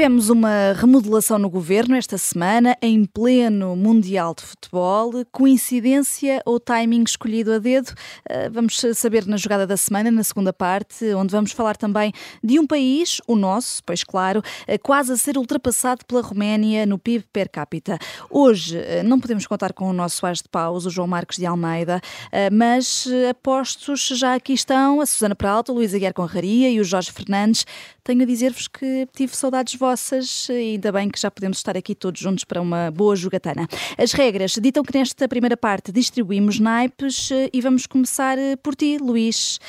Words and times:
Tivemos 0.00 0.30
uma 0.30 0.72
remodelação 0.72 1.38
no 1.38 1.50
governo 1.50 1.94
esta 1.94 2.16
semana, 2.16 2.74
em 2.80 3.04
pleno 3.04 3.76
Mundial 3.76 4.34
de 4.34 4.42
Futebol. 4.42 5.12
Coincidência 5.30 6.40
ou 6.46 6.58
timing 6.58 7.02
escolhido 7.02 7.52
a 7.52 7.58
dedo? 7.58 7.92
Ah, 8.26 8.48
vamos 8.50 8.80
saber 8.94 9.26
na 9.26 9.36
jogada 9.36 9.66
da 9.66 9.76
semana, 9.76 10.10
na 10.10 10.24
segunda 10.24 10.54
parte, 10.54 11.04
onde 11.12 11.30
vamos 11.30 11.52
falar 11.52 11.76
também 11.76 12.14
de 12.42 12.58
um 12.58 12.66
país, 12.66 13.20
o 13.26 13.36
nosso, 13.36 13.82
pois 13.84 14.02
claro, 14.02 14.40
ah, 14.66 14.78
quase 14.82 15.12
a 15.12 15.18
ser 15.18 15.36
ultrapassado 15.36 16.02
pela 16.06 16.22
Roménia 16.22 16.86
no 16.86 16.98
PIB 16.98 17.26
per 17.30 17.50
capita. 17.50 17.98
Hoje 18.30 18.78
ah, 18.78 19.02
não 19.02 19.20
podemos 19.20 19.46
contar 19.46 19.74
com 19.74 19.84
o 19.90 19.92
nosso 19.92 20.24
as 20.24 20.38
de 20.38 20.48
paus, 20.48 20.86
o 20.86 20.90
João 20.90 21.08
Marcos 21.08 21.36
de 21.36 21.44
Almeida, 21.44 22.00
mas 22.50 23.06
apostos 23.28 24.08
já 24.14 24.34
aqui 24.34 24.54
estão 24.54 25.02
a 25.02 25.04
Susana 25.04 25.34
Peralta, 25.34 25.72
o 25.72 25.74
Luís 25.74 25.92
Aguiar 25.92 26.14
Conraria 26.14 26.70
e 26.70 26.80
o 26.80 26.84
Jorge 26.84 27.12
Fernandes. 27.12 27.66
Tenho 28.10 28.22
a 28.24 28.26
dizer-vos 28.26 28.66
que 28.66 29.06
tive 29.14 29.36
saudades 29.36 29.76
vossas 29.76 30.48
e 30.48 30.72
ainda 30.72 30.90
bem 30.90 31.08
que 31.08 31.20
já 31.20 31.30
podemos 31.30 31.58
estar 31.58 31.76
aqui 31.76 31.94
todos 31.94 32.20
juntos 32.20 32.42
para 32.42 32.60
uma 32.60 32.90
boa 32.90 33.14
jogatana. 33.14 33.68
As 33.96 34.10
regras 34.10 34.58
ditam 34.60 34.82
que 34.82 34.98
nesta 34.98 35.28
primeira 35.28 35.56
parte 35.56 35.92
distribuímos 35.92 36.58
naipes 36.58 37.30
eh, 37.30 37.48
e 37.52 37.60
vamos 37.60 37.86
começar 37.86 38.36
eh, 38.36 38.56
por 38.56 38.74
ti, 38.74 38.98
Luís. 38.98 39.60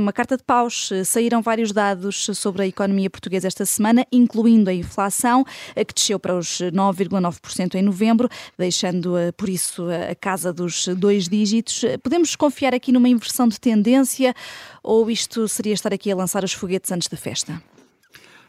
Uma 0.00 0.12
carta 0.12 0.36
de 0.36 0.42
paus. 0.42 0.90
Saíram 1.04 1.40
vários 1.42 1.70
dados 1.70 2.28
sobre 2.34 2.62
a 2.62 2.66
economia 2.66 3.08
portuguesa 3.08 3.46
esta 3.46 3.64
semana, 3.64 4.04
incluindo 4.10 4.68
a 4.68 4.74
inflação, 4.74 5.44
eh, 5.76 5.84
que 5.84 5.94
desceu 5.94 6.18
para 6.18 6.36
os 6.36 6.58
9,9% 6.58 7.76
em 7.76 7.82
novembro, 7.82 8.28
deixando 8.58 9.14
por 9.36 9.48
isso 9.48 9.84
a 10.10 10.12
casa 10.16 10.52
dos 10.52 10.88
dois 10.88 11.28
dígitos. 11.28 11.84
Podemos 12.02 12.34
confiar 12.34 12.74
aqui 12.74 12.90
numa 12.90 13.08
inversão 13.08 13.46
de 13.46 13.60
tendência 13.60 14.34
ou 14.82 15.08
isto 15.08 15.46
seria 15.46 15.72
estar 15.72 15.94
aqui 15.94 16.10
a 16.10 16.16
lançar 16.16 16.42
os 16.42 16.52
foguetes 16.52 16.90
antes 16.90 17.11
da 17.12 17.18
festa? 17.18 17.62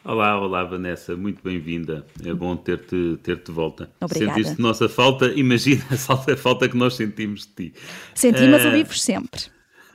Olá, 0.06 0.40
olá 0.40 0.64
Vanessa, 0.64 1.18
muito 1.18 1.44
bem-vinda. 1.44 2.06
É 2.26 2.34
bom 2.34 2.56
ter-te 2.56 3.18
ter 3.22 3.38
-te 3.38 3.48
de 3.48 3.52
volta. 3.52 3.90
Obrigada. 4.00 4.34
Sentiste 4.34 4.62
nossa 4.62 4.88
falta, 4.88 5.28
imagina 5.36 5.84
a 5.92 6.38
falta 6.38 6.70
que 6.70 6.78
nós 6.78 6.96
sentimos 6.96 7.46
de 7.46 7.72
ti. 7.72 7.74
Senti, 8.16 8.48
mas 8.48 8.64
uh... 8.64 8.68
ouvi-vos 8.68 9.02
sempre. 9.02 9.42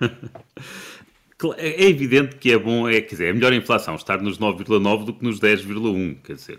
É 1.56 1.84
evidente 1.84 2.34
que 2.34 2.50
é 2.50 2.58
bom, 2.58 2.88
é, 2.88 3.00
quer 3.00 3.10
dizer, 3.10 3.28
é 3.28 3.32
melhor 3.32 3.52
a 3.52 3.54
inflação 3.54 3.94
estar 3.94 4.20
nos 4.20 4.40
9,9 4.40 5.04
do 5.04 5.14
que 5.14 5.22
nos 5.22 5.38
10,1, 5.38 6.16
quer 6.24 6.34
dizer, 6.34 6.58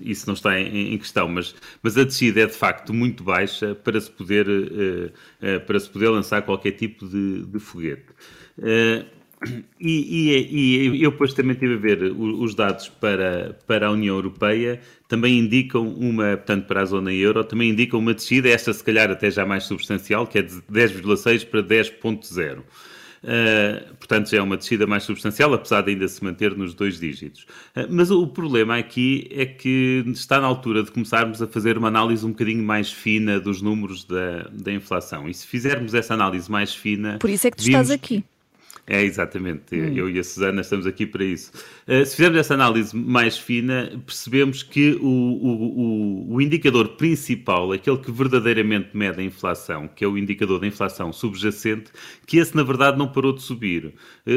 isso 0.00 0.26
não 0.26 0.32
está 0.32 0.58
em, 0.58 0.94
em, 0.94 0.96
questão, 0.96 1.28
mas, 1.28 1.54
mas 1.82 1.98
a 1.98 2.02
descida 2.02 2.40
é 2.40 2.46
de 2.46 2.54
facto 2.54 2.94
muito 2.94 3.22
baixa 3.22 3.74
para 3.74 4.00
se 4.00 4.10
poder, 4.10 4.48
uh, 4.48 5.12
uh, 5.42 5.60
para 5.66 5.78
se 5.78 5.90
poder 5.90 6.08
lançar 6.08 6.40
qualquer 6.40 6.70
tipo 6.70 7.06
de, 7.06 7.44
de 7.44 7.58
foguete. 7.58 8.06
Uh, 8.56 9.21
e, 9.80 10.30
e, 10.30 10.96
e, 10.96 11.02
eu 11.02 11.10
depois 11.10 11.34
também 11.34 11.56
tive 11.56 11.74
a 11.74 11.76
ver 11.76 12.02
os 12.02 12.54
dados 12.54 12.88
para, 12.88 13.58
para 13.66 13.88
a 13.88 13.90
União 13.90 14.14
Europeia, 14.14 14.80
também 15.08 15.38
indicam 15.38 15.86
uma, 15.88 16.36
portanto, 16.36 16.66
para 16.66 16.82
a 16.82 16.84
zona 16.84 17.12
euro, 17.12 17.44
também 17.44 17.70
indicam 17.70 17.98
uma 17.98 18.14
descida, 18.14 18.48
esta 18.48 18.72
se 18.72 18.82
calhar 18.82 19.10
até 19.10 19.30
já 19.30 19.44
mais 19.44 19.64
substancial, 19.64 20.26
que 20.26 20.38
é 20.38 20.42
de 20.42 20.54
10,6 20.70 21.46
para 21.46 21.62
10,0. 21.62 22.62
Uh, 23.22 23.94
portanto, 23.98 24.30
já 24.30 24.38
é 24.38 24.42
uma 24.42 24.56
descida 24.56 24.84
mais 24.84 25.04
substancial, 25.04 25.54
apesar 25.54 25.82
de 25.82 25.92
ainda 25.92 26.08
se 26.08 26.22
manter 26.24 26.56
nos 26.56 26.74
dois 26.74 26.98
dígitos. 26.98 27.42
Uh, 27.76 27.86
mas 27.88 28.10
o, 28.10 28.22
o 28.22 28.26
problema 28.26 28.76
aqui 28.76 29.28
é 29.30 29.46
que 29.46 30.02
está 30.08 30.40
na 30.40 30.46
altura 30.48 30.82
de 30.82 30.90
começarmos 30.90 31.40
a 31.40 31.46
fazer 31.46 31.78
uma 31.78 31.86
análise 31.86 32.26
um 32.26 32.30
bocadinho 32.30 32.64
mais 32.64 32.92
fina 32.92 33.38
dos 33.38 33.62
números 33.62 34.04
da, 34.04 34.48
da 34.52 34.72
inflação. 34.72 35.28
E 35.28 35.34
se 35.34 35.46
fizermos 35.46 35.94
essa 35.94 36.14
análise 36.14 36.50
mais 36.50 36.74
fina. 36.74 37.18
Por 37.20 37.30
isso 37.30 37.46
é 37.46 37.50
que 37.52 37.58
tu 37.58 37.62
vimos... 37.62 37.82
estás 37.82 37.90
aqui. 37.92 38.24
É, 38.84 39.02
exatamente. 39.04 39.76
Hum. 39.76 39.94
Eu 39.94 40.10
e 40.10 40.18
a 40.18 40.24
Susana 40.24 40.60
estamos 40.60 40.86
aqui 40.86 41.06
para 41.06 41.22
isso. 41.22 41.52
Uh, 41.86 42.04
se 42.04 42.16
fizermos 42.16 42.40
essa 42.40 42.54
análise 42.54 42.96
mais 42.96 43.38
fina, 43.38 43.92
percebemos 44.04 44.64
que 44.64 44.98
o, 45.00 45.06
o, 45.06 46.34
o, 46.34 46.40
indicador 46.40 46.88
principal, 46.88 47.70
aquele 47.70 47.98
que 47.98 48.10
verdadeiramente 48.10 48.88
mede 48.92 49.20
a 49.20 49.22
inflação, 49.22 49.86
que 49.86 50.04
é 50.04 50.08
o 50.08 50.18
indicador 50.18 50.58
da 50.58 50.66
inflação 50.66 51.12
subjacente, 51.12 51.92
que 52.26 52.38
esse 52.38 52.56
na 52.56 52.64
verdade 52.64 52.98
não 52.98 53.06
parou 53.06 53.32
de 53.32 53.40
subir, 53.40 53.86
uh, 53.86 53.92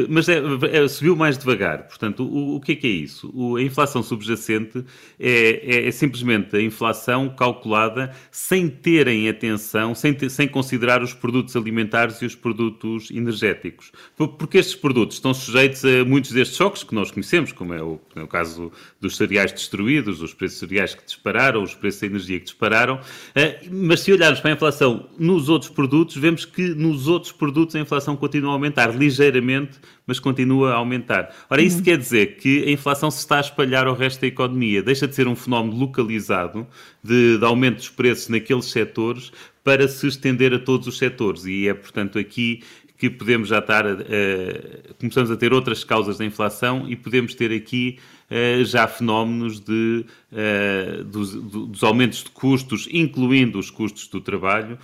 mas 0.08 0.28
é, 0.28 0.40
é, 0.70 0.86
subiu 0.86 1.16
mais 1.16 1.36
devagar. 1.36 1.88
Portanto, 1.88 2.22
o, 2.22 2.56
o 2.56 2.60
que 2.60 2.72
é 2.72 2.76
que 2.76 2.86
é 2.86 2.90
isso? 2.90 3.56
a 3.56 3.62
inflação 3.62 4.02
subjacente 4.02 4.84
é, 5.18 5.30
é, 5.76 5.88
é, 5.88 5.90
simplesmente 5.90 6.56
a 6.56 6.62
inflação 6.62 7.28
calculada 7.28 8.14
sem 8.30 8.68
terem 8.68 9.28
atenção, 9.28 9.92
sem, 9.92 10.14
ter, 10.14 10.30
sem 10.30 10.46
considerar 10.46 11.02
os 11.02 11.12
produtos 11.12 11.56
alimentares 11.56 12.22
e 12.22 12.26
os 12.26 12.36
produtos 12.36 13.10
energéticos 13.10 13.90
porque 14.38 14.58
estes 14.58 14.74
produtos 14.74 15.16
estão 15.16 15.32
sujeitos 15.32 15.84
a 15.84 16.04
muitos 16.04 16.32
destes 16.32 16.56
choques 16.56 16.82
que 16.82 16.94
nós 16.94 17.10
conhecemos, 17.10 17.52
como 17.52 17.74
é 17.74 17.82
o, 17.82 18.00
é 18.14 18.22
o 18.22 18.26
caso 18.28 18.70
dos 19.00 19.16
cereais 19.16 19.52
destruídos, 19.52 20.22
os 20.22 20.34
preços 20.34 20.58
cereais 20.58 20.94
que 20.94 21.04
dispararam, 21.04 21.62
os 21.62 21.74
preços 21.74 22.00
da 22.00 22.06
energia 22.06 22.38
que 22.38 22.44
dispararam. 22.44 23.00
Eh, 23.34 23.60
mas 23.70 24.00
se 24.00 24.12
olharmos 24.12 24.40
para 24.40 24.50
a 24.50 24.54
inflação 24.54 25.08
nos 25.18 25.48
outros 25.48 25.70
produtos, 25.70 26.16
vemos 26.16 26.44
que 26.44 26.74
nos 26.74 27.08
outros 27.08 27.32
produtos 27.32 27.74
a 27.76 27.80
inflação 27.80 28.16
continua 28.16 28.50
a 28.50 28.54
aumentar 28.54 28.94
ligeiramente, 28.96 29.78
mas 30.06 30.18
continua 30.18 30.72
a 30.72 30.74
aumentar. 30.76 31.34
Ora, 31.50 31.62
isso 31.62 31.78
uhum. 31.78 31.84
quer 31.84 31.98
dizer 31.98 32.36
que 32.36 32.64
a 32.64 32.70
inflação 32.70 33.10
se 33.10 33.18
está 33.18 33.38
a 33.38 33.40
espalhar 33.40 33.86
ao 33.86 33.94
resto 33.94 34.20
da 34.20 34.26
economia, 34.26 34.82
deixa 34.82 35.08
de 35.08 35.14
ser 35.14 35.26
um 35.26 35.34
fenómeno 35.34 35.76
localizado 35.76 36.66
de, 37.02 37.38
de 37.38 37.44
aumento 37.44 37.76
dos 37.76 37.88
preços 37.88 38.28
naqueles 38.28 38.66
setores 38.66 39.32
para 39.64 39.88
se 39.88 40.06
estender 40.06 40.54
a 40.54 40.60
todos 40.60 40.86
os 40.86 40.96
setores. 40.96 41.44
E 41.44 41.66
é, 41.66 41.74
portanto, 41.74 42.20
aqui 42.20 42.62
que 42.98 43.10
podemos 43.10 43.48
já 43.48 43.58
estar, 43.58 43.84
uh, 43.86 44.94
começamos 44.98 45.30
a 45.30 45.36
ter 45.36 45.52
outras 45.52 45.84
causas 45.84 46.16
da 46.16 46.24
inflação 46.24 46.86
e 46.88 46.96
podemos 46.96 47.34
ter 47.34 47.52
aqui 47.52 47.98
uh, 48.30 48.64
já 48.64 48.88
fenómenos 48.88 49.60
de, 49.60 50.04
uh, 50.32 51.04
dos, 51.04 51.34
dos, 51.34 51.84
aumentos 51.84 52.24
de 52.24 52.30
custos, 52.30 52.88
incluindo 52.90 53.58
os 53.58 53.70
custos 53.70 54.08
do 54.08 54.20
trabalho, 54.20 54.78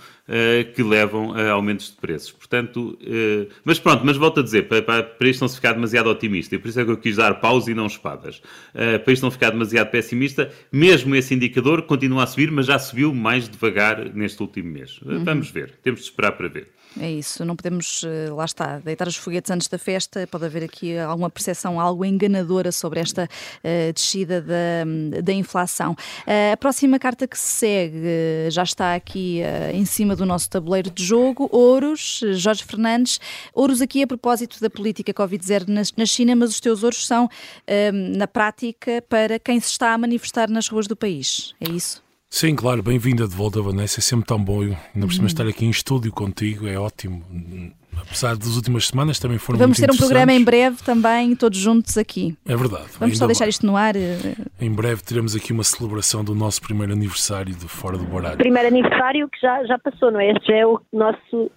que 0.73 0.81
levam 0.81 1.35
a 1.35 1.51
aumentos 1.51 1.91
de 1.91 1.97
preços. 1.97 2.31
Portanto, 2.31 2.97
mas 3.65 3.77
pronto, 3.77 4.05
mas 4.05 4.15
volto 4.15 4.39
a 4.39 4.43
dizer, 4.43 4.69
para, 4.69 4.81
para, 4.81 5.03
para, 5.03 5.27
isto 5.27 5.41
não 5.41 5.49
se 5.49 5.57
ficar 5.57 5.73
demasiado 5.73 6.07
otimista, 6.09 6.55
e 6.55 6.57
por 6.57 6.69
isso 6.69 6.79
é 6.79 6.85
que 6.85 6.91
eu 6.91 6.95
quis 6.95 7.17
dar 7.17 7.41
paus 7.41 7.67
e 7.67 7.73
não 7.73 7.87
espadas, 7.87 8.41
para 9.03 9.11
isto 9.11 9.21
não 9.21 9.29
ficar 9.29 9.49
demasiado 9.49 9.91
pessimista, 9.91 10.49
mesmo 10.71 11.13
esse 11.13 11.33
indicador 11.33 11.81
continua 11.81 12.23
a 12.23 12.27
subir, 12.27 12.49
mas 12.49 12.67
já 12.67 12.79
subiu 12.79 13.13
mais 13.13 13.49
devagar 13.49 14.15
neste 14.15 14.41
último 14.41 14.71
mês. 14.71 15.01
Uhum. 15.01 15.25
Vamos 15.25 15.51
ver, 15.51 15.73
temos 15.83 15.99
de 15.99 16.05
esperar 16.05 16.31
para 16.31 16.47
ver. 16.47 16.69
É 16.99 17.09
isso, 17.09 17.43
não 17.43 17.55
podemos, 17.55 18.03
eh, 18.05 18.29
lá 18.31 18.45
está, 18.45 18.77
deitar 18.77 19.07
os 19.07 19.15
foguetes 19.15 19.49
antes 19.49 19.67
da 19.67 19.79
festa. 19.79 20.27
Pode 20.27 20.45
haver 20.45 20.63
aqui 20.63 20.97
alguma 20.97 21.29
percepção 21.29 21.79
algo 21.79 22.05
enganadora 22.05 22.71
sobre 22.71 22.99
esta 22.99 23.23
uh, 23.23 23.93
descida 23.93 24.41
da, 24.41 25.21
da 25.21 25.33
inflação. 25.33 25.93
Uh, 25.93 26.53
a 26.53 26.57
próxima 26.57 26.99
carta 26.99 27.27
que 27.27 27.37
se 27.37 27.47
segue 27.47 27.97
uh, 27.97 28.51
já 28.51 28.63
está 28.63 28.93
aqui 28.93 29.41
em 29.73 29.85
cima 29.85 30.15
do 30.15 30.25
nosso 30.25 30.49
tabuleiro 30.49 30.91
de 30.91 31.03
jogo: 31.03 31.49
Ouros, 31.51 32.21
Jorge 32.33 32.63
Fernandes. 32.63 33.19
Ouros 33.53 33.81
aqui 33.81 34.03
a 34.03 34.07
propósito 34.07 34.59
da 34.61 34.69
política 34.69 35.13
Covid-0 35.13 35.67
na, 35.67 35.81
na, 35.97 36.05
China, 36.05 36.35
mas 36.35 36.51
os 36.51 36.59
teus 36.59 36.83
ouros 36.83 37.07
são, 37.07 37.29
na 38.15 38.27
prática, 38.27 39.03
para 39.09 39.39
quem 39.39 39.59
se 39.59 39.69
está 39.69 39.93
a 39.93 39.97
manifestar 39.97 40.49
nas 40.49 40.67
ruas 40.67 40.87
do 40.87 40.95
país. 40.95 41.53
É 41.59 41.69
isso? 41.69 42.03
Sim, 42.33 42.55
claro, 42.55 42.81
bem-vinda 42.81 43.27
de 43.27 43.35
volta, 43.35 43.61
Vanessa. 43.61 43.99
É 43.99 44.01
sempre 44.01 44.25
tão 44.25 44.43
bom. 44.43 44.61
Ainda 44.61 44.75
por 45.05 45.11
cima 45.11 45.21
uhum. 45.21 45.27
estar 45.27 45.45
aqui 45.45 45.67
em 45.67 45.69
estúdio 45.69 46.11
contigo 46.11 46.67
é 46.67 46.75
ótimo. 46.79 47.23
Apesar 47.95 48.35
das 48.35 48.55
últimas 48.55 48.87
semanas 48.87 49.19
também 49.19 49.37
foram 49.37 49.59
Vamos 49.59 49.77
ter 49.77 49.91
um 49.91 49.95
programa 49.95 50.33
em 50.33 50.43
breve 50.43 50.77
também, 50.83 51.35
todos 51.35 51.59
juntos 51.59 51.95
aqui. 51.95 52.35
É 52.43 52.55
verdade. 52.55 52.85
Vamos 52.99 53.19
só 53.19 53.27
deixar 53.27 53.47
isto 53.47 53.63
no 53.67 53.77
ar. 53.77 53.93
Em 54.59 54.71
breve 54.71 55.03
teremos 55.03 55.35
aqui 55.35 55.53
uma 55.53 55.63
celebração 55.63 56.23
do 56.23 56.33
nosso 56.33 56.59
primeiro 56.59 56.91
aniversário 56.91 57.53
de 57.53 57.67
Fora 57.67 57.99
do 57.99 58.05
Baralho. 58.05 58.39
Primeiro 58.39 58.67
aniversário 58.67 59.29
que 59.29 59.39
já, 59.39 59.63
já 59.65 59.77
passou, 59.77 60.11
não 60.11 60.19
é? 60.19 60.31
Este 60.31 60.47
já 60.47 60.55
é 60.55 60.65
o 60.65 60.81
nosso 60.91 61.51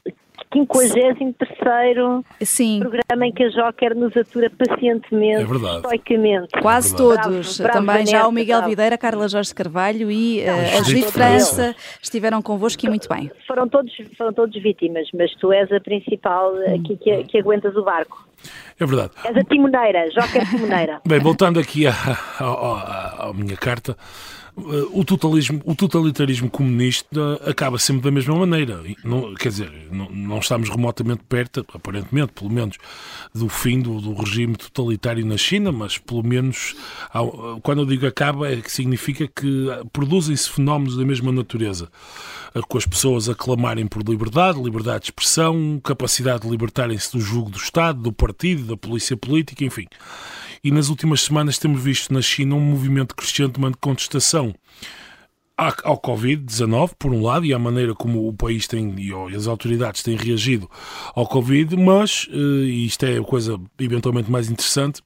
53 0.53 2.25
Sim. 2.43 2.81
programa 2.81 3.27
em 3.27 3.33
que 3.33 3.45
a 3.45 3.49
Joker 3.49 3.95
nos 3.97 4.17
atura 4.17 4.51
pacientemente, 4.51 5.43
é 5.43 5.77
estoicamente. 5.77 6.49
Quase 6.61 6.95
é 6.95 6.97
todos. 6.97 7.59
Bravo, 7.59 7.63
bravo, 7.63 7.87
Também 7.87 8.07
já 8.07 8.27
o 8.27 8.33
Miguel 8.33 8.59
bravo. 8.59 8.71
Videira, 8.71 8.99
Carla 8.99 9.29
Jorge 9.29 9.55
Carvalho 9.55 10.11
e 10.11 10.41
uh, 10.41 10.79
a 10.79 10.83
Judite 10.83 11.13
França 11.13 11.75
estiveram 12.03 12.41
convosco 12.41 12.85
e 12.87 12.89
muito 12.89 13.09
bem. 13.09 13.31
Foram 13.47 13.69
todos, 13.69 13.93
foram 14.17 14.33
todos 14.33 14.63
vítimas, 14.63 15.09
mas 15.15 15.35
tu 15.37 15.53
és 15.53 15.71
a 15.73 15.81
principal 15.81 16.55
aqui 16.75 16.97
que, 16.97 17.25
que 17.25 17.39
aguentas 17.39 17.75
o 17.77 17.83
barco. 17.83 18.27
É 18.79 18.85
verdade. 18.85 19.13
És 19.25 19.37
a 19.37 19.45
timoneira, 19.45 20.09
Joker 20.11 20.49
timoneira. 20.51 21.01
Bem, 21.07 21.19
voltando 21.19 21.59
aqui 21.59 21.87
à, 21.87 21.93
à, 22.39 23.29
à 23.29 23.33
minha 23.35 23.57
carta, 23.57 23.97
o, 24.57 25.05
totalismo, 25.05 25.61
o 25.67 25.75
totalitarismo 25.75 26.49
comunista 26.49 27.35
acaba 27.47 27.79
sempre 27.79 28.03
da 28.03 28.11
mesma 28.11 28.35
maneira. 28.35 28.83
Não, 29.05 29.35
quer 29.35 29.51
dizer, 29.51 29.71
não, 29.91 30.09
não, 30.09 30.39
estamos 30.39 30.71
remotamente 30.71 31.23
perto, 31.29 31.65
aparentemente, 31.75 32.33
pelo 32.33 32.51
menos, 32.51 32.79
do 33.35 33.51
fim 33.51 33.81
do, 33.81 34.01
do, 34.01 34.15
regime 34.15 34.57
totalitário 34.57 35.27
na 35.27 35.37
China, 35.37 35.71
mas 35.71 35.99
pelo 35.99 36.23
menos, 36.23 36.75
quando 37.63 37.83
eu 37.83 37.87
digo 37.87 38.07
acaba, 38.07 38.51
é 38.51 38.57
que 38.57 38.73
significa 38.73 39.29
que 39.29 39.67
produzem-se 39.93 40.49
fenómenos 40.49 40.97
da 40.97 41.05
mesma 41.05 41.31
natureza, 41.31 41.91
com 42.67 42.79
as 42.79 42.87
pessoas 42.87 43.29
a 43.29 43.35
clamarem 43.35 43.87
por 43.87 44.03
liberdade, 44.03 44.63
liberdade 44.63 45.01
de 45.01 45.07
expressão, 45.07 45.79
capacidade 45.85 46.45
de 46.45 46.49
libertarem-se 46.49 47.13
do 47.13 47.21
jugo 47.21 47.51
do 47.51 47.59
Estado, 47.59 48.01
do 48.01 48.13
partido, 48.13 48.65
da 48.65 48.77
polícia 48.77 49.17
política, 49.19 49.65
enfim. 49.65 49.87
E 50.67 50.71
nas 50.73 50.89
últimas 50.89 51.21
semanas 51.21 51.59
temos 51.59 51.81
visto 51.81 52.13
na 52.13 52.21
China 52.21 52.57
um 52.57 52.61
movimento 52.61 53.15
crescente 53.15 53.61
de 53.61 53.77
contestação 53.81 54.53
ao 55.57 55.97
Covid-19, 55.97 56.91
por 56.99 57.13
um 57.13 57.23
lado, 57.23 57.47
e 57.47 57.55
à 57.55 57.59
maneira 57.59 57.95
como 57.95 58.27
o 58.27 58.33
país 58.33 58.67
tem 58.67 58.93
e 58.99 59.37
as 59.37 59.47
autoridades 59.47 60.03
têm 60.03 60.17
reagido 60.17 60.69
ao 61.15 61.25
Covid, 61.25 61.77
mas, 61.77 62.29
eh, 62.33 62.65
e 62.65 62.85
isto 62.85 63.07
é 63.07 63.17
a 63.17 63.23
coisa 63.23 63.61
eventualmente 63.79 64.29
mais 64.29 64.51
interessante, 64.51 65.01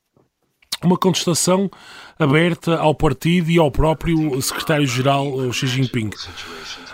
uma 0.82 0.96
contestação 0.96 1.70
aberta 2.18 2.78
ao 2.78 2.94
partido 2.94 3.50
e 3.50 3.58
ao 3.58 3.70
próprio 3.70 4.40
secretário-geral 4.40 5.44
eh, 5.44 5.52
Xi 5.52 5.66
Jinping. 5.66 6.08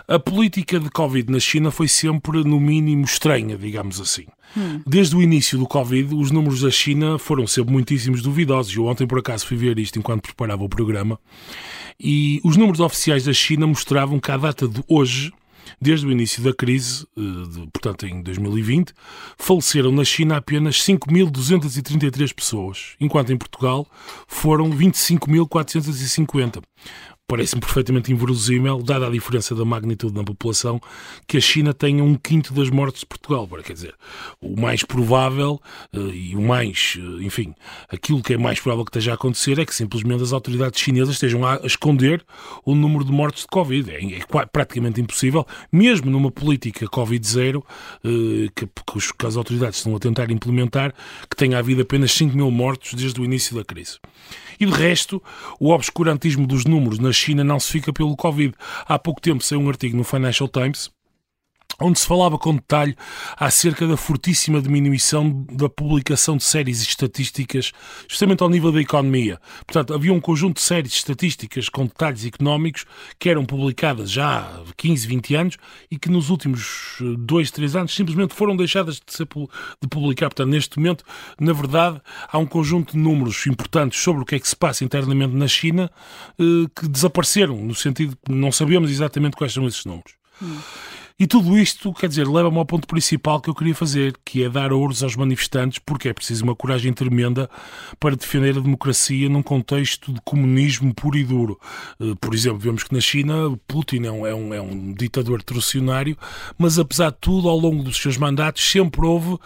A 0.09 0.21
política 0.21 0.79
de 0.79 0.89
Covid 0.89 1.33
na 1.33 1.41
China 1.41 1.73
foi 1.73 1.89
sempre, 1.89 2.45
no 2.45 2.61
mínimo, 2.61 3.05
estranha, 3.05 3.57
digamos 3.57 4.01
assim. 4.01 4.27
Hum. 4.57 4.81
Desde 4.87 5.17
o 5.17 5.23
início 5.23 5.59
do 5.59 5.67
Covid, 5.67 6.15
os 6.15 6.31
números 6.31 6.61
da 6.61 6.71
China 6.71 7.19
foram 7.19 7.45
sempre 7.47 7.73
muitíssimos 7.73 8.23
duvidosos. 8.23 8.75
Eu 8.75 8.87
ontem, 8.87 9.07
por 9.07 9.19
acaso, 9.19 9.45
fui 9.45 9.57
ver 9.57 9.79
isto 9.81 9.99
enquanto 9.99 10.23
preparava 10.23 10.63
o 10.63 10.69
programa. 10.69 11.19
E 11.99 12.41
os 12.45 12.57
números 12.57 12.79
oficiais 12.79 13.25
da 13.25 13.33
China 13.33 13.67
mostravam 13.67 14.21
que, 14.21 14.31
à 14.31 14.37
data 14.37 14.69
de 14.69 14.81
hoje, 14.87 15.33
desde 15.81 16.07
o 16.07 16.13
início 16.13 16.41
da 16.43 16.55
crise, 16.55 17.05
eh, 17.17 17.67
portanto 17.73 18.07
em 18.07 18.23
2020, 18.23 18.93
faleceram 19.37 19.91
na 19.91 20.05
China 20.05 20.37
apenas 20.37 20.77
5.233 20.77 22.33
pessoas, 22.33 22.95
enquanto 23.01 23.33
em 23.33 23.37
Portugal 23.37 23.87
foram 24.29 24.71
25.450 24.71 26.63
parece-me 27.27 27.61
perfeitamente 27.61 28.13
inverosímil, 28.13 28.83
dada 28.83 29.09
a 29.09 29.11
diferença 29.11 29.55
da 29.55 29.65
magnitude 29.65 30.15
da 30.15 30.23
população, 30.23 30.81
que 31.27 31.37
a 31.37 31.41
China 31.41 31.75
tenha 31.75 32.03
um 32.03 32.15
quinto 32.15 32.55
das 32.55 32.71
mortes 32.71 33.01
de 33.01 33.07
Portugal. 33.07 33.49
Quer 33.65 33.73
dizer, 33.73 33.95
o 34.41 34.59
mais 34.61 34.85
provável 34.85 35.61
uh, 35.93 35.99
e 36.11 36.37
o 36.37 36.41
mais, 36.41 36.97
uh, 36.97 37.21
enfim, 37.21 37.55
aquilo 37.89 38.23
que 38.23 38.35
é 38.35 38.39
mais 38.39 38.61
provável 38.61 38.85
que 38.85 38.91
esteja 38.91 39.11
a 39.11 39.15
acontecer 39.15 39.59
é 39.59 39.67
que 39.67 39.75
simplesmente 39.75 40.23
as 40.23 40.33
autoridades 40.33 40.81
chinesas 40.81 41.15
estejam 41.15 41.45
a, 41.45 41.61
esconder 41.65 42.25
o 42.65 42.75
número 42.75 43.05
de 43.05 43.11
mortes 43.11 43.43
de 43.43 43.49
Covid. 43.49 43.91
É, 43.91 43.99
é 43.99 44.47
praticamente 44.47 45.01
impossível, 45.01 45.45
mesmo 45.73 46.09
numa 46.11 46.31
política 46.31 46.87
Covid-0, 46.87 47.57
uh, 47.57 47.63
que, 48.55 48.67
que, 48.67 49.27
as 49.27 49.37
autoridades 49.37 49.79
estão 49.79 49.97
a 49.97 49.99
tentar 49.99 50.31
implementar, 50.31 50.95
que 51.29 51.37
tenha 51.37 51.59
havido 51.59 51.83
apenas 51.83 52.13
5 52.13 52.37
mil 52.37 52.51
mortos 52.53 52.95
desde 52.95 53.21
o 53.21 53.25
início 53.25 53.57
da 53.57 53.65
crise. 53.65 53.99
E 54.59 54.67
de 54.67 54.73
resto, 54.73 55.23
o 55.61 55.71
obscurantismo 55.71 56.47
dos 56.47 56.65
números 56.65 56.99
na 56.99 57.13
China 57.13 57.45
não 57.45 57.61
se 57.61 57.71
fica 57.71 57.93
pelo 57.93 58.17
Covid. 58.17 58.55
Há 58.87 58.99
pouco 58.99 59.21
tempo 59.21 59.45
saiu 59.45 59.61
um 59.61 59.69
artigo 59.69 59.97
no 59.97 60.05
Financial 60.05 60.49
Times 60.49 60.91
onde 61.81 61.99
se 61.99 62.07
falava 62.07 62.39
com 62.39 62.55
detalhe 62.55 62.97
acerca 63.37 63.87
da 63.87 63.97
fortíssima 63.97 64.61
diminuição 64.61 65.47
da 65.53 65.69
publicação 65.69 66.37
de 66.37 66.45
séries 66.45 66.83
e 66.83 66.87
estatísticas, 66.87 67.73
justamente 68.09 68.43
ao 68.43 68.49
nível 68.49 68.73
da 68.73 68.81
economia. 68.81 69.41
Portanto, 69.67 69.95
havia 69.95 70.13
um 70.13 70.21
conjunto 70.21 70.57
de 70.57 70.63
séries 70.63 70.95
estatísticas 70.95 71.69
com 71.69 71.85
detalhes 71.85 72.25
económicos 72.25 72.85
que 73.19 73.29
eram 73.29 73.45
publicadas 73.45 74.11
já 74.11 74.41
há 74.41 74.63
15, 74.77 75.07
20 75.07 75.35
anos 75.35 75.57
e 75.91 75.99
que 75.99 76.11
nos 76.11 76.31
últimos 76.31 76.97
2, 77.01 77.49
eh, 77.49 77.53
3 77.53 77.77
anos 77.77 77.95
simplesmente 77.95 78.35
foram 78.35 78.57
deixadas 78.57 78.97
de, 78.97 79.13
ser, 79.13 79.27
de 79.27 79.89
publicar. 79.89 80.29
Portanto, 80.29 80.49
neste 80.49 80.79
momento, 80.79 81.05
na 81.39 81.53
verdade, 81.53 82.01
há 82.29 82.39
um 82.39 82.47
conjunto 82.47 82.93
de 82.93 82.99
números 82.99 83.47
importantes 83.47 84.01
sobre 84.01 84.23
o 84.23 84.25
que 84.25 84.35
é 84.35 84.39
que 84.39 84.49
se 84.49 84.57
passa 84.57 84.85
internamente 84.85 85.35
na 85.35 85.49
China 85.49 85.91
eh, 86.39 86.69
que 86.75 86.89
desapareceram, 86.89 87.57
no 87.57 87.75
sentido 87.75 88.17
que 88.25 88.33
não 88.33 88.51
sabemos 88.51 88.91
exatamente 88.91 89.37
quais 89.37 89.53
são 89.53 89.67
esses 89.67 89.85
números. 89.85 90.15
Hum. 90.43 90.59
E 91.19 91.27
tudo 91.27 91.57
isto, 91.57 91.95
quer 91.95 92.11
dizer, 92.11 92.29
leva-me 92.29 92.59
ao 92.59 92.67
ponto 92.67 92.87
principal 92.87 93.41
que 93.41 93.49
eu 93.49 93.55
queria 93.55 93.75
fazer, 93.75 94.15
que 94.23 94.45
é 94.45 94.51
dar 94.51 94.71
ouros 94.71 95.03
aos 95.03 95.17
manifestantes, 95.17 95.79
porque 95.79 96.11
é 96.11 96.13
preciso 96.13 96.45
uma 96.45 96.55
coragem 96.55 96.93
tremenda 96.93 97.49
para 97.99 98.15
defender 98.15 98.51
a 98.59 98.61
democracia 98.61 99.27
num 99.27 99.43
contexto 99.43 100.13
de 100.13 100.21
comunismo 100.23 100.95
puro 100.95 101.17
e 101.17 101.25
duro. 101.25 101.59
Eh, 101.99 102.13
por 102.21 102.35
exemplo, 102.35 102.59
vemos 102.59 102.83
que 102.83 102.93
na 102.93 103.01
China 103.01 103.59
Putin 103.67 104.05
é 104.05 104.13
um, 104.13 104.27
é 104.27 104.35
um, 104.35 104.53
é 104.53 104.61
um 104.61 104.93
ditador 104.93 105.39
revolucionário, 105.39 106.19
mas 106.59 106.79
apesar 106.79 107.11
de 107.11 107.17
tudo, 107.19 107.49
ao 107.49 107.59
longo 107.59 107.83
dos 107.83 107.97
seus 107.97 108.19
mandatos, 108.19 108.71
sempre 108.71 109.07
houve 109.07 109.39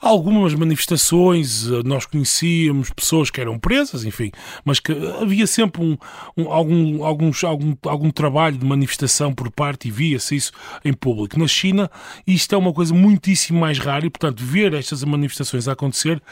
algumas 0.00 0.54
manifestações, 0.54 1.66
eh, 1.66 1.82
nós 1.84 2.06
conhecíamos 2.06 2.90
pessoas 2.90 3.30
que 3.30 3.40
eram 3.40 3.58
presas, 3.58 4.04
enfim, 4.04 4.30
mas 4.64 4.80
que 4.80 4.92
havia 5.20 5.46
sempre 5.46 5.82
um, 5.82 5.96
um 6.36 6.50
algum, 6.50 7.04
alguns, 7.04 7.42
algum, 7.44 7.74
algum 7.84 8.10
trabalho 8.10 8.56
de 8.56 8.64
manifestação 8.64 9.32
por 9.34 9.50
parte 9.50 9.88
e 9.88 9.90
via-se 9.90 10.36
isso 10.36 10.52
em 10.84 10.92
público. 10.92 11.38
Na 11.38 11.46
China, 11.46 11.90
isto 12.26 12.54
é 12.54 12.58
uma 12.58 12.72
coisa 12.72 12.94
muitíssimo 12.94 13.58
mais 13.58 13.78
rara 13.78 14.06
e, 14.06 14.10
portanto, 14.10 14.42
ver 14.42 14.74
estas 14.74 15.02
manifestações 15.04 15.68
a 15.68 15.72
acontecer 15.72 16.22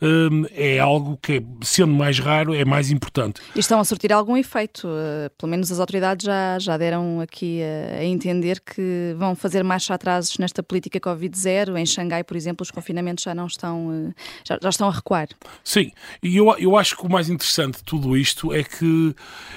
um, 0.00 0.44
é 0.52 0.78
algo 0.78 1.18
que, 1.20 1.42
sendo 1.62 1.92
mais 1.92 2.18
raro, 2.18 2.54
é 2.54 2.64
mais 2.64 2.90
importante. 2.90 3.40
E 3.54 3.60
estão 3.60 3.80
a 3.80 3.84
surtir 3.84 4.12
algum 4.12 4.36
efeito. 4.36 4.86
Uh, 4.86 5.30
pelo 5.36 5.50
menos 5.50 5.70
as 5.72 5.80
autoridades 5.80 6.24
já, 6.24 6.58
já 6.58 6.76
deram 6.76 7.20
aqui 7.20 7.60
uh, 7.60 8.00
a 8.00 8.04
entender 8.04 8.60
que 8.60 9.14
vão 9.16 9.34
fazer 9.34 9.64
marcha 9.64 9.94
atrasos 9.94 10.38
nesta 10.38 10.62
política 10.62 11.00
Covid-0. 11.00 11.76
Em 11.76 11.86
Xangai, 11.86 12.22
por 12.22 12.36
exemplo, 12.36 12.62
os 12.62 12.70
confinamentos 12.70 13.15
já 13.24 13.34
não 13.34 13.46
estão, 13.46 13.92
eh, 13.92 14.22
já, 14.44 14.58
já, 14.62 14.68
estão 14.68 14.88
a 14.88 14.92
recuar. 14.92 15.28
Sim, 15.62 15.90
e 16.22 16.36
eu, 16.36 16.54
eu 16.58 16.76
acho 16.76 16.96
que 16.96 17.06
o 17.06 17.10
mais 17.10 17.28
interessante 17.28 17.78
de 17.78 17.84
tudo 17.84 18.16
isto 18.16 18.52
é 18.52 18.62
que 18.62 19.14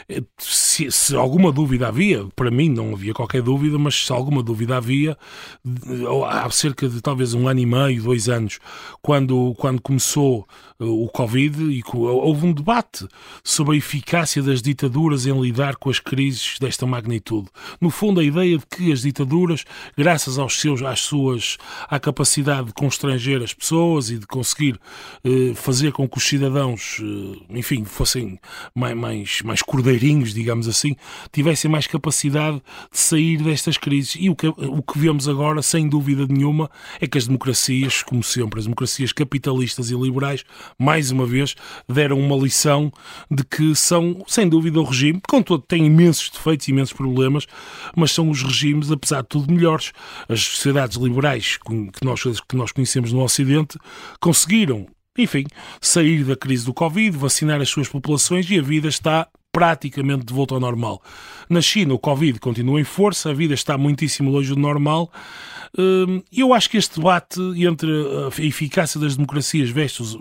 eh, 0.08 0.24
se, 0.38 0.92
se, 0.92 1.16
alguma 1.16 1.52
dúvida 1.52 1.88
havia, 1.88 2.26
para 2.36 2.52
mim 2.52 2.70
não 2.70 2.94
havia 2.94 3.14
qualquer 3.14 3.42
dúvida, 3.42 3.78
mas 3.78 4.06
se 4.06 4.12
alguma 4.12 4.42
dúvida 4.42 4.78
havia, 4.78 5.18
há 6.28 6.50
cerca 6.50 6.88
de 6.88 7.02
talvez 7.02 7.34
um 7.34 7.48
ano 7.48 7.60
e 7.60 7.66
meio, 7.66 8.04
dois 8.04 8.30
anos, 8.30 8.60
quando, 9.02 9.54
quando 9.58 9.82
começou 9.82 10.48
eh, 10.80 10.86
o 10.86 11.08
Covid 11.08 11.64
e 11.64 11.84
houve 11.94 12.46
um 12.46 12.54
debate 12.54 13.08
sobre 13.44 13.76
a 13.76 13.78
eficácia 13.78 14.42
das 14.42 14.62
ditaduras 14.62 15.26
em 15.26 15.40
lidar 15.40 15.76
com 15.76 15.90
as 15.90 16.00
crises 16.00 16.58
desta 16.60 16.86
magnitude. 16.86 17.50
No 17.80 17.90
fundo, 17.90 18.20
a 18.20 18.24
ideia 18.24 18.58
de 18.58 18.66
que 18.66 18.92
as 18.92 19.02
ditaduras, 19.02 19.66
graças 19.98 20.38
aos 20.38 20.60
seus, 20.60 20.82
às 20.82 21.02
suas, 21.02 21.58
à 21.88 22.00
capacidade 22.00 22.68
de 22.68 22.74
constranger 22.74 23.42
as 23.50 23.54
pessoas 23.54 24.10
e 24.10 24.18
de 24.18 24.28
conseguir 24.28 24.80
eh, 25.24 25.54
fazer 25.56 25.92
com 25.92 26.08
que 26.08 26.18
os 26.18 26.24
cidadãos, 26.24 27.02
eh, 27.02 27.58
enfim, 27.58 27.84
fossem 27.84 28.40
mais, 28.76 28.96
mais, 28.96 29.42
mais 29.44 29.62
cordeirinhos, 29.62 30.34
digamos 30.34 30.68
assim, 30.68 30.96
tivessem 31.32 31.70
mais 31.70 31.88
capacidade 31.88 32.62
de 32.92 32.98
sair 32.98 33.38
destas 33.38 33.78
crises. 33.78 34.16
E 34.20 34.30
o 34.30 34.36
que, 34.36 34.48
o 34.48 34.82
que 34.82 34.98
vemos 34.98 35.28
agora, 35.28 35.62
sem 35.62 35.88
dúvida 35.88 36.26
nenhuma, 36.28 36.70
é 37.02 37.08
que 37.08 37.18
as 37.18 37.26
democracias, 37.26 38.04
como 38.04 38.24
sempre, 38.24 38.60
as 38.60 38.66
democracias 38.66 39.12
capitalistas 39.12 39.90
e 39.90 39.96
liberais, 39.96 40.44
mais 40.78 41.12
uma 41.12 41.26
vez, 41.26 41.56
deram 41.88 42.20
uma 42.20 42.36
lição 42.36 42.92
de 43.30 43.44
que 43.44 43.76
são, 43.76 44.24
sem 44.28 44.48
dúvida, 44.48 44.80
o 44.80 44.84
regime, 44.84 45.22
contudo, 45.28 45.64
tem 45.68 45.86
imensos 45.86 46.30
defeitos, 46.30 46.68
imensos 46.68 46.94
problemas, 46.94 47.48
mas 47.96 48.12
são 48.12 48.30
os 48.30 48.44
regimes, 48.44 48.92
apesar 48.92 49.22
de 49.22 49.28
tudo, 49.30 49.52
melhores. 49.52 49.92
As 50.28 50.42
sociedades 50.42 50.98
liberais 50.98 51.58
que 51.58 52.06
nós, 52.06 52.22
que 52.48 52.56
nós 52.56 52.72
conhecemos 52.72 53.12
no 53.12 53.24
Ocidente 53.24 53.39
conseguiram 54.20 54.88
enfim, 55.18 55.46
sair 55.82 56.24
da 56.24 56.36
crise 56.36 56.66
do 56.66 56.74
Covid, 56.74 57.18
vacinar 57.18 57.60
as 57.60 57.68
suas 57.68 57.90
populações 57.90 58.50
e 58.50 58.58
a 58.58 58.62
vida 58.62 58.88
está 58.88 59.28
praticamente 59.52 60.26
de 60.26 60.34
volta 60.34 60.54
ao 60.54 60.60
normal. 60.60 61.02
Na 61.50 61.62
China, 61.62 61.94
o 61.94 62.00
Covid 62.00 62.40
continua 62.40 62.80
em 62.80 62.84
força, 62.84 63.30
a 63.30 63.34
vida 63.34 63.54
está 63.54 63.78
muitíssimo 63.78 64.32
longe 64.32 64.50
do 64.50 64.60
normal. 64.60 65.12
Hum, 65.78 66.22
eu 66.32 66.54
acho 66.54 66.70
que 66.70 66.78
este 66.78 66.98
debate 66.98 67.40
entre 67.66 67.90
a 67.92 68.46
eficácia 68.46 69.00
das 69.00 69.16
democracias 69.16 69.70
versus 69.70 70.18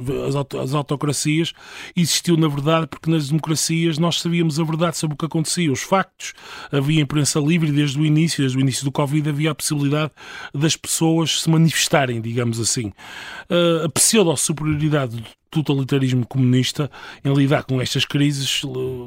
as 0.61 0.75
autocracias 0.75 1.53
existiu, 1.97 2.37
na 2.37 2.49
verdade, 2.49 2.87
porque 2.87 3.11
nas 3.11 3.29
democracias 3.29 3.99
nós 3.99 4.21
sabíamos 4.21 4.61
a 4.61 4.65
verdade 4.65 4.97
sobre 4.97 5.15
o 5.15 5.17
que 5.17 5.27
acontecia, 5.27 5.73
os 5.73 5.83
factos. 5.83 6.35
Havia 6.71 7.01
imprensa 7.01 7.41
livre 7.41 7.71
desde 7.73 7.99
o 7.99 8.05
início, 8.05 8.43
desde 8.43 8.59
o 8.59 8.61
início 8.61 8.85
do 8.85 8.93
Covid, 8.93 9.29
havia 9.29 9.51
a 9.51 9.55
possibilidade 9.55 10.13
das 10.55 10.77
pessoas 10.77 11.43
se 11.43 11.51
manifestarem, 11.51 12.21
digamos 12.21 12.61
assim. 12.61 12.93
Uh, 13.51 13.87
a 13.87 13.89
pseudo-superioridade 13.89 15.25
totalitarismo 15.51 16.27
comunista 16.27 16.91
em 17.25 17.33
lidar 17.33 17.65
com 17.65 17.81
estas 17.81 18.05
crises 18.05 18.63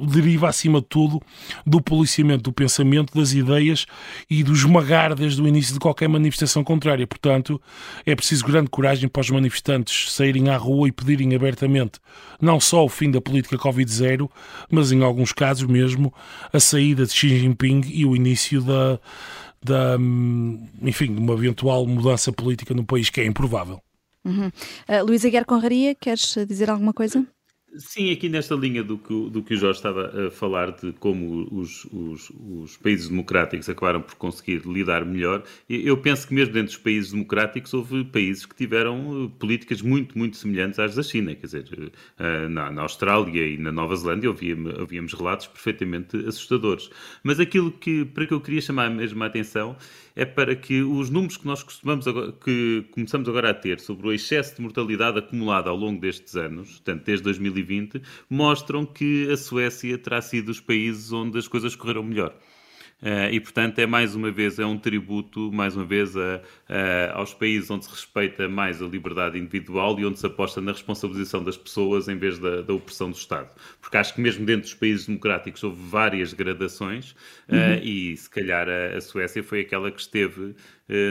deriva, 0.07 0.49
acima 0.49 0.79
de 0.81 0.87
tudo, 0.87 1.21
do 1.65 1.81
policiamento 1.81 2.43
do 2.43 2.53
pensamento, 2.53 3.17
das 3.17 3.33
ideias 3.33 3.85
e 4.29 4.43
do 4.43 4.53
esmagar 4.53 5.15
desde 5.15 5.41
o 5.41 5.47
início 5.47 5.73
de 5.73 5.79
qualquer 5.79 6.09
manifestação 6.09 6.63
contrária. 6.63 7.05
Portanto, 7.05 7.61
é 8.05 8.15
preciso 8.15 8.45
grande 8.45 8.69
coragem 8.69 9.07
para 9.07 9.21
os 9.21 9.29
manifestantes 9.29 10.11
saírem 10.11 10.49
à 10.49 10.57
rua 10.57 10.87
e 10.87 10.91
pedirem 10.91 11.35
abertamente 11.35 11.99
não 12.41 12.59
só 12.59 12.83
o 12.83 12.89
fim 12.89 13.11
da 13.11 13.21
política 13.21 13.57
Covid-0, 13.57 14.29
mas 14.69 14.91
em 14.91 15.03
alguns 15.03 15.31
casos 15.31 15.67
mesmo 15.67 16.13
a 16.51 16.59
saída 16.59 17.05
de 17.05 17.13
Xi 17.13 17.39
Jinping 17.39 17.81
e 17.85 18.05
o 18.05 18.15
início 18.15 18.61
da, 18.61 18.99
da 19.63 19.97
enfim, 20.81 21.15
uma 21.15 21.33
eventual 21.33 21.85
mudança 21.85 22.31
política 22.31 22.73
no 22.73 22.83
país 22.83 23.09
que 23.09 23.21
é 23.21 23.25
improvável. 23.25 23.81
Uhum. 24.23 24.47
Uh, 24.47 25.05
Luísa 25.05 25.29
Guerra 25.29 25.45
Conraria, 25.45 25.95
queres 25.95 26.35
dizer 26.47 26.69
alguma 26.69 26.93
coisa? 26.93 27.25
Sim, 27.77 28.11
aqui 28.11 28.27
nesta 28.27 28.53
linha 28.53 28.83
do 28.83 28.97
que, 28.97 29.29
do 29.29 29.41
que 29.41 29.53
o 29.53 29.57
Jorge 29.57 29.77
estava 29.79 30.27
a 30.27 30.29
falar, 30.29 30.71
de 30.71 30.91
como 30.93 31.47
os, 31.49 31.85
os, 31.85 32.29
os, 32.29 32.75
países 32.75 33.07
democráticos 33.07 33.69
acabaram 33.69 34.01
por 34.01 34.15
conseguir 34.15 34.63
lidar 34.65 35.05
melhor, 35.05 35.41
eu 35.69 35.95
penso 35.95 36.27
que 36.27 36.33
mesmo 36.33 36.53
dentro 36.53 36.73
dos 36.73 36.77
países 36.77 37.13
democráticos 37.13 37.73
houve 37.73 38.03
países 38.03 38.45
que 38.45 38.55
tiveram 38.55 39.23
eh, 39.23 39.39
políticas 39.39 39.81
muito, 39.81 40.17
muito 40.17 40.35
semelhantes 40.35 40.79
às 40.79 40.95
da 40.95 41.03
China. 41.03 41.33
Quer 41.33 41.45
dizer, 41.45 41.93
eh, 42.19 42.47
na, 42.49 42.69
na 42.71 42.81
Austrália 42.81 43.47
e 43.47 43.57
na 43.57 43.71
Nova 43.71 43.95
Zelândia 43.95 44.29
ouvíamos 44.29 45.13
relatos 45.13 45.47
perfeitamente 45.47 46.17
assustadores. 46.27 46.89
Mas 47.23 47.39
aquilo 47.39 47.71
que, 47.71 48.03
para 48.03 48.27
que 48.27 48.33
eu 48.33 48.41
queria 48.41 48.61
chamar 48.61 48.89
mesmo 48.89 49.23
a 49.23 49.27
atenção 49.27 49.77
é 50.15 50.25
para 50.25 50.55
que 50.55 50.81
os 50.81 51.09
números 51.09 51.37
que 51.37 51.45
nós 51.45 51.63
costumamos 51.63 52.07
agora, 52.07 52.31
que 52.33 52.85
começamos 52.91 53.27
agora 53.27 53.51
a 53.51 53.53
ter 53.53 53.79
sobre 53.79 54.07
o 54.07 54.13
excesso 54.13 54.55
de 54.55 54.61
mortalidade 54.61 55.19
acumulado 55.19 55.69
ao 55.69 55.75
longo 55.75 55.99
destes 55.99 56.35
anos, 56.35 56.71
portanto 56.71 57.03
desde 57.05 57.23
2020, 57.23 58.01
mostram 58.29 58.85
que 58.85 59.29
a 59.31 59.37
Suécia 59.37 59.97
terá 59.97 60.21
sido 60.21 60.49
os 60.49 60.59
países 60.59 61.11
onde 61.11 61.37
as 61.37 61.47
coisas 61.47 61.75
correram 61.75 62.03
melhor. 62.03 62.35
Uh, 63.01 63.31
e, 63.31 63.39
portanto, 63.39 63.79
é 63.79 63.87
mais 63.87 64.13
uma 64.13 64.29
vez, 64.29 64.59
é 64.59 64.65
um 64.65 64.77
tributo, 64.77 65.51
mais 65.51 65.75
uma 65.75 65.85
vez, 65.85 66.15
a, 66.15 66.41
a, 66.69 67.17
aos 67.17 67.33
países 67.33 67.69
onde 67.71 67.85
se 67.85 67.91
respeita 67.91 68.47
mais 68.47 68.79
a 68.79 68.85
liberdade 68.85 69.39
individual 69.39 69.99
e 69.99 70.05
onde 70.05 70.19
se 70.19 70.25
aposta 70.27 70.61
na 70.61 70.71
responsabilização 70.71 71.43
das 71.43 71.57
pessoas 71.57 72.07
em 72.07 72.15
vez 72.15 72.37
da, 72.37 72.61
da 72.61 72.73
opressão 72.73 73.09
do 73.09 73.15
Estado. 73.15 73.49
Porque 73.81 73.97
acho 73.97 74.13
que 74.13 74.21
mesmo 74.21 74.45
dentro 74.45 74.61
dos 74.61 74.75
países 74.75 75.07
democráticos 75.07 75.63
houve 75.63 75.81
várias 75.89 76.31
gradações 76.31 77.11
uh, 77.49 77.55
uhum. 77.55 77.79
e, 77.81 78.15
se 78.15 78.29
calhar, 78.29 78.67
a, 78.69 78.97
a, 78.97 79.01
Suécia 79.01 79.41
foi 79.41 79.61
aquela 79.61 79.91
que 79.91 79.99
esteve 79.99 80.41
uh, 80.41 80.55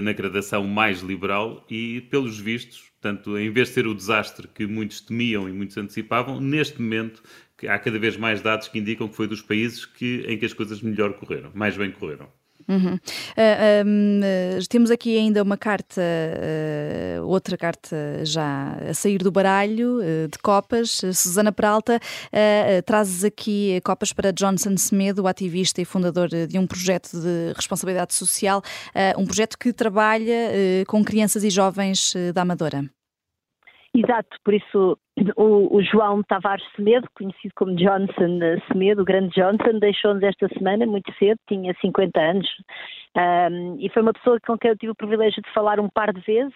na 0.03 0.13
gradação 0.13 0.65
mais 0.69 1.01
liberal 1.01 1.67
e, 1.69 2.03
pelos 2.03 2.39
vistos, 2.39 2.90
Portanto, 3.01 3.39
em 3.39 3.51
vez 3.51 3.69
de 3.69 3.75
ser 3.75 3.87
o 3.87 3.95
desastre 3.95 4.47
que 4.47 4.67
muitos 4.67 5.01
temiam 5.01 5.49
e 5.49 5.53
muitos 5.53 5.77
antecipavam, 5.79 6.39
neste 6.39 6.81
momento 6.83 7.23
há 7.67 7.79
cada 7.79 7.99
vez 7.99 8.17
mais 8.17 8.43
dados 8.43 8.69
que 8.69 8.79
indicam 8.79 9.09
que 9.09 9.17
foi 9.17 9.27
dos 9.27 9.41
países 9.41 9.87
que, 9.87 10.23
em 10.27 10.39
que 10.39 10.45
as 10.45 10.53
coisas 10.53 10.83
melhor 10.83 11.15
correram, 11.15 11.51
mais 11.55 11.77
bem 11.77 11.91
correram. 11.91 12.31
Uhum. 12.71 12.95
Uh, 12.95 13.01
ah, 13.37 13.85
um, 13.85 14.21
uh, 14.21 14.69
temos 14.69 14.93
aqui 14.93 15.19
ainda 15.19 15.43
uma 15.43 15.57
carta, 15.57 16.01
uh, 16.01 17.27
outra 17.27 17.57
carta 17.57 18.25
já 18.25 18.77
a 18.89 18.95
sair 18.95 19.19
do 19.19 19.33
baralho 19.33 19.99
de 20.31 20.39
copas. 20.39 21.01
Susana 21.15 21.51
Peralta, 21.51 21.99
trazes 22.87 23.25
aqui 23.25 23.81
copas 23.85 24.13
para 24.13 24.33
Johnson 24.33 24.77
Semedo, 24.77 25.27
ativista 25.27 25.83
e 25.83 25.85
fundador 25.85 26.29
de 26.29 26.59
um 26.59 26.67
projeto 26.67 27.11
de 27.13 27.53
responsabilidade 27.57 28.15
social, 28.15 28.63
um 29.19 29.27
projeto 29.27 29.59
que 29.59 29.73
trabalha 29.73 30.51
com 30.87 31.05
crianças 31.05 31.43
e 31.43 31.51
jovens 31.51 32.15
da 32.33 32.43
Amadora. 32.43 32.85
Exato, 33.93 34.37
por 34.45 34.55
isso 34.55 34.97
o, 35.37 35.77
o, 35.77 35.83
João 35.83 36.23
Tavares 36.23 36.65
Semedo, 36.77 37.09
conhecido 37.13 37.53
como 37.57 37.75
Johnson 37.75 38.39
Semedo, 38.69 39.03
o 39.03 39.05
grande 39.05 39.35
Johnson, 39.35 39.81
deixou-nos 39.81 40.23
esta 40.23 40.49
semana 40.49 40.87
muito 40.87 41.13
cedo, 41.19 41.39
tinha 41.49 41.75
50 41.81 42.21
anos, 42.21 42.49
um, 43.51 43.77
e 43.81 43.91
foi 43.91 44.03
uma 44.03 44.13
pessoa 44.13 44.39
com 44.47 44.57
quem 44.57 44.71
eu 44.71 44.79
tive 44.79 44.93
o 44.93 44.97
privilégio 44.97 45.43
de 45.43 45.53
falar 45.53 45.81
um 45.81 45.89
par 45.89 46.13
de 46.13 46.21
vezes, 46.21 46.55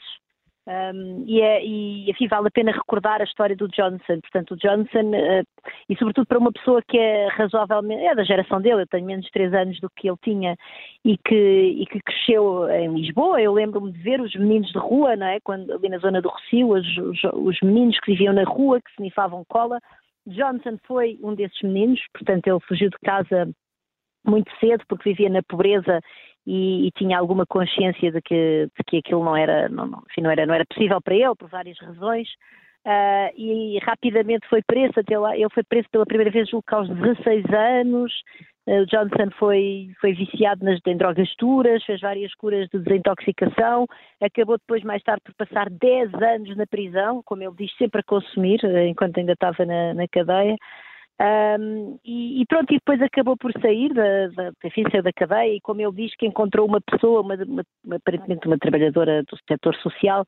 um, 0.66 1.24
e, 1.26 1.42
é, 1.42 1.62
e 1.62 2.10
enfim, 2.10 2.26
vale 2.26 2.48
a 2.48 2.50
pena 2.50 2.72
recordar 2.72 3.20
a 3.20 3.24
história 3.24 3.54
do 3.54 3.68
Johnson. 3.68 4.20
Portanto, 4.20 4.52
o 4.52 4.56
Johnson, 4.56 5.10
uh, 5.10 5.46
e 5.88 5.96
sobretudo 5.96 6.26
para 6.26 6.38
uma 6.38 6.52
pessoa 6.52 6.80
que 6.82 6.96
é 6.96 7.28
razoavelmente, 7.28 8.02
é 8.02 8.14
da 8.14 8.24
geração 8.24 8.60
dele, 8.60 8.82
eu 8.82 8.86
tenho 8.86 9.06
menos 9.06 9.26
de 9.26 9.32
3 9.32 9.52
anos 9.52 9.80
do 9.80 9.90
que 9.90 10.08
ele 10.08 10.16
tinha, 10.22 10.56
e 11.04 11.18
que, 11.18 11.34
e 11.34 11.86
que 11.86 12.00
cresceu 12.00 12.68
em 12.70 12.94
Lisboa. 12.94 13.42
Eu 13.42 13.52
lembro-me 13.52 13.92
de 13.92 13.98
ver 13.98 14.20
os 14.20 14.34
meninos 14.34 14.70
de 14.72 14.78
rua, 14.78 15.16
não 15.16 15.26
é? 15.26 15.38
Quando, 15.40 15.70
ali 15.70 15.88
na 15.90 15.98
zona 15.98 16.22
do 16.22 16.30
Rocio, 16.30 16.70
os, 16.70 16.96
os, 16.96 17.24
os 17.34 17.60
meninos 17.60 18.00
que 18.00 18.12
viviam 18.12 18.32
na 18.32 18.44
rua, 18.44 18.80
que 18.80 18.90
snifavam 18.92 19.44
cola. 19.46 19.78
Johnson 20.26 20.78
foi 20.86 21.18
um 21.22 21.34
desses 21.34 21.60
meninos, 21.60 22.00
portanto, 22.14 22.46
ele 22.46 22.60
fugiu 22.60 22.88
de 22.88 22.96
casa 23.04 23.46
muito 24.26 24.50
cedo 24.58 24.82
porque 24.88 25.10
vivia 25.10 25.28
na 25.28 25.42
pobreza 25.42 26.00
e, 26.46 26.86
e, 26.86 26.90
tinha 26.92 27.18
alguma 27.18 27.46
consciência 27.46 28.12
de 28.12 28.20
que, 28.20 28.68
de 28.76 28.84
que 28.86 28.98
aquilo 28.98 29.24
não 29.24 29.36
era, 29.36 29.68
não, 29.68 29.86
não, 29.86 30.02
enfim, 30.10 30.20
não, 30.20 30.30
era, 30.30 30.46
não 30.46 30.54
era 30.54 30.66
possível 30.66 31.00
para 31.00 31.14
ele, 31.14 31.34
por 31.36 31.48
várias 31.48 31.78
razões, 31.78 32.28
uh, 32.86 33.32
e 33.36 33.78
rapidamente 33.82 34.46
foi 34.48 34.62
preso, 34.62 34.92
até 34.96 35.18
lá, 35.18 35.36
ele 35.36 35.48
foi 35.50 35.62
preso 35.62 35.88
pela 35.90 36.04
primeira 36.06 36.30
vez 36.30 36.48
julgo 36.48 36.64
aos 36.70 36.88
16 36.88 37.44
anos, 37.52 38.12
uh, 38.66 38.82
o 38.82 38.86
Johnson 38.86 39.30
foi, 39.38 39.90
foi 40.00 40.12
viciado 40.12 40.64
nas, 40.64 40.78
em 40.86 40.96
drogas 40.96 41.32
duras, 41.38 41.82
fez 41.84 42.00
várias 42.00 42.34
curas 42.34 42.68
de 42.68 42.78
desintoxicação, 42.78 43.86
acabou 44.20 44.58
depois 44.58 44.82
mais 44.82 45.02
tarde 45.02 45.22
por 45.24 45.34
passar 45.34 45.70
10 45.70 46.14
anos 46.14 46.56
na 46.56 46.66
prisão, 46.66 47.22
como 47.24 47.42
ele 47.42 47.54
diz, 47.56 47.74
sempre 47.78 48.00
a 48.00 48.04
consumir, 48.04 48.60
uh, 48.64 48.78
enquanto 48.86 49.18
ainda 49.18 49.32
estava 49.32 49.64
na, 49.64 49.94
na 49.94 50.06
cadeia, 50.08 50.56
um, 51.20 51.98
e, 52.04 52.42
e, 52.42 52.46
pronto, 52.46 52.72
e 52.72 52.78
depois 52.78 53.00
acabou 53.00 53.36
por 53.36 53.52
sair 53.60 53.92
da, 53.94 54.28
da, 54.28 54.52
enfim, 54.64 54.82
saiu 54.90 55.02
da 55.02 55.12
cadeia 55.12 55.54
e 55.54 55.60
como 55.60 55.80
ele 55.80 55.92
diz 55.92 56.14
que 56.16 56.26
encontrou 56.26 56.66
uma 56.66 56.80
pessoa, 56.80 57.20
uma, 57.20 57.36
uma, 57.36 57.96
aparentemente 57.96 58.46
uma 58.48 58.58
trabalhadora 58.58 59.22
do 59.22 59.38
setor 59.48 59.76
social, 59.76 60.24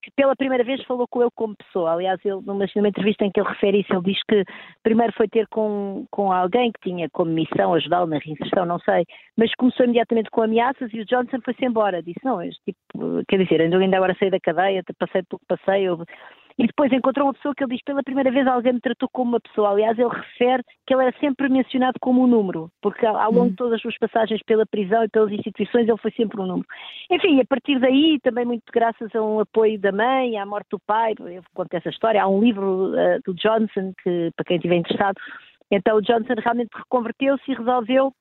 que 0.00 0.12
pela 0.14 0.36
primeira 0.36 0.62
vez 0.62 0.80
falou 0.84 1.08
com 1.10 1.22
ele 1.22 1.30
como 1.34 1.56
pessoa. 1.56 1.92
Aliás, 1.92 2.20
ele, 2.24 2.40
numa, 2.46 2.66
numa 2.76 2.88
entrevista 2.88 3.24
em 3.24 3.32
que 3.32 3.40
ele 3.40 3.48
refere 3.48 3.80
isso, 3.80 3.92
ele 3.92 4.12
diz 4.12 4.22
que 4.28 4.44
primeiro 4.80 5.12
foi 5.14 5.26
ter 5.26 5.48
com, 5.48 6.06
com 6.08 6.30
alguém 6.32 6.70
que 6.70 6.88
tinha 6.88 7.08
como 7.10 7.32
missão 7.32 7.74
ajudá-lo 7.74 8.06
na 8.06 8.18
reinserção, 8.18 8.64
não 8.64 8.78
sei, 8.78 9.04
mas 9.36 9.52
começou 9.56 9.84
imediatamente 9.84 10.30
com 10.30 10.42
ameaças 10.42 10.92
e 10.94 11.00
o 11.00 11.04
Johnson 11.04 11.38
foi-se 11.44 11.64
embora. 11.64 12.00
Disse, 12.00 12.20
não, 12.24 12.40
este 12.40 12.62
tipo, 12.64 13.24
quer 13.26 13.42
dizer, 13.42 13.60
ainda 13.60 13.96
agora 13.96 14.16
saí 14.16 14.30
da 14.30 14.38
cadeia, 14.38 14.84
passei 14.96 15.22
pelo 15.24 15.40
que 15.40 15.46
passei, 15.48 15.88
eu 15.88 16.04
e 16.58 16.66
depois 16.66 16.92
encontrou 16.92 17.28
uma 17.28 17.34
pessoa 17.34 17.54
que 17.54 17.62
ele 17.62 17.74
diz 17.74 17.84
pela 17.84 18.02
primeira 18.02 18.32
vez 18.32 18.44
alguém 18.46 18.72
me 18.72 18.80
tratou 18.80 19.08
como 19.12 19.30
uma 19.30 19.40
pessoa. 19.40 19.70
Aliás, 19.70 19.96
ele 19.96 20.08
refere 20.08 20.64
que 20.84 20.92
ele 20.92 21.04
era 21.04 21.16
sempre 21.20 21.48
mencionado 21.48 21.98
como 22.00 22.24
um 22.24 22.26
número, 22.26 22.68
porque 22.82 23.06
ao 23.06 23.30
longo 23.30 23.46
de 23.46 23.52
hum. 23.52 23.56
todas 23.56 23.74
as 23.74 23.80
suas 23.80 23.96
passagens 23.98 24.42
pela 24.42 24.66
prisão 24.66 25.04
e 25.04 25.08
pelas 25.08 25.30
instituições 25.30 25.88
ele 25.88 25.98
foi 25.98 26.10
sempre 26.10 26.40
um 26.40 26.46
número. 26.46 26.66
Enfim, 27.10 27.40
a 27.40 27.46
partir 27.46 27.78
daí, 27.78 28.18
também 28.24 28.44
muito 28.44 28.64
graças 28.72 29.14
a 29.14 29.22
um 29.22 29.38
apoio 29.38 29.78
da 29.78 29.92
mãe, 29.92 30.36
à 30.36 30.44
morte 30.44 30.68
do 30.70 30.80
pai, 30.80 31.14
eu 31.20 31.42
conto 31.54 31.72
essa 31.74 31.90
história, 31.90 32.20
há 32.20 32.26
um 32.26 32.40
livro 32.40 32.90
uh, 32.90 33.20
do 33.24 33.34
Johnson, 33.34 33.92
que 34.02 34.32
para 34.34 34.44
quem 34.44 34.56
estiver 34.56 34.76
interessado, 34.76 35.16
então 35.70 35.96
o 35.96 36.02
Johnson 36.02 36.34
realmente 36.36 36.70
reconverteu-se 36.74 37.52
e 37.52 37.54
resolveu 37.54 38.12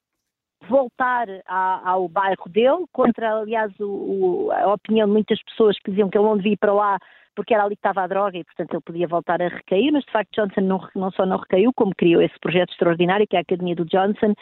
voltar 0.70 1.28
à, 1.48 1.90
ao 1.90 2.08
bairro 2.08 2.50
dele, 2.50 2.86
contra, 2.92 3.40
aliás, 3.40 3.72
o, 3.80 3.86
o, 3.86 4.52
a 4.52 4.74
opinião 4.74 5.08
de 5.08 5.14
muitas 5.14 5.42
pessoas 5.44 5.78
que 5.80 5.90
diziam 5.90 6.10
que 6.10 6.18
ele 6.18 6.26
não 6.26 6.38
devia 6.38 6.54
ir 6.54 6.58
para 6.58 6.74
lá 6.74 6.98
porque 7.38 7.54
era 7.54 7.64
ali 7.64 7.76
que 7.76 7.82
estava 7.82 8.02
a 8.02 8.08
droga 8.08 8.36
e, 8.36 8.44
portanto, 8.44 8.74
ele 8.74 8.82
podia 8.82 9.08
voltar 9.08 9.40
a 9.44 9.48
recair, 9.48 9.92
mas 9.94 10.04
de 10.04 10.12
facto 10.12 10.34
Johnson 10.34 10.62
não, 10.62 10.80
não 10.96 11.12
só 11.12 11.24
não 11.24 11.38
recaiu, 11.38 11.72
como 11.72 11.94
criou 11.96 12.20
esse 12.20 12.34
projeto 12.40 12.72
extraordinário 12.72 13.28
que 13.28 13.36
é 13.36 13.40
a 13.40 13.44
Academia 13.44 13.76
do 13.76 13.86
Johnson, 13.86 14.34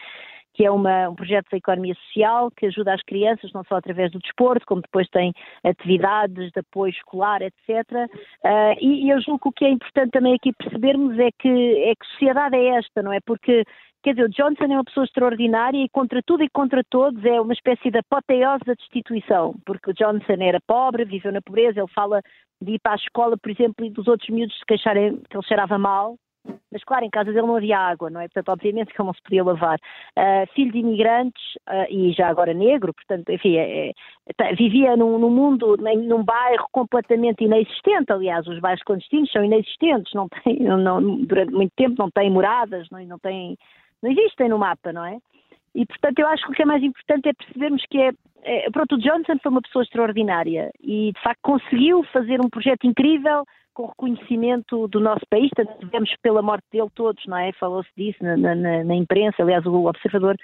que 0.54 0.66
é 0.66 0.72
uma, 0.72 1.10
um 1.10 1.16
projeto 1.16 1.48
da 1.52 1.58
economia 1.58 1.94
social 1.96 2.50
que 2.56 2.68
ajuda 2.68 2.94
as 2.94 3.04
crianças, 3.04 3.52
não 3.52 3.66
só 3.66 3.76
através 3.76 4.14
do 4.14 4.20
desporto, 4.20 4.66
como 4.66 4.82
depois 4.82 5.10
tem 5.10 5.34
atividades 5.62 6.54
de 6.54 6.60
apoio 6.62 6.92
escolar, 6.92 7.42
etc. 7.42 7.60
Uh, 7.70 8.08
ah, 8.46 8.76
e, 8.80 9.08
e, 9.08 9.10
eu 9.10 9.22
julgo 9.22 9.40
que 9.42 9.50
o 9.50 9.52
que 9.52 9.66
é 9.66 9.72
importante 9.72 10.12
também 10.12 10.34
aqui 10.34 10.54
percebermos 10.54 11.20
é 11.20 11.32
que, 11.38 11.50
é 11.50 11.94
que 11.94 12.08
sociedade 12.14 12.56
é 12.56 12.78
esta, 12.78 13.04
não 13.04 13.12
é? 13.12 13.20
Porque 13.26 13.66
Quer 14.06 14.14
dizer, 14.14 14.26
o 14.26 14.30
Johnson 14.30 14.66
é 14.66 14.78
uma 14.78 14.84
pessoa 14.84 15.04
extraordinária 15.04 15.84
e 15.84 15.90
contra 15.90 16.22
tudo 16.22 16.44
e 16.44 16.50
contra 16.50 16.84
todos 16.92 17.26
é 17.26 17.42
uma 17.42 17.54
espécie 17.54 17.90
de 17.90 17.98
apoteose 17.98 18.64
da 18.64 18.76
destituição, 18.76 19.56
porque 19.66 19.90
o 19.90 19.94
Johnson 19.96 20.38
era 20.42 20.60
pobre, 20.68 21.06
viveu 21.06 21.32
na 21.32 21.42
pobreza, 21.42 21.80
ele 21.80 21.92
fala 21.92 22.22
de 22.62 22.74
ir 22.74 22.80
para 22.80 22.94
a 22.94 22.96
escola, 22.96 23.38
por 23.38 23.52
exemplo, 23.52 23.86
e 23.86 23.90
dos 23.90 24.08
outros 24.08 24.30
miúdos 24.30 24.58
se 24.58 24.66
queixarem 24.66 25.18
que 25.30 25.38
ele 25.38 25.48
cheirava 25.48 25.78
mal, 25.78 26.16
mas 26.72 26.84
claro, 26.84 27.06
em 27.06 27.10
casa 27.10 27.32
dele 27.32 27.48
não 27.48 27.56
havia 27.56 27.78
água, 27.78 28.10
não 28.10 28.20
é? 28.22 28.28
Portanto, 28.28 28.50
obviamente 28.50 28.94
que 28.94 29.02
ele 29.02 29.08
não 29.08 29.14
se 29.14 29.24
podia 29.24 29.44
lavar. 29.44 29.80
Uh, 30.18 30.54
filho 30.54 30.72
de 30.72 30.80
imigrantes 30.80 31.44
uh, 31.68 31.86
e 31.90 32.12
já 32.14 32.28
agora 32.28 32.54
negro, 32.54 32.94
portanto, 32.94 33.30
enfim, 33.30 33.56
é, 33.56 33.90
é, 33.90 33.94
tá, 34.36 34.52
vivia 34.52 34.96
num, 34.96 35.18
num, 35.18 35.30
mundo, 35.30 35.76
num 35.78 36.24
bairro 36.24 36.68
completamente 36.72 37.44
inexistente, 37.44 38.12
aliás, 38.12 38.46
os 38.48 38.60
bairros 38.60 38.84
clandestinos 38.84 39.32
são 39.32 39.44
inexistentes, 39.44 40.14
não 40.14 40.28
têm, 40.30 40.60
não, 40.60 41.24
durante 41.24 41.52
muito 41.52 41.74
tempo 41.76 41.96
não 41.98 42.12
têm 42.12 42.30
moradas, 42.30 42.88
não, 42.92 43.04
não 43.06 43.20
têm 43.20 43.58
não 44.04 44.12
existem 44.12 44.50
no 44.50 44.60
mapa, 44.60 44.94
não 44.94 45.06
é? 45.06 45.18
E, 45.76 45.86
portanto, 45.86 46.20
eu 46.20 46.28
acho 46.28 46.46
que 46.46 46.52
o 46.52 46.56
que 46.56 46.62
é 46.62 46.66
mais 46.66 46.82
importante 46.82 47.28
é 47.28 47.34
percebermos 47.34 47.84
que 47.90 48.00
é, 48.00 48.12
é, 48.44 48.72
pronto, 48.72 48.96
o 48.96 48.98
Johnson 48.98 49.38
foi 49.44 49.52
uma 49.52 49.62
pessoa 49.62 49.84
extraordinária 49.84 50.72
e, 50.82 51.12
de 51.14 51.22
facto, 51.22 51.40
conseguiu 51.44 52.02
fazer 52.14 52.40
um 52.40 52.50
projeto 52.50 52.88
incrível 52.88 53.44
com 53.74 53.88
reconhecimento 53.88 54.88
do 54.88 55.02
nosso 55.02 55.26
país, 55.30 55.52
tanto 55.54 55.86
vemos 55.88 56.10
pela 56.24 56.42
morte 56.42 56.64
dele 56.72 56.88
todos, 56.96 57.22
não 57.28 57.38
é? 57.38 57.52
Falou-se 57.60 57.90
disso 57.98 58.24
na, 58.24 58.38
na, 58.38 58.56
na, 58.86 58.96
imprensa, 58.96 59.44
aliás, 59.44 59.66
o 59.66 59.86
Observador 59.86 60.38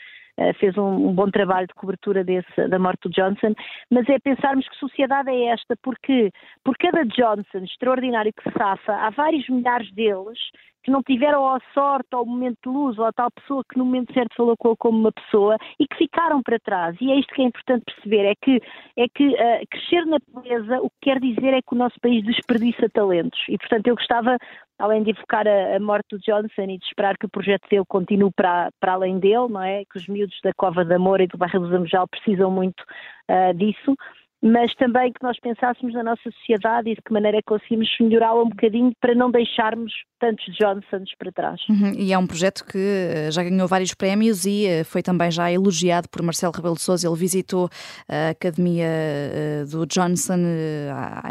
fez 0.60 0.78
um, 0.78 1.10
um, 1.10 1.14
bom 1.14 1.30
trabalho 1.30 1.68
de 1.68 1.74
cobertura 1.74 2.24
desse, 2.24 2.68
da 2.68 2.80
morte 2.80 3.08
do 3.08 3.10
Johnson, 3.10 3.54
mas 3.90 4.08
é 4.10 4.20
pensarmos 4.20 4.68
que 4.68 4.76
sociedade 4.78 5.30
é 5.30 5.46
esta, 5.48 5.76
porque 5.82 6.32
por 6.64 6.76
cada 6.78 7.04
Johnson 7.06 7.64
extraordinário 7.64 8.34
que 8.34 8.44
se 8.44 8.58
safa, 8.58 8.94
há 8.94 9.10
vários 9.10 9.48
milhares 9.50 9.92
deles 9.94 10.38
que 10.84 10.92
não 10.92 11.04
tiveram 11.04 11.48
a 11.48 11.60
sorte 11.74 12.08
ou 12.14 12.24
o 12.24 12.26
momento 12.26 12.58
de 12.64 12.70
luz 12.70 12.98
ou 12.98 13.06
a 13.06 13.12
tal 13.12 13.30
pessoa 13.32 13.64
que 13.70 13.78
no 13.78 13.86
momento 13.86 14.14
certo 14.14 14.36
falou 14.36 14.56
como 14.58 14.98
uma 14.98 15.12
pessoa 15.12 15.58
e 15.80 15.88
que 15.88 15.98
ficaram 15.98 16.42
para 16.42 16.60
trás. 16.60 16.96
E 17.00 17.12
é 17.12 17.20
isto 17.20 17.34
que 17.34 17.42
é 17.42 17.46
importante 17.46 17.84
perceber, 17.86 18.26
é 18.26 18.34
que, 18.36 18.62
é 18.98 19.08
que 19.08 19.28
uh, 19.28 19.68
crescer 19.70 20.06
na 20.06 20.20
pobreza 20.20 20.80
o 20.82 20.90
que 20.90 20.98
quer 21.02 21.20
dizer 21.20 21.54
é 21.54 21.62
que 21.62 21.74
o 21.74 21.78
nosso 21.78 22.00
país 22.02 22.24
desperdiça 22.24 22.90
talentos. 22.90 23.40
E, 23.48 23.58
portanto, 23.58 23.88
eu 23.88 23.96
gostava 23.96 24.38
além 24.82 25.04
de 25.04 25.12
evocar 25.12 25.48
a, 25.48 25.76
a, 25.76 25.80
morte 25.80 26.08
do 26.12 26.20
Johnson 26.20 26.64
e 26.64 26.78
de 26.78 26.86
esperar 26.86 27.18
que 27.18 27.26
o 27.26 27.30
projeto 27.30 27.68
dele 27.70 27.86
continue 27.88 28.32
para, 28.36 28.70
para 28.80 28.94
além 28.94 29.20
dele, 29.20 29.48
não 29.50 29.62
é? 29.62 29.84
Que 29.86 29.98
os 29.98 30.08
miúdos 30.08 30.38
da 30.44 30.52
Cova 30.54 30.84
da 30.84 30.98
Moura 30.98 31.24
e 31.24 31.28
do 31.28 31.38
bairro 31.38 31.60
do 31.60 31.70
Zamujal 31.70 32.08
precisam 32.08 32.50
muito 32.50 32.82
uh, 33.30 33.54
disso 33.54 33.96
mas 34.44 34.74
também 34.74 35.14
que 35.14 35.22
nós 35.22 35.40
pensássemos 35.40 35.94
na 35.94 36.02
nossa 36.02 36.24
sociedade 36.24 36.90
e 36.90 36.96
de 36.96 37.02
que 37.02 37.14
maneira 37.14 37.38
é 37.38 37.42
conseguimos 37.44 37.88
melhorá-la 38.00 38.42
um 38.42 38.50
bocadinho 38.50 38.92
para 39.00 39.14
não 39.14 39.30
deixarmos 39.30 39.94
tantos 40.22 40.46
Johnsons 40.56 41.16
para 41.18 41.32
trás. 41.32 41.60
Uhum, 41.68 41.94
e 41.98 42.14
é 42.14 42.18
um 42.18 42.28
projeto 42.28 42.64
que 42.64 42.78
eh, 42.78 43.32
já 43.32 43.44
ganhou 43.44 43.68
vários 43.68 43.96
prémios 43.96 44.46
e 44.46 44.68
eh, 44.68 44.84
foi 44.84 45.02
também 45.02 45.32
já 45.32 45.52
elogiado 45.52 46.08
por 46.08 46.22
Marcelo 46.22 46.54
Rebelo 46.56 46.76
de 46.76 46.82
Sousa. 46.82 47.08
Ele 47.08 47.16
visitou 47.16 47.68
a 48.08 48.30
Academia 48.30 48.86
eh, 48.86 49.66
do 49.68 49.84
Johnson 49.88 50.38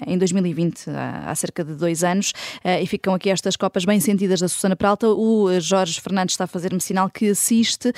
em 0.08 0.18
2020, 0.18 0.90
há 0.90 1.32
cerca 1.36 1.62
de 1.62 1.74
dois 1.74 2.02
anos, 2.02 2.32
e 2.64 2.86
ficam 2.86 3.14
aqui 3.14 3.30
estas 3.30 3.56
copas 3.56 3.84
bem 3.84 4.00
sentidas 4.00 4.40
da 4.40 4.48
Susana 4.48 4.74
Peralta. 4.74 5.06
O 5.06 5.60
Jorge 5.60 6.00
Fernandes 6.00 6.34
está 6.34 6.44
a 6.44 6.46
fazer-me 6.48 6.80
sinal 6.80 7.08
que 7.08 7.30
assiste, 7.30 7.92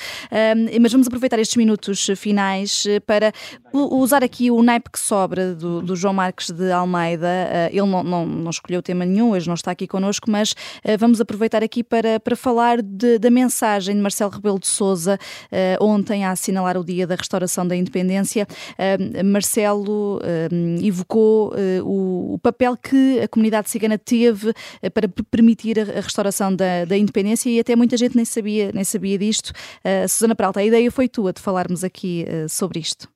mas 0.79 0.91
vamos 0.91 1.07
aproveitar 1.07 1.39
estes 1.39 1.57
minutos 1.57 2.07
finais 2.15 2.85
para 3.07 3.31
usar 3.73 4.23
aqui 4.23 4.51
o 4.51 4.61
naipe 4.61 4.91
que 4.91 4.99
sobra 4.99 5.55
do, 5.55 5.81
do 5.81 5.95
João 5.95 6.13
Marques 6.13 6.51
de 6.51 6.71
Almeida. 6.71 7.27
Ele 7.71 7.87
não, 7.87 8.03
não, 8.03 8.25
não, 8.25 8.49
escolheu 8.51 8.81
tema 8.81 9.05
nenhum, 9.05 9.31
hoje 9.31 9.47
não 9.47 9.55
está 9.55 9.71
aqui 9.71 9.87
connosco, 9.87 10.29
mas 10.29 10.53
vamos 10.99 11.21
aproveitar 11.21 11.63
aqui 11.63 11.83
para, 11.83 12.19
para 12.19 12.35
falar 12.35 12.81
de, 12.81 13.19
da 13.19 13.29
mensagem 13.29 13.95
de 13.95 14.01
Marcelo 14.01 14.31
Rebelo 14.31 14.59
de 14.59 14.67
Souza 14.67 15.17
uh, 15.17 15.83
ontem 15.83 16.25
a 16.25 16.31
assinalar 16.31 16.77
o 16.77 16.83
Dia 16.83 17.07
da 17.07 17.15
Restauração 17.15 17.67
da 17.67 17.75
Independência. 17.75 18.45
Marcelo 19.23 20.19
evocou 20.83 21.53
o, 21.83 22.37
papel 22.39 22.75
que 22.77 23.19
a 23.21 23.27
comunidade 23.27 23.69
cigana 23.69 23.97
teve 23.97 24.53
para 24.93 25.07
permitir 25.31 25.79
a, 25.79 25.83
restauração 25.83 26.55
da, 26.55 26.85
da, 26.85 26.97
independência 26.97 27.49
e 27.49 27.59
até 27.59 27.75
muita 27.75 27.97
gente 27.97 28.15
nem 28.15 28.25
sabia, 28.25 28.71
nem 28.73 28.83
sabia 28.83 29.17
disto. 29.17 29.51
Susana 30.07 30.35
Peralta, 30.35 30.59
a 30.59 30.63
ideia 30.63 30.91
foi 30.91 31.07
tua 31.07 31.31
de 31.33 31.41
falarmos 31.41 31.83
aqui 31.83 32.25
sobre 32.49 32.79
isto. 32.79 33.07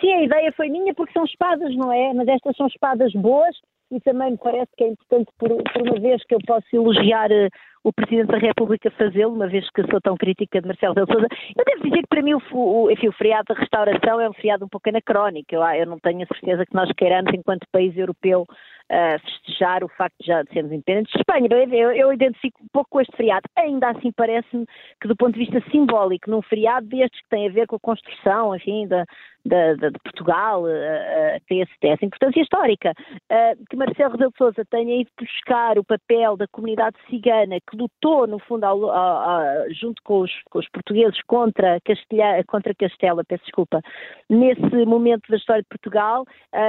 Sim, 0.00 0.12
a 0.12 0.22
ideia 0.22 0.52
foi 0.56 0.68
minha 0.68 0.94
porque 0.94 1.12
são 1.12 1.24
espadas, 1.24 1.74
não 1.76 1.92
é? 1.92 2.12
Mas 2.14 2.28
estas 2.28 2.56
são 2.56 2.66
espadas 2.66 3.12
boas 3.12 3.54
e 3.90 4.00
também 4.00 4.32
me 4.32 4.38
parece 4.38 4.70
que 4.76 4.84
é 4.84 4.88
importante, 4.88 5.30
por, 5.38 5.48
por 5.48 5.82
uma 5.82 6.00
vez, 6.00 6.22
que 6.24 6.34
eu 6.34 6.38
posso 6.46 6.66
elogiar 6.72 7.30
uh, 7.30 7.48
o 7.84 7.92
Presidente 7.92 8.28
da 8.28 8.38
República 8.38 8.90
fazê-lo, 8.90 9.32
uma 9.32 9.48
vez 9.48 9.68
que 9.70 9.82
sou 9.90 10.00
tão 10.00 10.16
crítica 10.16 10.60
de 10.60 10.66
Marcelo 10.66 10.94
Rebelo 10.94 11.12
Sousa. 11.12 11.28
Eu 11.56 11.64
devo 11.64 11.82
dizer 11.84 12.02
que 12.02 12.08
para 12.08 12.22
mim 12.22 12.34
o, 12.34 12.42
o, 12.52 12.90
enfim, 12.90 13.08
o 13.08 13.12
feriado 13.12 13.46
da 13.48 13.58
restauração 13.58 14.20
é 14.20 14.28
um 14.28 14.34
feriado 14.34 14.64
um 14.64 14.68
pouco 14.68 14.88
anacrónico. 14.88 15.54
Eu, 15.54 15.62
eu 15.62 15.86
não 15.86 15.98
tenho 15.98 16.22
a 16.22 16.26
certeza 16.26 16.66
que 16.66 16.74
nós 16.74 16.90
queiramos, 16.92 17.32
enquanto 17.32 17.66
país 17.72 17.96
europeu, 17.96 18.42
uh, 18.42 19.20
festejar 19.20 19.84
o 19.84 19.88
facto 19.88 20.16
de 20.20 20.26
já 20.26 20.44
sermos 20.52 20.72
independentes 20.72 21.12
de 21.12 21.20
Espanha. 21.20 21.48
Eu, 21.50 21.92
eu 21.92 22.12
identifico 22.12 22.62
um 22.62 22.68
pouco 22.72 22.90
com 22.90 23.00
este 23.00 23.16
feriado. 23.16 23.48
Ainda 23.56 23.90
assim, 23.90 24.12
parece-me 24.12 24.66
que, 25.00 25.08
do 25.08 25.16
ponto 25.16 25.32
de 25.32 25.46
vista 25.46 25.62
simbólico, 25.70 26.30
num 26.30 26.42
feriado 26.42 26.86
destes 26.86 27.20
que 27.22 27.28
tem 27.28 27.48
a 27.48 27.52
ver 27.52 27.66
com 27.66 27.76
a 27.76 27.80
construção, 27.80 28.54
enfim, 28.54 28.86
da, 28.86 29.04
da, 29.48 29.74
da, 29.74 29.88
de 29.88 29.98
Portugal, 30.00 30.62
uh, 30.62 30.66
uh, 30.66 31.40
tem, 31.48 31.62
essa 31.62 32.04
importância 32.04 32.40
histórica. 32.40 32.92
Uh, 33.30 33.64
que 33.68 33.76
Marcelo 33.76 34.12
Rebelo 34.12 34.30
de 34.30 34.38
Sousa 34.38 34.64
tenha 34.70 35.00
ido 35.00 35.10
buscar 35.18 35.78
o 35.78 35.84
papel 35.84 36.36
da 36.36 36.46
comunidade 36.48 36.96
cigana 37.08 37.58
que 37.60 37.76
lutou, 37.76 38.26
no 38.26 38.38
fundo, 38.38 38.64
ao, 38.64 38.90
ao, 38.90 39.30
ao, 39.30 39.70
junto 39.72 40.02
com 40.02 40.20
os, 40.20 40.30
com 40.50 40.58
os, 40.58 40.68
portugueses 40.68 41.20
contra, 41.26 41.80
Castelha, 41.80 42.44
contra 42.46 42.74
Castela, 42.74 43.24
peço 43.24 43.44
desculpa, 43.44 43.80
nesse 44.28 44.84
momento 44.84 45.28
da 45.28 45.36
história 45.36 45.62
de 45.62 45.68
Portugal 45.68 46.24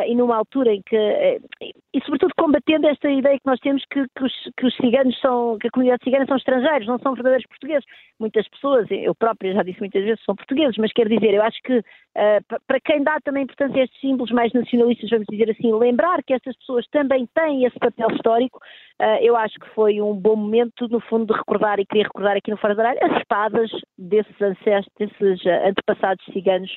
e 0.08 0.16
numa 0.16 0.38
altura 0.38 0.74
em 0.74 0.82
que, 0.82 0.96
e 1.94 2.04
sobretudo 2.06 2.34
combatendo 2.38 2.88
esta 2.88 3.10
ideia 3.10 3.38
que 3.38 3.46
nós 3.46 3.60
temos 3.60 3.84
que, 3.86 4.06
que, 4.16 4.24
os, 4.24 4.34
que 4.58 4.66
os 4.66 4.76
ciganos 4.76 5.20
são, 5.20 5.58
que 5.60 5.68
a 5.68 5.72
comunidade 5.72 6.04
cigana 6.04 6.26
são 6.26 6.38
estrangeiros, 6.38 6.88
não 6.88 7.00
são 7.00 7.14
verdadeiros 7.14 7.46
portugueses. 7.48 7.86
Muitas 8.20 8.48
pessoas, 8.48 8.88
eu 8.90 9.14
própria 9.16 9.54
já 9.54 9.64
disse 9.64 9.80
muitas 9.80 10.04
vezes, 10.04 10.24
são 10.24 10.36
portugueses, 10.36 10.78
mas 10.78 10.94
quero 10.94 11.10
dizer, 11.10 11.34
eu 11.34 11.44
acho 11.44 11.60
que 11.64 11.82
para 12.70 12.80
quem 12.80 13.04
dá 13.04 13.18
também 13.26 13.46
importância 13.46 13.82
a 13.82 13.84
estes 13.84 14.00
símbolos 14.00 14.32
mais 14.32 14.54
nacionalistas, 14.54 15.10
vamos 15.10 15.26
dizer 15.28 15.50
assim, 15.50 15.74
lembrar 15.74 16.22
que 16.22 16.36
estas 16.36 16.56
pessoas 16.58 16.86
também 16.92 17.28
têm 17.34 17.66
esse 17.66 17.80
papel 17.80 18.12
histórico, 18.12 18.60
uh, 19.02 19.18
eu 19.24 19.36
acho 19.36 19.56
que 19.60 19.68
foi 19.74 20.00
um 20.00 20.14
bom 20.14 20.36
momento, 20.36 20.88
no 20.88 21.00
fundo, 21.00 21.26
de 21.26 21.34
recordar 21.34 21.80
e 21.80 21.86
queria 21.88 22.04
recordar 22.04 22.38
aqui 22.38 22.52
no 22.52 22.58
Fora 22.58 22.76
da 22.76 22.90
Área 22.90 23.08
as 23.08 23.18
espadas 23.18 23.72
desses 23.98 24.40
ancestros, 24.40 24.94
desses 25.00 25.44
uh, 25.46 25.68
antepassados 25.68 26.24
ciganos 26.32 26.70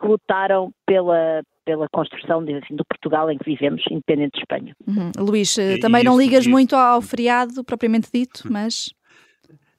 que 0.00 0.06
lutaram 0.06 0.70
pela, 0.86 1.42
pela 1.64 1.88
construção 1.92 2.44
de, 2.44 2.52
enfim, 2.52 2.76
do 2.76 2.84
Portugal 2.84 3.28
em 3.28 3.36
que 3.36 3.44
vivemos, 3.44 3.82
independente 3.90 4.36
de 4.36 4.42
Espanha. 4.42 4.72
Uhum. 4.86 5.10
Luís, 5.18 5.58
e, 5.58 5.80
também 5.80 6.04
não 6.04 6.16
ligas 6.16 6.46
muito 6.46 6.76
ao 6.76 7.02
feriado 7.02 7.64
propriamente 7.64 8.08
dito, 8.14 8.44
mas... 8.48 8.94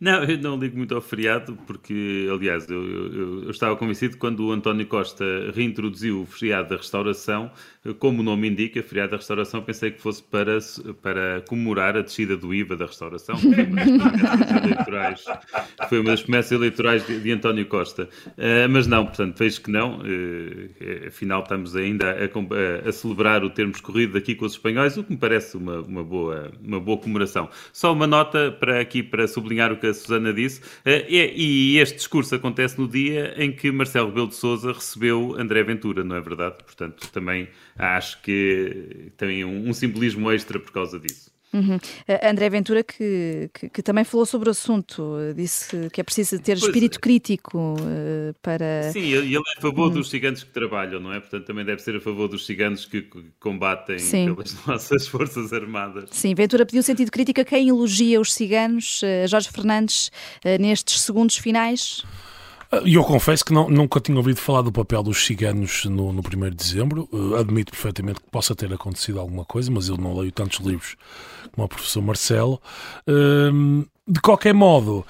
Não, 0.01 0.23
eu 0.23 0.35
não 0.39 0.57
ligo 0.57 0.75
muito 0.75 0.95
ao 0.95 0.99
feriado, 0.99 1.55
porque, 1.67 2.27
aliás, 2.33 2.67
eu, 2.67 2.83
eu, 2.83 3.43
eu, 3.43 3.51
estava 3.51 3.75
convencido 3.75 4.17
quando 4.17 4.47
o 4.47 4.51
António 4.51 4.87
Costa 4.87 5.23
reintroduziu 5.53 6.23
o 6.23 6.25
feriado 6.25 6.69
da 6.69 6.77
restauração, 6.77 7.51
como 7.99 8.21
o 8.21 8.23
nome 8.23 8.49
indica, 8.49 8.81
feriado 8.81 9.11
da 9.11 9.17
restauração, 9.17 9.61
pensei 9.61 9.91
que 9.91 10.01
fosse 10.01 10.23
para, 10.23 10.57
para 11.03 11.41
comemorar 11.41 11.95
a 11.95 12.01
descida 12.01 12.35
do 12.35 12.51
IVA 12.51 12.75
da 12.75 12.87
restauração, 12.87 13.35
que 13.35 13.53
foi 13.53 13.63
uma 13.63 13.85
das 14.89 15.23
foi 15.87 15.99
uma 15.99 16.09
das 16.09 16.21
promessas 16.23 16.51
eleitorais 16.51 17.05
de, 17.05 17.19
de 17.19 17.31
António 17.31 17.67
Costa. 17.67 18.09
Uh, 18.29 18.67
mas 18.71 18.87
não, 18.87 19.05
portanto, 19.05 19.37
vejo 19.37 19.61
que 19.61 19.69
não, 19.69 19.99
uh, 19.99 21.07
afinal 21.07 21.43
estamos 21.43 21.75
ainda 21.75 22.11
a, 22.11 22.85
a, 22.85 22.89
a, 22.89 22.91
celebrar 22.91 23.43
o 23.43 23.51
termo 23.51 23.71
escorrido 23.71 24.17
aqui 24.17 24.33
com 24.33 24.45
os 24.45 24.53
espanhóis, 24.53 24.97
o 24.97 25.03
que 25.03 25.11
me 25.11 25.17
parece 25.17 25.57
uma, 25.57 25.79
uma, 25.81 26.03
boa, 26.03 26.51
uma 26.59 26.79
boa 26.79 26.97
comemoração. 26.97 27.49
Só 27.71 27.93
uma 27.93 28.07
nota 28.07 28.51
para 28.51 28.79
aqui, 28.79 29.03
para 29.03 29.27
sublinhar 29.27 29.71
o 29.71 29.77
que 29.77 29.90
Susana 29.93 30.33
disse, 30.33 30.61
uh, 30.61 31.05
e, 31.07 31.77
este 31.77 31.97
discurso 31.97 32.35
acontece 32.35 32.79
no 32.79 32.87
dia 32.87 33.33
em 33.37 33.51
que 33.51 33.71
Marcelo 33.71 34.09
Rebelo 34.09 34.27
de 34.27 34.35
Sousa 34.35 34.71
recebeu 34.71 35.35
André 35.37 35.63
Ventura, 35.63 36.03
não 36.03 36.15
é 36.15 36.21
verdade? 36.21 36.57
Portanto, 36.63 37.09
também 37.11 37.47
acho 37.77 38.21
que 38.21 39.11
tem 39.17 39.45
um, 39.45 39.69
um 39.69 39.73
simbolismo 39.73 40.31
extra 40.31 40.59
por 40.59 40.71
causa 40.71 40.99
disso. 40.99 41.30
Uhum. 41.53 41.75
Uh, 41.75 42.29
André 42.29 42.49
Ventura, 42.49 42.83
que, 42.83 43.49
que, 43.53 43.69
que, 43.69 43.81
também 43.81 44.03
falou 44.03 44.25
sobre 44.25 44.49
o 44.49 44.51
assunto, 44.51 45.17
disse 45.35 45.89
que 45.89 45.99
é 45.99 46.03
preciso 46.03 46.39
ter 46.39 46.57
pois 46.57 46.63
espírito 46.63 46.97
é. 46.97 47.01
crítico 47.01 47.57
uh, 47.57 48.33
para. 48.41 48.91
Sim, 48.91 49.01
ele 49.01 49.35
é 49.35 49.39
a 49.57 49.61
favor 49.61 49.87
uhum. 49.87 49.95
dos 49.95 50.09
ciganos 50.09 50.43
que 50.43 50.51
trabalham, 50.51 50.99
não 50.99 51.13
é? 51.13 51.19
Portanto, 51.19 51.45
também 51.45 51.65
deve 51.65 51.81
ser 51.81 51.95
a 51.97 52.01
favor 52.01 52.27
dos 52.27 52.45
ciganos 52.45 52.85
que 52.85 53.07
combatem 53.39 53.99
Sim. 53.99 54.33
pelas 54.33 54.55
nossas 54.65 55.07
Forças 55.07 55.51
Armadas. 55.51 56.09
Sim, 56.11 56.33
Ventura 56.33 56.65
pediu 56.65 56.83
sentido 56.83 57.11
crítico 57.11 57.41
a 57.41 57.45
quem 57.45 57.69
elogia 57.69 58.19
os 58.19 58.33
ciganos, 58.33 59.01
uh, 59.01 59.27
Jorge 59.27 59.49
Fernandes, 59.49 60.11
nestes 60.59 61.01
segundos 61.01 61.37
finais. 61.37 62.03
E 62.85 62.93
eu 62.93 63.03
confesso 63.03 63.43
que 63.43 63.51
não, 63.51 63.69
nunca 63.69 63.99
tinha 63.99 64.17
ouvido 64.17 64.39
falar 64.39 64.61
do 64.61 64.71
papel 64.71 65.03
dos 65.03 65.25
ciganos 65.25 65.83
no, 65.85 66.13
no 66.13 66.21
1 66.21 66.49
de 66.51 66.55
dezembro. 66.55 67.09
Uh, 67.11 67.35
admito 67.35 67.71
perfeitamente 67.71 68.21
que 68.21 68.29
possa 68.29 68.55
ter 68.55 68.71
acontecido 68.73 69.19
alguma 69.19 69.43
coisa, 69.43 69.69
mas 69.69 69.89
eu 69.89 69.97
não 69.97 70.17
leio 70.17 70.31
tantos 70.31 70.65
livros 70.65 70.95
como 71.51 71.65
o 71.65 71.67
professor 71.67 72.01
Marcelo. 72.01 72.61
Uh, 73.05 73.85
de 74.07 74.21
qualquer 74.21 74.53
modo, 74.53 75.05